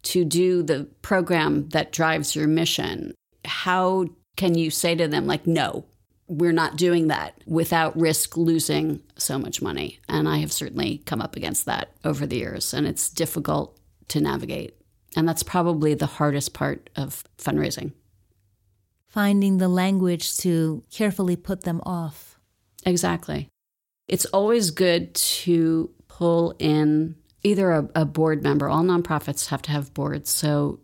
to 0.04 0.24
do 0.24 0.64
the 0.64 0.86
program 1.02 1.70
that 1.70 1.92
drives 1.92 2.36
your 2.36 2.48
mission, 2.48 3.14
how 3.44 4.06
can 4.38 4.56
you 4.56 4.70
say 4.70 4.96
to 4.96 5.08
them 5.08 5.28
like 5.28 5.46
no, 5.46 5.86
we're 6.28 6.54
not 6.54 6.78
doing 6.78 7.08
that 7.08 7.36
without 7.46 7.98
risk 8.00 8.38
losing 8.38 9.02
so 9.18 9.38
much 9.38 9.62
money. 9.62 10.00
And 10.08 10.28
I 10.28 10.38
have 10.38 10.52
certainly 10.52 11.00
come 11.00 11.22
up 11.22 11.36
against 11.36 11.66
that 11.66 11.92
over 12.04 12.26
the 12.26 12.38
years, 12.38 12.74
and 12.74 12.88
it's 12.88 13.10
difficult 13.10 13.78
to 14.10 14.22
navigate. 14.22 14.76
And 15.16 15.28
that's 15.28 15.44
probably 15.44 15.94
the 15.94 16.06
hardest 16.06 16.54
part 16.54 16.90
of 16.96 17.24
fundraising. 17.38 17.92
Finding 19.08 19.58
the 19.58 19.68
language 19.68 20.38
to 20.38 20.84
carefully 20.90 21.36
put 21.36 21.62
them 21.62 21.82
off. 21.86 22.40
Exactly. 22.86 23.48
It's 24.08 24.26
always 24.26 24.72
good 24.72 25.14
to 25.16 25.90
pull 26.08 26.56
in 26.60 27.16
either 27.44 27.72
a, 27.72 27.90
a 27.96 28.06
board 28.06 28.44
member. 28.44 28.70
All 28.70 28.84
nonprofits 28.84 29.50
have 29.50 29.62
to 29.64 29.72
have 29.72 29.94
boards. 29.94 30.30
So, 30.30 30.80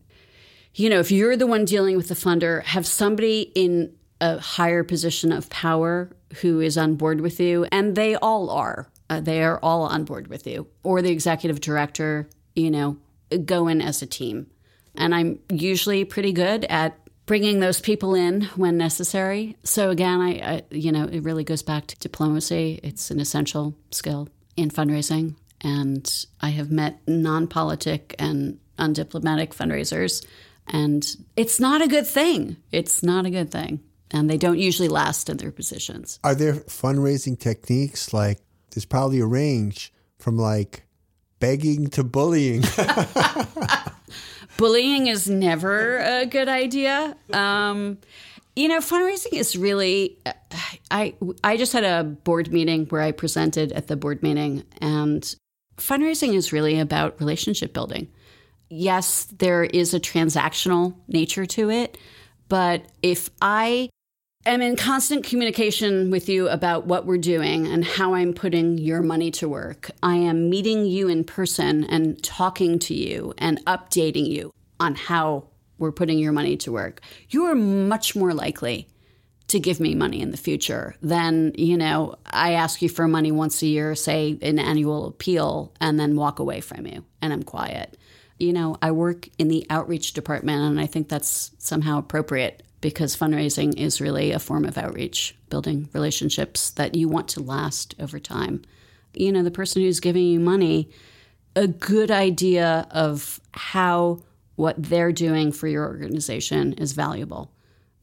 you 0.74 0.90
know, 0.90 1.00
if 1.00 1.12
you're 1.12 1.38
the 1.38 1.48
one 1.48 1.66
dealing 1.66 1.98
with 1.98 2.08
the 2.08 2.16
funder, 2.16 2.64
have 2.64 2.86
somebody 2.86 3.52
in 3.56 3.94
a 4.22 4.40
higher 4.40 4.84
position 4.84 5.32
of 5.32 5.50
power 5.50 6.12
who 6.42 6.60
is 6.60 6.78
on 6.78 6.96
board 6.96 7.22
with 7.22 7.40
you, 7.40 7.66
and 7.72 7.96
they 7.96 8.16
all 8.16 8.50
are. 8.50 8.90
Uh, 9.10 9.20
they 9.20 9.42
are 9.44 9.60
all 9.64 9.84
on 9.84 10.04
board 10.04 10.28
with 10.28 10.46
you, 10.46 10.68
or 10.84 11.02
the 11.02 11.10
executive 11.10 11.62
director, 11.62 12.30
you 12.56 12.70
know, 12.70 12.98
go 13.46 13.68
in 13.68 13.82
as 13.82 14.02
a 14.02 14.06
team. 14.06 14.48
And 14.96 15.16
I'm 15.16 15.40
usually 15.52 16.06
pretty 16.06 16.32
good 16.34 16.66
at 16.66 17.00
bringing 17.30 17.60
those 17.60 17.80
people 17.80 18.16
in 18.16 18.42
when 18.56 18.76
necessary. 18.76 19.56
So 19.64 19.92
again, 19.92 20.20
I, 20.20 20.30
I 20.32 20.64
you 20.72 20.92
know, 20.92 21.04
it 21.04 21.20
really 21.20 21.44
goes 21.44 21.62
back 21.62 21.86
to 21.86 22.00
diplomacy. 22.00 22.80
It's 22.82 23.12
an 23.12 23.20
essential 23.20 23.76
skill 23.92 24.30
in 24.58 24.72
fundraising, 24.72 25.36
and 25.62 26.26
I 26.42 26.50
have 26.50 26.72
met 26.72 27.02
non-politic 27.06 28.16
and 28.18 28.58
undiplomatic 28.80 29.54
fundraisers, 29.54 30.26
and 30.66 31.06
it's 31.36 31.60
not 31.60 31.84
a 31.84 31.88
good 31.88 32.08
thing. 32.08 32.58
It's 32.72 33.04
not 33.04 33.28
a 33.28 33.30
good 33.30 33.52
thing 33.52 33.82
and 34.12 34.28
they 34.28 34.38
don't 34.38 34.58
usually 34.58 34.88
last 34.88 35.30
in 35.30 35.38
their 35.38 35.52
positions. 35.52 36.20
Are 36.24 36.34
there 36.34 36.54
fundraising 36.54 37.38
techniques 37.38 38.12
like 38.12 38.40
there's 38.72 38.86
probably 38.86 39.20
a 39.20 39.28
range 39.28 39.94
from 40.18 40.36
like 40.36 40.88
begging 41.40 41.90
to 41.92 42.04
bullying? 42.04 42.64
bullying 44.60 45.08
is 45.08 45.30
never 45.30 45.98
a 46.00 46.26
good 46.26 46.50
idea. 46.50 47.16
Um, 47.32 47.98
you 48.56 48.68
know, 48.68 48.80
fundraising 48.80 49.34
is 49.34 49.56
really. 49.56 50.18
I 50.92 51.16
I 51.44 51.56
just 51.56 51.72
had 51.72 51.86
a 51.86 52.04
board 52.04 52.52
meeting 52.52 52.86
where 52.88 53.02
I 53.02 53.12
presented 53.12 53.72
at 53.72 53.88
the 53.88 53.96
board 53.96 54.22
meeting, 54.22 54.64
and 54.82 55.24
fundraising 55.78 56.36
is 56.36 56.52
really 56.52 56.80
about 56.80 57.20
relationship 57.20 57.74
building. 57.74 58.10
Yes, 58.70 59.26
there 59.38 59.64
is 59.64 59.94
a 59.94 60.00
transactional 60.00 60.94
nature 61.08 61.46
to 61.46 61.72
it, 61.72 61.98
but 62.50 62.86
if 63.02 63.30
I 63.42 63.90
am 64.50 64.62
in 64.62 64.76
constant 64.76 65.24
communication 65.24 66.10
with 66.10 66.28
you 66.28 66.50
about 66.50 66.88
what 66.88 67.06
we're 67.06 67.18
doing 67.20 67.68
and 67.68 67.86
how 67.86 68.16
I'm 68.16 68.34
putting 68.34 68.80
your 68.80 69.04
money 69.04 69.30
to 69.32 69.48
work. 69.48 69.92
I 70.02 70.16
am 70.16 70.50
meeting 70.50 70.86
you 70.86 71.08
in 71.08 71.24
person 71.24 71.84
and 71.84 72.22
talking 72.24 72.80
to 72.80 72.96
you 72.96 73.34
and 73.38 73.64
updating 73.66 74.28
you 74.28 74.52
on 74.80 74.96
how 74.96 75.50
we're 75.78 75.92
putting 75.92 76.18
your 76.18 76.32
money 76.32 76.58
to 76.58 76.72
work. 76.72 77.02
You 77.30 77.46
are 77.46 77.56
much 77.56 78.16
more 78.16 78.34
likely 78.34 78.88
to 79.50 79.60
give 79.60 79.80
me 79.80 79.94
money 79.94 80.20
in 80.20 80.32
the 80.32 80.38
future 80.38 80.96
than, 81.02 81.54
you 81.56 81.78
know, 81.78 82.16
I 82.26 82.54
ask 82.54 82.82
you 82.82 82.90
for 82.90 83.08
money 83.08 83.32
once 83.32 83.62
a 83.62 83.68
year, 83.68 83.94
say 83.94 84.38
an 84.42 84.58
annual 84.58 85.08
appeal, 85.08 85.74
and 85.80 86.00
then 86.00 86.16
walk 86.16 86.40
away 86.40 86.62
from 86.62 86.88
you 86.88 87.06
and 87.22 87.32
I'm 87.32 87.44
quiet. 87.44 87.98
You 88.40 88.54
know, 88.54 88.78
I 88.82 88.92
work 88.92 89.28
in 89.38 89.48
the 89.48 89.66
outreach 89.70 90.14
department 90.14 90.64
and 90.64 90.80
I 90.80 90.86
think 90.88 91.10
that's 91.10 91.52
somehow 91.60 92.00
appropriate 92.00 92.64
because 92.82 93.16
fundraising 93.16 93.78
is 93.78 94.02
really 94.02 94.32
a 94.32 94.40
form 94.40 94.66
of 94.66 94.78
outreach, 94.78 95.36
building 95.50 95.90
relationships 95.94 96.70
that 96.72 96.96
you 96.96 97.08
want 97.08 97.28
to 97.30 97.42
last 97.42 97.96
over 98.00 98.20
time. 98.20 98.62
You 99.14 99.32
know, 99.32 99.44
the 99.44 99.52
person 99.52 99.82
who's 99.82 100.00
giving 100.00 100.26
you 100.26 100.40
money, 100.40 100.90
a 101.56 101.68
good 101.68 102.12
idea 102.12 102.88
of 102.92 103.40
how 103.52 104.22
what 104.56 104.76
they're 104.82 105.12
doing 105.12 105.52
for 105.52 105.68
your 105.68 105.86
organization 105.86 106.74
is 106.74 106.94
valuable. 106.94 107.52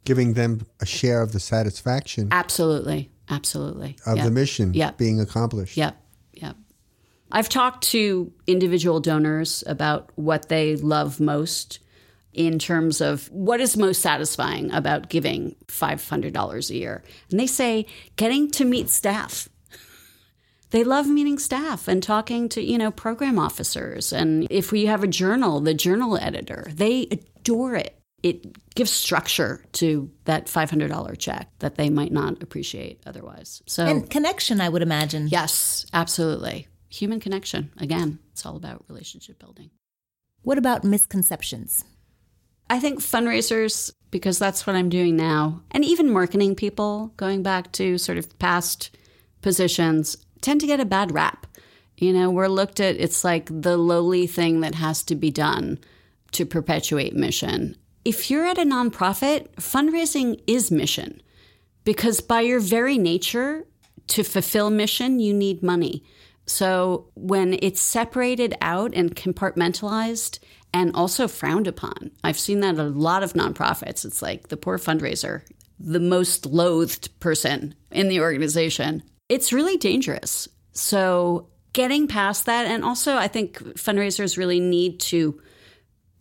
Giving 0.05 0.35
them 0.35 0.66
a 0.81 0.87
share 0.87 1.20
of 1.20 1.33
the 1.33 1.41
satisfaction. 1.41 2.29
Absolutely. 2.31 3.11
Absolutely. 3.29 3.97
Of 4.07 4.18
yep. 4.18 4.24
the 4.24 4.31
mission 4.31 4.72
yep. 4.74 4.97
being 4.97 5.20
accomplished. 5.20 5.77
Yep. 5.77 5.97
Yep. 6.35 6.57
I've 7.33 7.49
talked 7.49 7.85
to 7.89 8.33
individual 8.47 9.01
donors 9.01 9.64
about 9.66 10.11
what 10.14 10.49
they 10.49 10.77
love 10.77 11.18
most 11.18 11.81
in 12.37 12.59
terms 12.59 13.01
of 13.01 13.28
what 13.32 13.61
is 13.61 13.76
most 13.76 14.03
satisfying 14.03 14.70
about 14.70 15.09
giving 15.09 15.57
$500 15.68 16.70
a 16.70 16.74
year. 16.74 17.03
And 17.30 17.41
they 17.41 17.47
say 17.47 17.87
getting 18.16 18.51
to 18.53 18.64
meet 18.64 18.91
staff. 18.91 19.49
They 20.70 20.84
love 20.84 21.07
meeting 21.07 21.39
staff 21.39 21.89
and 21.89 22.03
talking 22.03 22.51
to, 22.51 22.62
you 22.62 22.76
know, 22.76 22.91
program 22.91 23.39
officers. 23.39 24.12
And 24.12 24.47
if 24.51 24.70
we 24.70 24.84
have 24.87 25.03
a 25.03 25.07
journal, 25.07 25.61
the 25.61 25.72
journal 25.72 26.18
editor, 26.18 26.66
they 26.70 27.09
adore 27.11 27.74
it. 27.76 27.99
It 28.22 28.74
gives 28.74 28.91
structure 28.91 29.64
to 29.74 30.11
that 30.24 30.47
$500 30.47 31.18
check 31.18 31.49
that 31.61 31.76
they 31.76 31.89
might 31.89 32.12
not 32.12 32.43
appreciate 32.43 33.01
otherwise. 33.07 33.62
So 33.66 33.87
And 33.87 34.11
connection, 34.11 34.61
I 34.61 34.68
would 34.68 34.82
imagine. 34.82 35.28
Yes, 35.28 35.87
absolutely. 35.93 36.68
Human 36.91 37.20
connection. 37.20 37.70
Again, 37.78 38.18
it's 38.32 38.45
all 38.45 38.57
about 38.57 38.84
relationship 38.89 39.39
building. 39.39 39.70
What 40.43 40.59
about 40.59 40.84
misconceptions? 40.84 41.84
I 42.69 42.81
think 42.81 43.01
fundraisers, 43.01 43.93
because 44.11 44.39
that's 44.39 44.67
what 44.67 44.77
I'm 44.77 44.89
doing 44.89 45.17
now, 45.17 45.62
and 45.71 45.85
even 45.85 46.12
marketing 46.12 46.55
people, 46.55 47.12
going 47.17 47.43
back 47.43 47.73
to 47.73 47.99
sort 47.99 48.19
of 48.19 48.39
past 48.39 48.97
positions, 49.41 50.17
tend 50.41 50.61
to 50.61 50.67
get 50.67 50.81
a 50.81 50.85
bad 50.85 51.12
rap. 51.12 51.47
You 51.97 52.12
know, 52.12 52.31
we're 52.31 52.49
looked 52.49 52.81
at, 52.81 52.97
it's 52.97 53.25
like 53.25 53.49
the 53.49 53.77
lowly 53.77 54.27
thing 54.27 54.61
that 54.61 54.75
has 54.75 55.03
to 55.05 55.14
be 55.14 55.31
done 55.31 55.79
to 56.33 56.45
perpetuate 56.45 57.14
mission. 57.14 57.77
If 58.05 58.31
you're 58.31 58.47
at 58.47 58.59
a 58.59 58.62
nonprofit, 58.62 59.55
fundraising 59.55 60.41
is 60.47 60.71
mission 60.71 61.23
because 61.85 62.21
by 62.21 62.43
your 62.43 62.61
very 62.61 62.99
nature, 62.99 63.67
to 64.09 64.23
fulfill 64.23 64.71
mission, 64.71 65.19
you 65.19 65.33
need 65.33 65.62
money. 65.62 66.05
So 66.47 67.11
when 67.14 67.59
it's 67.61 67.81
separated 67.81 68.55
out 68.61 68.95
and 68.95 69.17
compartmentalized 69.17 70.39
and 70.77 70.95
also 70.95 71.27
frowned 71.27 71.66
upon, 71.66 72.11
I've 72.22 72.39
seen 72.39 72.61
that 72.61 72.77
a 72.77 72.83
lot 72.83 73.22
of 73.22 73.33
nonprofits. 73.33 74.05
It's 74.05 74.20
like 74.20 74.49
the 74.49 74.59
poor 74.59 74.77
fundraiser, 74.77 75.41
the 75.81 76.01
most 76.01 76.45
loathed 76.45 77.18
person 77.18 77.74
in 77.91 78.09
the 78.09 78.20
organization. 78.20 79.03
It's 79.31 79.55
really 79.55 79.79
dangerous. 79.79 80.47
So 80.72 81.49
getting 81.72 82.07
past 82.07 82.45
that, 82.45 82.66
and 82.66 82.85
also 82.85 83.16
I 83.16 83.27
think 83.27 83.59
fundraisers 83.79 84.37
really 84.37 84.61
need 84.61 85.01
to. 85.01 85.41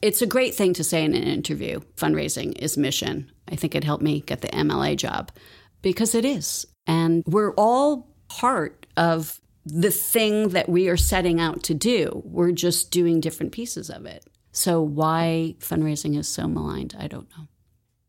It's 0.01 0.21
a 0.21 0.25
great 0.25 0.55
thing 0.55 0.71
to 0.75 0.85
say 0.85 1.03
in 1.03 1.13
an 1.13 1.23
interview. 1.23 1.81
Fundraising 1.97 2.57
is 2.57 2.77
mission. 2.77 3.29
I 3.49 3.57
think 3.57 3.75
it 3.75 3.83
helped 3.83 4.03
me 4.03 4.21
get 4.21 4.39
the 4.39 4.47
MLA 4.47 4.95
job 4.95 5.33
because 5.81 6.15
it 6.15 6.23
is. 6.23 6.65
And 6.87 7.23
we're 7.27 7.53
all 7.55 8.07
part 8.29 8.85
of 8.95 9.41
the 9.65 9.91
thing 9.91 10.49
that 10.49 10.69
we 10.69 10.87
are 10.87 10.95
setting 10.95 11.41
out 11.41 11.63
to 11.63 11.73
do. 11.73 12.21
We're 12.23 12.53
just 12.53 12.89
doing 12.91 13.19
different 13.19 13.51
pieces 13.51 13.89
of 13.89 14.05
it. 14.05 14.25
So, 14.55 14.81
why 14.81 15.55
fundraising 15.59 16.17
is 16.17 16.29
so 16.29 16.47
maligned, 16.47 16.95
I 16.97 17.07
don't 17.07 17.29
know. 17.37 17.47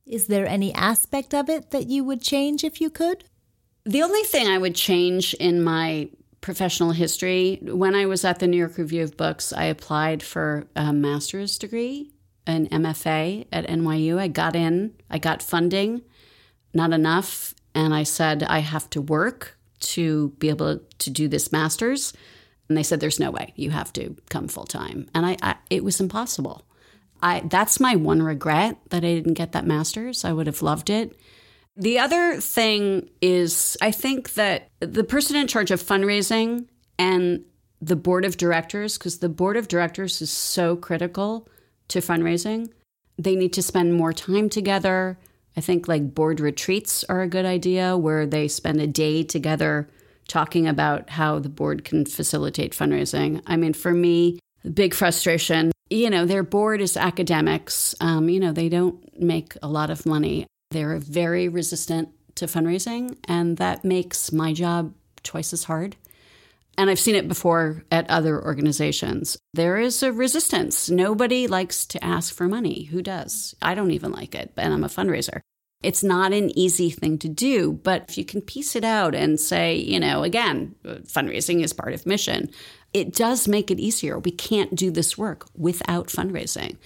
Is 0.06 0.28
there 0.28 0.46
any 0.46 0.72
aspect 0.72 1.34
of 1.34 1.48
it 1.48 1.72
that 1.72 1.88
you 1.88 2.04
would 2.04 2.22
change 2.22 2.62
if 2.62 2.80
you 2.80 2.88
could? 2.88 3.24
The 3.84 4.04
only 4.04 4.22
thing 4.22 4.46
I 4.46 4.56
would 4.56 4.76
change 4.76 5.34
in 5.34 5.64
my 5.64 6.08
professional 6.40 6.92
history, 6.92 7.58
when 7.62 7.96
I 7.96 8.06
was 8.06 8.24
at 8.24 8.38
the 8.38 8.46
New 8.46 8.58
York 8.58 8.78
Review 8.78 9.02
of 9.02 9.16
Books, 9.16 9.52
I 9.52 9.64
applied 9.64 10.22
for 10.22 10.68
a 10.76 10.92
master's 10.92 11.58
degree, 11.58 12.12
an 12.46 12.68
MFA 12.68 13.48
at 13.52 13.66
NYU. 13.66 14.16
I 14.16 14.28
got 14.28 14.54
in, 14.54 14.94
I 15.10 15.18
got 15.18 15.42
funding, 15.42 16.02
not 16.72 16.92
enough. 16.92 17.56
And 17.74 17.92
I 17.92 18.04
said, 18.04 18.44
I 18.44 18.60
have 18.60 18.88
to 18.90 19.00
work 19.00 19.58
to 19.80 20.28
be 20.38 20.48
able 20.48 20.78
to 20.98 21.10
do 21.10 21.26
this 21.26 21.50
master's. 21.50 22.12
And 22.68 22.76
they 22.76 22.82
said, 22.82 23.00
There's 23.00 23.20
no 23.20 23.30
way. 23.30 23.52
You 23.56 23.70
have 23.70 23.92
to 23.94 24.16
come 24.28 24.48
full 24.48 24.66
time. 24.66 25.08
And 25.14 25.26
I, 25.26 25.36
I, 25.42 25.56
it 25.70 25.84
was 25.84 26.00
impossible. 26.00 26.66
I, 27.22 27.42
that's 27.44 27.80
my 27.80 27.96
one 27.96 28.22
regret 28.22 28.78
that 28.90 29.04
I 29.04 29.14
didn't 29.14 29.34
get 29.34 29.52
that 29.52 29.66
master's. 29.66 30.24
I 30.24 30.32
would 30.32 30.46
have 30.46 30.62
loved 30.62 30.90
it. 30.90 31.16
The 31.76 31.98
other 31.98 32.40
thing 32.40 33.10
is, 33.20 33.76
I 33.82 33.90
think 33.90 34.34
that 34.34 34.70
the 34.80 35.04
person 35.04 35.36
in 35.36 35.46
charge 35.46 35.70
of 35.70 35.82
fundraising 35.82 36.66
and 36.98 37.44
the 37.80 37.96
board 37.96 38.24
of 38.24 38.38
directors, 38.38 38.96
because 38.96 39.18
the 39.18 39.28
board 39.28 39.56
of 39.56 39.68
directors 39.68 40.22
is 40.22 40.30
so 40.30 40.76
critical 40.76 41.48
to 41.88 42.00
fundraising, 42.00 42.70
they 43.18 43.36
need 43.36 43.52
to 43.54 43.62
spend 43.62 43.94
more 43.94 44.12
time 44.12 44.48
together. 44.48 45.18
I 45.56 45.60
think 45.60 45.86
like 45.86 46.14
board 46.14 46.40
retreats 46.40 47.04
are 47.04 47.22
a 47.22 47.28
good 47.28 47.44
idea 47.44 47.96
where 47.96 48.26
they 48.26 48.48
spend 48.48 48.80
a 48.80 48.86
day 48.86 49.22
together 49.22 49.88
talking 50.28 50.66
about 50.66 51.10
how 51.10 51.38
the 51.38 51.48
board 51.48 51.84
can 51.84 52.04
facilitate 52.04 52.72
fundraising. 52.72 53.42
I 53.46 53.56
mean, 53.56 53.72
for 53.72 53.92
me, 53.92 54.38
big 54.72 54.94
frustration. 54.94 55.72
You 55.90 56.10
know, 56.10 56.26
their 56.26 56.42
board 56.42 56.80
is 56.80 56.96
academics. 56.96 57.94
Um, 58.00 58.28
you 58.28 58.40
know, 58.40 58.52
they 58.52 58.68
don't 58.68 59.20
make 59.20 59.54
a 59.62 59.68
lot 59.68 59.90
of 59.90 60.04
money. 60.06 60.46
They're 60.70 60.98
very 60.98 61.48
resistant 61.48 62.08
to 62.36 62.46
fundraising, 62.46 63.16
and 63.28 63.56
that 63.58 63.84
makes 63.84 64.32
my 64.32 64.52
job 64.52 64.94
twice 65.22 65.52
as 65.52 65.64
hard. 65.64 65.96
And 66.78 66.90
I've 66.90 66.98
seen 66.98 67.14
it 67.14 67.28
before 67.28 67.84
at 67.90 68.10
other 68.10 68.42
organizations. 68.42 69.38
There 69.54 69.78
is 69.78 70.02
a 70.02 70.12
resistance. 70.12 70.90
Nobody 70.90 71.46
likes 71.46 71.86
to 71.86 72.04
ask 72.04 72.34
for 72.34 72.46
money. 72.48 72.82
Who 72.84 73.00
does? 73.00 73.54
I 73.62 73.74
don't 73.74 73.92
even 73.92 74.12
like 74.12 74.34
it, 74.34 74.52
and 74.56 74.74
I'm 74.74 74.84
a 74.84 74.88
fundraiser. 74.88 75.40
It's 75.82 76.02
not 76.02 76.32
an 76.32 76.56
easy 76.58 76.90
thing 76.90 77.18
to 77.18 77.28
do, 77.28 77.72
but 77.72 78.06
if 78.08 78.18
you 78.18 78.24
can 78.24 78.40
piece 78.40 78.74
it 78.74 78.84
out 78.84 79.14
and 79.14 79.38
say, 79.38 79.76
you 79.76 80.00
know, 80.00 80.22
again, 80.22 80.74
fundraising 80.84 81.62
is 81.62 81.72
part 81.72 81.92
of 81.92 82.06
mission, 82.06 82.50
it 82.92 83.14
does 83.14 83.46
make 83.46 83.70
it 83.70 83.78
easier. 83.78 84.18
We 84.18 84.30
can't 84.30 84.74
do 84.74 84.90
this 84.90 85.16
work 85.16 85.46
without 85.56 86.08
fundraising. 86.08 86.76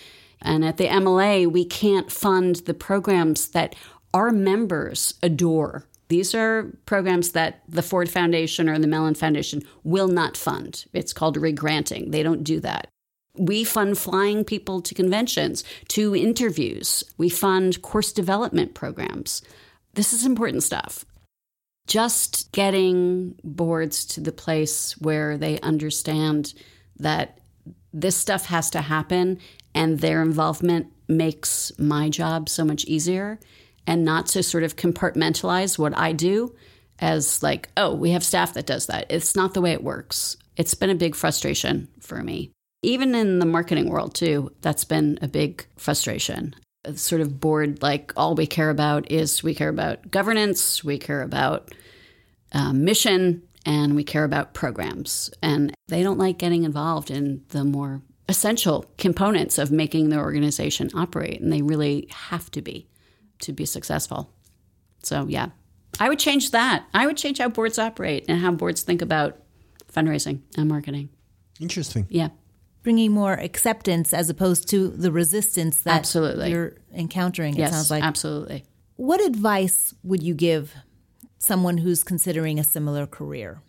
And 0.43 0.65
at 0.65 0.77
the 0.77 0.87
MLA, 0.87 1.51
we 1.51 1.65
can't 1.65 2.11
fund 2.11 2.57
the 2.67 2.75
programs 2.75 3.49
that 3.49 3.75
our 4.13 4.33
members 4.33 5.15
adore 5.23 5.87
these 6.11 6.35
are 6.35 6.77
programs 6.87 7.33
that 7.33 7.63
the 7.69 7.83
Ford 7.83 8.11
Foundation 8.11 8.69
or 8.69 8.79
the 8.81 8.89
Mellon 8.89 9.15
Foundation 9.15 9.63
will 9.85 10.09
not 10.09 10.37
fund. 10.37 10.85
It's 10.93 11.13
called 11.13 11.39
regranting. 11.39 12.11
They 12.11 12.25
don't 12.25 12.43
do 12.43 12.59
that. 12.61 12.89
We 13.37 13.65
fund 13.65 13.97
flying 13.97 14.45
people 14.45 14.81
to 14.83 14.95
conventions, 14.95 15.65
to 15.89 16.17
interviews. 16.17 17.05
We 17.17 17.29
fund 17.29 17.83
course 17.83 18.13
development 18.13 18.75
programs. 18.75 19.43
This 19.95 20.13
is 20.13 20.25
important 20.25 20.63
stuff. 20.63 21.05
Just 21.87 22.53
getting 22.53 23.35
boards 23.43 24.05
to 24.07 24.21
the 24.21 24.33
place 24.33 24.97
where 24.99 25.37
they 25.37 25.59
understand 25.61 26.55
that 26.99 27.39
this 27.93 28.17
stuff 28.17 28.47
has 28.47 28.71
to 28.71 28.81
happen 28.81 29.39
and 29.75 29.99
their 29.99 30.23
involvement 30.23 30.93
makes 31.09 31.73
my 31.79 32.09
job 32.09 32.49
so 32.49 32.65
much 32.65 32.85
easier 32.85 33.41
and 33.87 34.05
not 34.05 34.27
to 34.27 34.43
sort 34.43 34.63
of 34.63 34.77
compartmentalize 34.77 35.79
what 35.79 35.97
I 35.97 36.13
do 36.13 36.55
as 37.01 37.43
like, 37.43 37.69
oh, 37.77 37.95
we 37.95 38.11
have 38.11 38.23
staff 38.23 38.55
that 38.55 38.67
does 38.67 38.87
that. 38.87 39.07
It's 39.11 39.35
not 39.35 39.55
the 39.55 39.61
way 39.61 39.73
it 39.73 39.83
works. 39.83 40.37
It's 40.57 40.75
been 40.75 40.91
a 40.91 40.95
big 40.95 41.15
frustration 41.15 41.89
for 42.01 42.23
me. 42.23 42.53
Even 42.83 43.15
in 43.15 43.39
the 43.39 43.47
marketing 43.47 43.91
world, 43.91 44.15
too, 44.15 44.53
that's 44.63 44.85
been 44.85 45.19
a 45.21 45.29
big 45.29 45.67
frustration. 45.77 46.55
Sort 46.95 47.21
of 47.21 47.39
board, 47.39 47.83
like 47.83 48.13
all 48.17 48.35
we 48.35 48.47
care 48.47 48.71
about 48.71 49.11
is 49.13 49.43
we 49.43 49.55
care 49.55 49.69
about 49.69 50.11
governance, 50.11 50.83
we 50.83 50.99
care 50.99 51.23
about 51.23 51.75
uh, 52.53 52.73
mission, 52.73 53.43
and 53.67 53.95
we 53.95 54.03
care 54.03 54.25
about 54.25 54.55
programs. 54.55 55.31
And 55.43 55.75
they 55.89 56.03
don't 56.03 56.19
like 56.19 56.39
getting 56.39 56.65
involved 56.65 57.11
in 57.11 57.43
the 57.51 57.65
more 57.65 58.01
essential 58.29 58.87
components 58.97 59.59
of 59.59 59.71
making 59.71 60.09
the 60.09 60.19
organization 60.19 60.89
operate, 60.95 61.41
and 61.41 61.53
they 61.53 61.63
really 61.63 62.09
have 62.11 62.51
to 62.53 62.63
be 62.63 62.87
to 63.41 63.53
be 63.53 63.67
successful. 63.67 64.33
So, 65.03 65.27
yeah, 65.29 65.49
I 65.99 66.09
would 66.09 66.19
change 66.19 66.51
that. 66.53 66.87
I 66.95 67.07
would 67.07 67.17
change 67.17 67.39
how 67.39 67.49
boards 67.49 67.79
operate 67.79 68.25
and 68.29 68.39
how 68.39 68.53
boards 68.53 68.83
think 68.83 69.03
about 69.03 69.39
fundraising 69.93 70.41
and 70.57 70.69
marketing. 70.69 71.09
Interesting. 71.59 72.07
Yeah. 72.09 72.29
Bringing 72.83 73.13
more 73.13 73.35
acceptance 73.35 74.15
as 74.15 74.31
opposed 74.31 74.69
to 74.71 74.89
the 74.89 75.13
resistance 75.13 75.83
that 75.83 75.99
absolutely. 75.99 76.51
you're 76.51 76.75
encountering, 76.95 77.55
yes, 77.55 77.71
it 77.71 77.75
sounds 77.75 77.91
like. 77.91 78.03
Absolutely. 78.03 78.65
What 78.97 79.21
advice 79.21 79.95
would 80.03 80.23
you 80.23 80.35
give 80.35 80.75
someone 81.39 81.79
who's 81.79 82.03
considering 82.03 82.59
a 82.59 82.65
similar 82.65 83.07
career? 83.07 83.63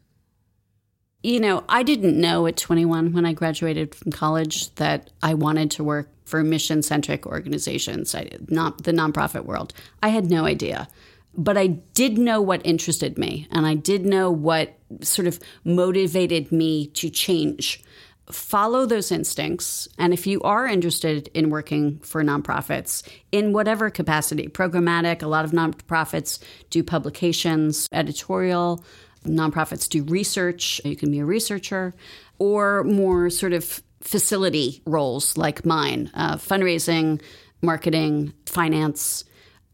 You 1.24 1.39
know, 1.39 1.64
I 1.70 1.84
didn't 1.84 2.20
know 2.20 2.47
at 2.47 2.57
21 2.57 3.14
when 3.14 3.26
I 3.26 3.34
graduated 3.34 3.93
from 3.93 4.12
college 4.12 4.74
that 4.76 5.12
I 5.22 5.36
wanted 5.36 5.70
to 5.72 5.84
work 5.84 6.09
for 6.26 6.43
mission 6.43 6.82
centric 6.82 7.28
organizations, 7.28 8.16
I, 8.16 8.30
not 8.47 8.84
the 8.84 8.91
nonprofit 8.91 9.45
world. 9.45 9.74
I 10.01 10.09
had 10.09 10.32
no 10.32 10.45
idea. 10.45 10.88
But 11.34 11.57
I 11.57 11.68
did 11.68 12.18
know 12.18 12.41
what 12.41 12.66
interested 12.66 13.18
me, 13.18 13.47
and 13.51 13.66
I 13.66 13.76
did 13.76 14.05
know 14.05 14.32
what 14.32 14.78
sort 15.01 15.28
of 15.28 15.39
motivated 15.64 16.51
me 16.51 16.88
to 16.88 17.09
change. 17.09 17.84
Follow 18.32 18.86
those 18.86 19.11
instincts. 19.11 19.88
And 19.97 20.13
if 20.13 20.25
you 20.25 20.41
are 20.41 20.65
interested 20.67 21.29
in 21.34 21.49
working 21.49 21.99
for 21.99 22.23
nonprofits 22.23 23.07
in 23.32 23.53
whatever 23.53 23.89
capacity, 23.89 24.47
programmatic, 24.47 25.21
a 25.21 25.27
lot 25.27 25.45
of 25.45 25.51
nonprofits 25.51 26.39
do 26.69 26.84
publications, 26.84 27.88
editorial, 27.91 28.84
nonprofits 29.25 29.88
do 29.88 30.03
research. 30.03 30.82
You 30.84 30.95
can 30.95 31.11
be 31.11 31.19
a 31.19 31.25
researcher, 31.25 31.93
or 32.39 32.84
more 32.84 33.29
sort 33.29 33.53
of 33.53 33.82
facility 34.01 34.82
roles 34.86 35.38
like 35.38 35.65
mine 35.65 36.09
uh, 36.13 36.38
fundraising, 36.38 37.21
marketing, 37.61 38.34
finance. 38.45 39.23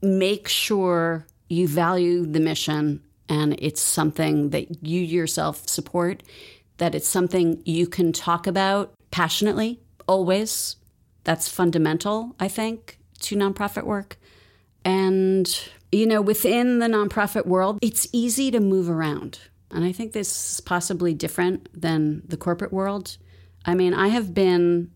Make 0.01 0.47
sure 0.47 1.26
you 1.47 1.68
value 1.68 2.26
the 2.26 2.39
mission 2.39 3.01
and 3.30 3.55
it's 3.60 3.82
something 3.82 4.51
that 4.51 4.86
you 4.86 5.01
yourself 5.01 5.68
support, 5.68 6.24
that 6.78 6.95
it's 6.95 7.07
something 7.07 7.61
you 7.65 7.88
can 7.88 8.11
talk 8.11 8.47
about 8.47 8.93
passionately, 9.11 9.80
always. 10.07 10.75
That's 11.23 11.49
fundamental, 11.49 12.36
I 12.39 12.47
think, 12.47 12.99
to 13.21 13.36
nonprofit 13.36 13.84
work. 13.84 14.17
And, 14.86 15.47
you 15.91 16.05
know, 16.05 16.21
within 16.21 16.80
the 16.80 16.88
nonprofit 16.88 17.45
world, 17.45 17.80
it's 17.82 18.07
easy 18.13 18.51
to 18.51 18.59
move 18.59 18.89
around. 18.89 19.39
And 19.71 19.84
I 19.84 19.91
think 19.91 20.13
this 20.13 20.53
is 20.53 20.61
possibly 20.61 21.13
different 21.13 21.67
than 21.80 22.23
the 22.25 22.38
corporate 22.38 22.71
world. 22.71 23.17
I 23.65 23.75
mean, 23.75 23.93
I 23.93 24.07
have 24.07 24.34
been 24.34 24.91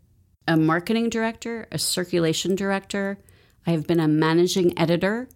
a 0.47 0.55
marketing 0.55 1.09
director, 1.09 1.67
a 1.71 1.77
circulation 1.77 2.55
director, 2.55 3.19
I 3.67 3.71
have 3.71 3.85
been 3.85 3.99
a 3.99 4.07
managing 4.07 4.77
editor, 4.79 5.27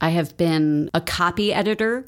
I 0.00 0.10
have 0.10 0.36
been 0.36 0.90
a 0.94 1.00
copy 1.00 1.52
editor. 1.52 2.04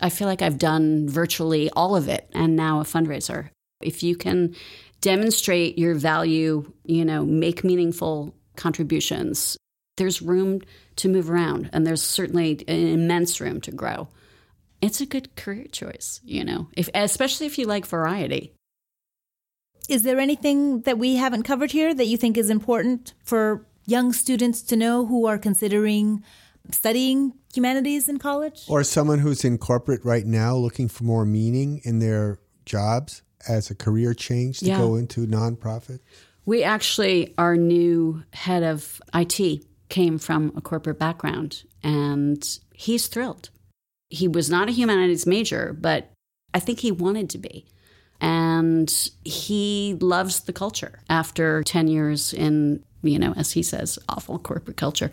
I 0.00 0.08
feel 0.08 0.26
like 0.26 0.42
I've 0.42 0.58
done 0.58 1.08
virtually 1.08 1.70
all 1.70 1.94
of 1.94 2.08
it 2.08 2.28
and 2.32 2.56
now 2.56 2.80
a 2.80 2.84
fundraiser. 2.84 3.50
If 3.80 4.02
you 4.02 4.16
can 4.16 4.54
demonstrate 5.00 5.78
your 5.78 5.94
value, 5.94 6.72
you 6.84 7.04
know, 7.04 7.24
make 7.24 7.64
meaningful 7.64 8.34
contributions, 8.56 9.56
there's 9.96 10.22
room 10.22 10.60
to 10.96 11.08
move 11.08 11.30
around 11.30 11.70
and 11.72 11.86
there's 11.86 12.02
certainly 12.02 12.64
an 12.68 12.86
immense 12.88 13.40
room 13.40 13.60
to 13.62 13.70
grow. 13.72 14.08
it's 14.82 15.00
a 15.00 15.06
good 15.06 15.34
career 15.36 15.66
choice, 15.70 16.20
you 16.24 16.44
know, 16.44 16.68
if, 16.76 16.90
especially 16.92 17.46
if 17.46 17.56
you 17.56 17.66
like 17.66 17.86
variety. 17.86 18.52
Is 19.88 20.02
there 20.02 20.18
anything 20.18 20.80
that 20.82 20.98
we 20.98 21.16
haven't 21.16 21.44
covered 21.44 21.70
here 21.70 21.94
that 21.94 22.06
you 22.06 22.16
think 22.16 22.36
is 22.36 22.50
important 22.50 23.14
for 23.22 23.64
young 23.86 24.12
students 24.12 24.62
to 24.62 24.76
know 24.76 25.06
who 25.06 25.26
are 25.26 25.38
considering 25.38 26.22
studying 26.70 27.32
humanities 27.52 28.08
in 28.08 28.18
college? 28.18 28.64
Or 28.68 28.84
someone 28.84 29.18
who's 29.18 29.44
in 29.44 29.58
corporate 29.58 30.04
right 30.04 30.26
now 30.26 30.56
looking 30.56 30.88
for 30.88 31.04
more 31.04 31.24
meaning 31.24 31.80
in 31.84 31.98
their 31.98 32.38
jobs 32.64 33.22
as 33.48 33.70
a 33.70 33.74
career 33.74 34.14
change 34.14 34.60
to 34.60 34.66
Yeah. 34.66 34.78
go 34.78 34.94
into 34.96 35.26
nonprofit? 35.26 36.00
We 36.44 36.62
actually, 36.62 37.34
our 37.38 37.56
new 37.56 38.22
head 38.32 38.62
of 38.62 39.00
IT 39.14 39.66
came 39.88 40.18
from 40.18 40.52
a 40.56 40.60
corporate 40.60 40.98
background 40.98 41.64
and 41.82 42.42
he's 42.74 43.06
thrilled. 43.08 43.50
He 44.08 44.28
was 44.28 44.50
not 44.50 44.68
a 44.68 44.72
humanities 44.72 45.26
major, 45.26 45.76
but 45.78 46.10
I 46.54 46.60
think 46.60 46.80
he 46.80 46.90
wanted 46.92 47.30
to 47.30 47.38
be. 47.38 47.66
And 48.20 48.92
he 49.24 49.96
loves 50.00 50.40
the 50.40 50.52
culture 50.52 51.00
after 51.10 51.62
10 51.64 51.88
years 51.88 52.32
in, 52.32 52.84
you 53.02 53.18
know, 53.18 53.32
as 53.36 53.52
he 53.52 53.62
says, 53.62 53.98
awful 54.08 54.38
corporate 54.38 54.76
culture. 54.76 55.10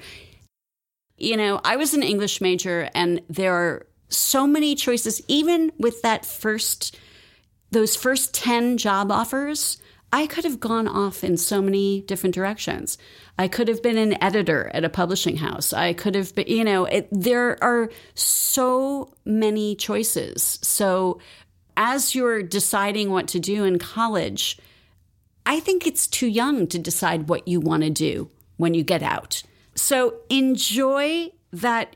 You 1.19 1.37
know, 1.37 1.61
I 1.63 1.75
was 1.75 1.93
an 1.93 2.03
English 2.03 2.41
major 2.41 2.89
and 2.93 3.21
there 3.29 3.53
are 3.53 3.87
so 4.09 4.47
many 4.47 4.75
choices, 4.75 5.21
even 5.27 5.71
with 5.77 6.01
that 6.01 6.25
first 6.25 6.97
those 7.71 7.95
first 7.95 8.33
10 8.33 8.77
job 8.77 9.11
offers, 9.11 9.77
I 10.11 10.25
could 10.25 10.43
have 10.43 10.59
gone 10.59 10.87
off 10.87 11.23
in 11.23 11.37
so 11.37 11.61
many 11.61 12.01
different 12.01 12.33
directions. 12.33 12.97
I 13.37 13.47
could 13.47 13.67
have 13.67 13.83
been 13.83 13.97
an 13.97 14.21
editor 14.23 14.71
at 14.73 14.83
a 14.83 14.89
publishing 14.89 15.37
house. 15.37 15.71
I 15.71 15.93
could 15.93 16.15
have 16.15 16.33
been, 16.33 16.47
you 16.47 16.63
know, 16.63 16.85
it, 16.85 17.07
there 17.11 17.63
are 17.63 17.91
so 18.15 19.13
many 19.23 19.75
choices. 19.75 20.59
So, 20.63 21.19
as 21.77 22.13
you're 22.13 22.43
deciding 22.43 23.11
what 23.11 23.27
to 23.29 23.39
do 23.39 23.63
in 23.63 23.79
college, 23.79 24.59
I 25.45 25.61
think 25.61 25.87
it's 25.87 26.07
too 26.07 26.27
young 26.27 26.67
to 26.67 26.79
decide 26.79 27.29
what 27.29 27.47
you 27.47 27.61
want 27.61 27.83
to 27.83 27.89
do 27.89 28.29
when 28.57 28.73
you 28.73 28.83
get 28.83 29.01
out. 29.01 29.43
So, 29.79 30.15
enjoy 30.29 31.31
that 31.53 31.95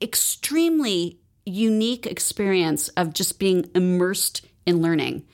extremely 0.00 1.18
unique 1.44 2.06
experience 2.06 2.88
of 2.90 3.12
just 3.12 3.40
being 3.40 3.68
immersed 3.74 4.46
in 4.64 4.80
learning. 4.80 5.26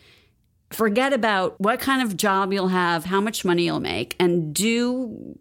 Forget 0.71 1.13
about 1.13 1.61
what 1.61 1.81
kind 1.81 2.03
of 2.03 2.17
job 2.17 2.55
you'll 2.55 2.69
have, 2.69 3.05
how 3.05 3.21
much 3.21 3.45
money 3.45 3.67
you'll 3.67 3.81
make, 3.81 4.17
and 4.19 4.55
do 4.55 5.39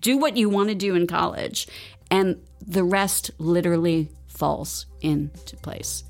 do 0.00 0.16
what 0.16 0.38
you 0.38 0.48
want 0.48 0.70
to 0.70 0.74
do 0.74 0.94
in 0.94 1.06
college. 1.06 1.68
And 2.10 2.42
the 2.66 2.82
rest 2.82 3.30
literally 3.38 4.08
falls 4.26 4.86
into 5.02 5.54
place. 5.58 6.02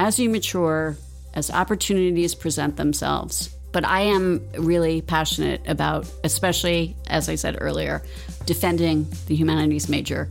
As 0.00 0.18
you 0.18 0.28
mature, 0.28 0.96
as 1.32 1.48
opportunities 1.48 2.34
present 2.34 2.76
themselves, 2.76 3.54
but 3.72 3.84
I 3.84 4.02
am 4.02 4.46
really 4.58 5.02
passionate 5.02 5.62
about, 5.66 6.10
especially 6.24 6.96
as 7.06 7.28
I 7.28 7.34
said 7.36 7.56
earlier, 7.60 8.02
defending 8.46 9.08
the 9.26 9.34
humanities 9.34 9.88
major, 9.88 10.28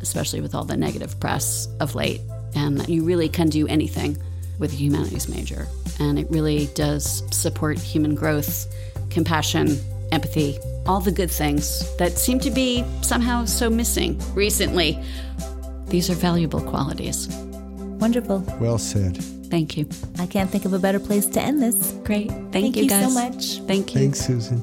especially 0.00 0.40
with 0.40 0.54
all 0.54 0.64
the 0.64 0.76
negative 0.76 1.18
press 1.20 1.68
of 1.80 1.94
late. 1.94 2.20
And 2.54 2.78
that 2.78 2.88
you 2.88 3.04
really 3.04 3.28
can 3.28 3.48
do 3.48 3.66
anything 3.66 4.18
with 4.58 4.72
a 4.72 4.76
humanities 4.76 5.28
major. 5.28 5.66
And 5.98 6.18
it 6.18 6.30
really 6.30 6.66
does 6.74 7.22
support 7.34 7.78
human 7.78 8.14
growth, 8.14 8.66
compassion, 9.10 9.78
empathy, 10.10 10.58
all 10.86 11.00
the 11.00 11.12
good 11.12 11.30
things 11.30 11.96
that 11.96 12.18
seem 12.18 12.38
to 12.40 12.50
be 12.50 12.84
somehow 13.00 13.44
so 13.44 13.70
missing 13.70 14.20
recently. 14.34 15.02
These 15.86 16.10
are 16.10 16.14
valuable 16.14 16.60
qualities. 16.60 17.28
Wonderful. 17.98 18.40
Well 18.60 18.78
said. 18.78 19.24
Thank 19.52 19.76
you. 19.76 19.86
I 20.18 20.24
can't 20.24 20.48
think 20.48 20.64
of 20.64 20.72
a 20.72 20.78
better 20.78 20.98
place 20.98 21.26
to 21.26 21.38
end 21.38 21.60
this. 21.60 21.92
Great. 22.04 22.30
Thank, 22.30 22.52
Thank 22.52 22.76
you, 22.78 22.84
you 22.84 22.88
so 22.88 23.10
much. 23.10 23.58
Thank 23.66 23.94
you. 23.94 24.00
Thanks, 24.00 24.20
Susan. 24.20 24.62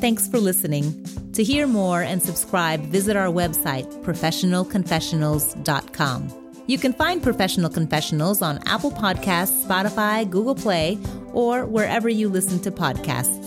Thanks 0.00 0.26
for 0.26 0.38
listening. 0.38 1.04
To 1.34 1.44
hear 1.44 1.66
more 1.66 2.00
and 2.00 2.22
subscribe, 2.22 2.80
visit 2.86 3.14
our 3.14 3.26
website, 3.26 3.84
professionalconfessionals.com. 4.04 6.62
You 6.66 6.78
can 6.78 6.94
find 6.94 7.22
Professional 7.22 7.68
Confessionals 7.68 8.40
on 8.40 8.58
Apple 8.64 8.90
Podcasts, 8.90 9.66
Spotify, 9.66 10.30
Google 10.30 10.54
Play, 10.54 10.98
or 11.34 11.66
wherever 11.66 12.08
you 12.08 12.30
listen 12.30 12.58
to 12.60 12.70
podcasts. 12.70 13.43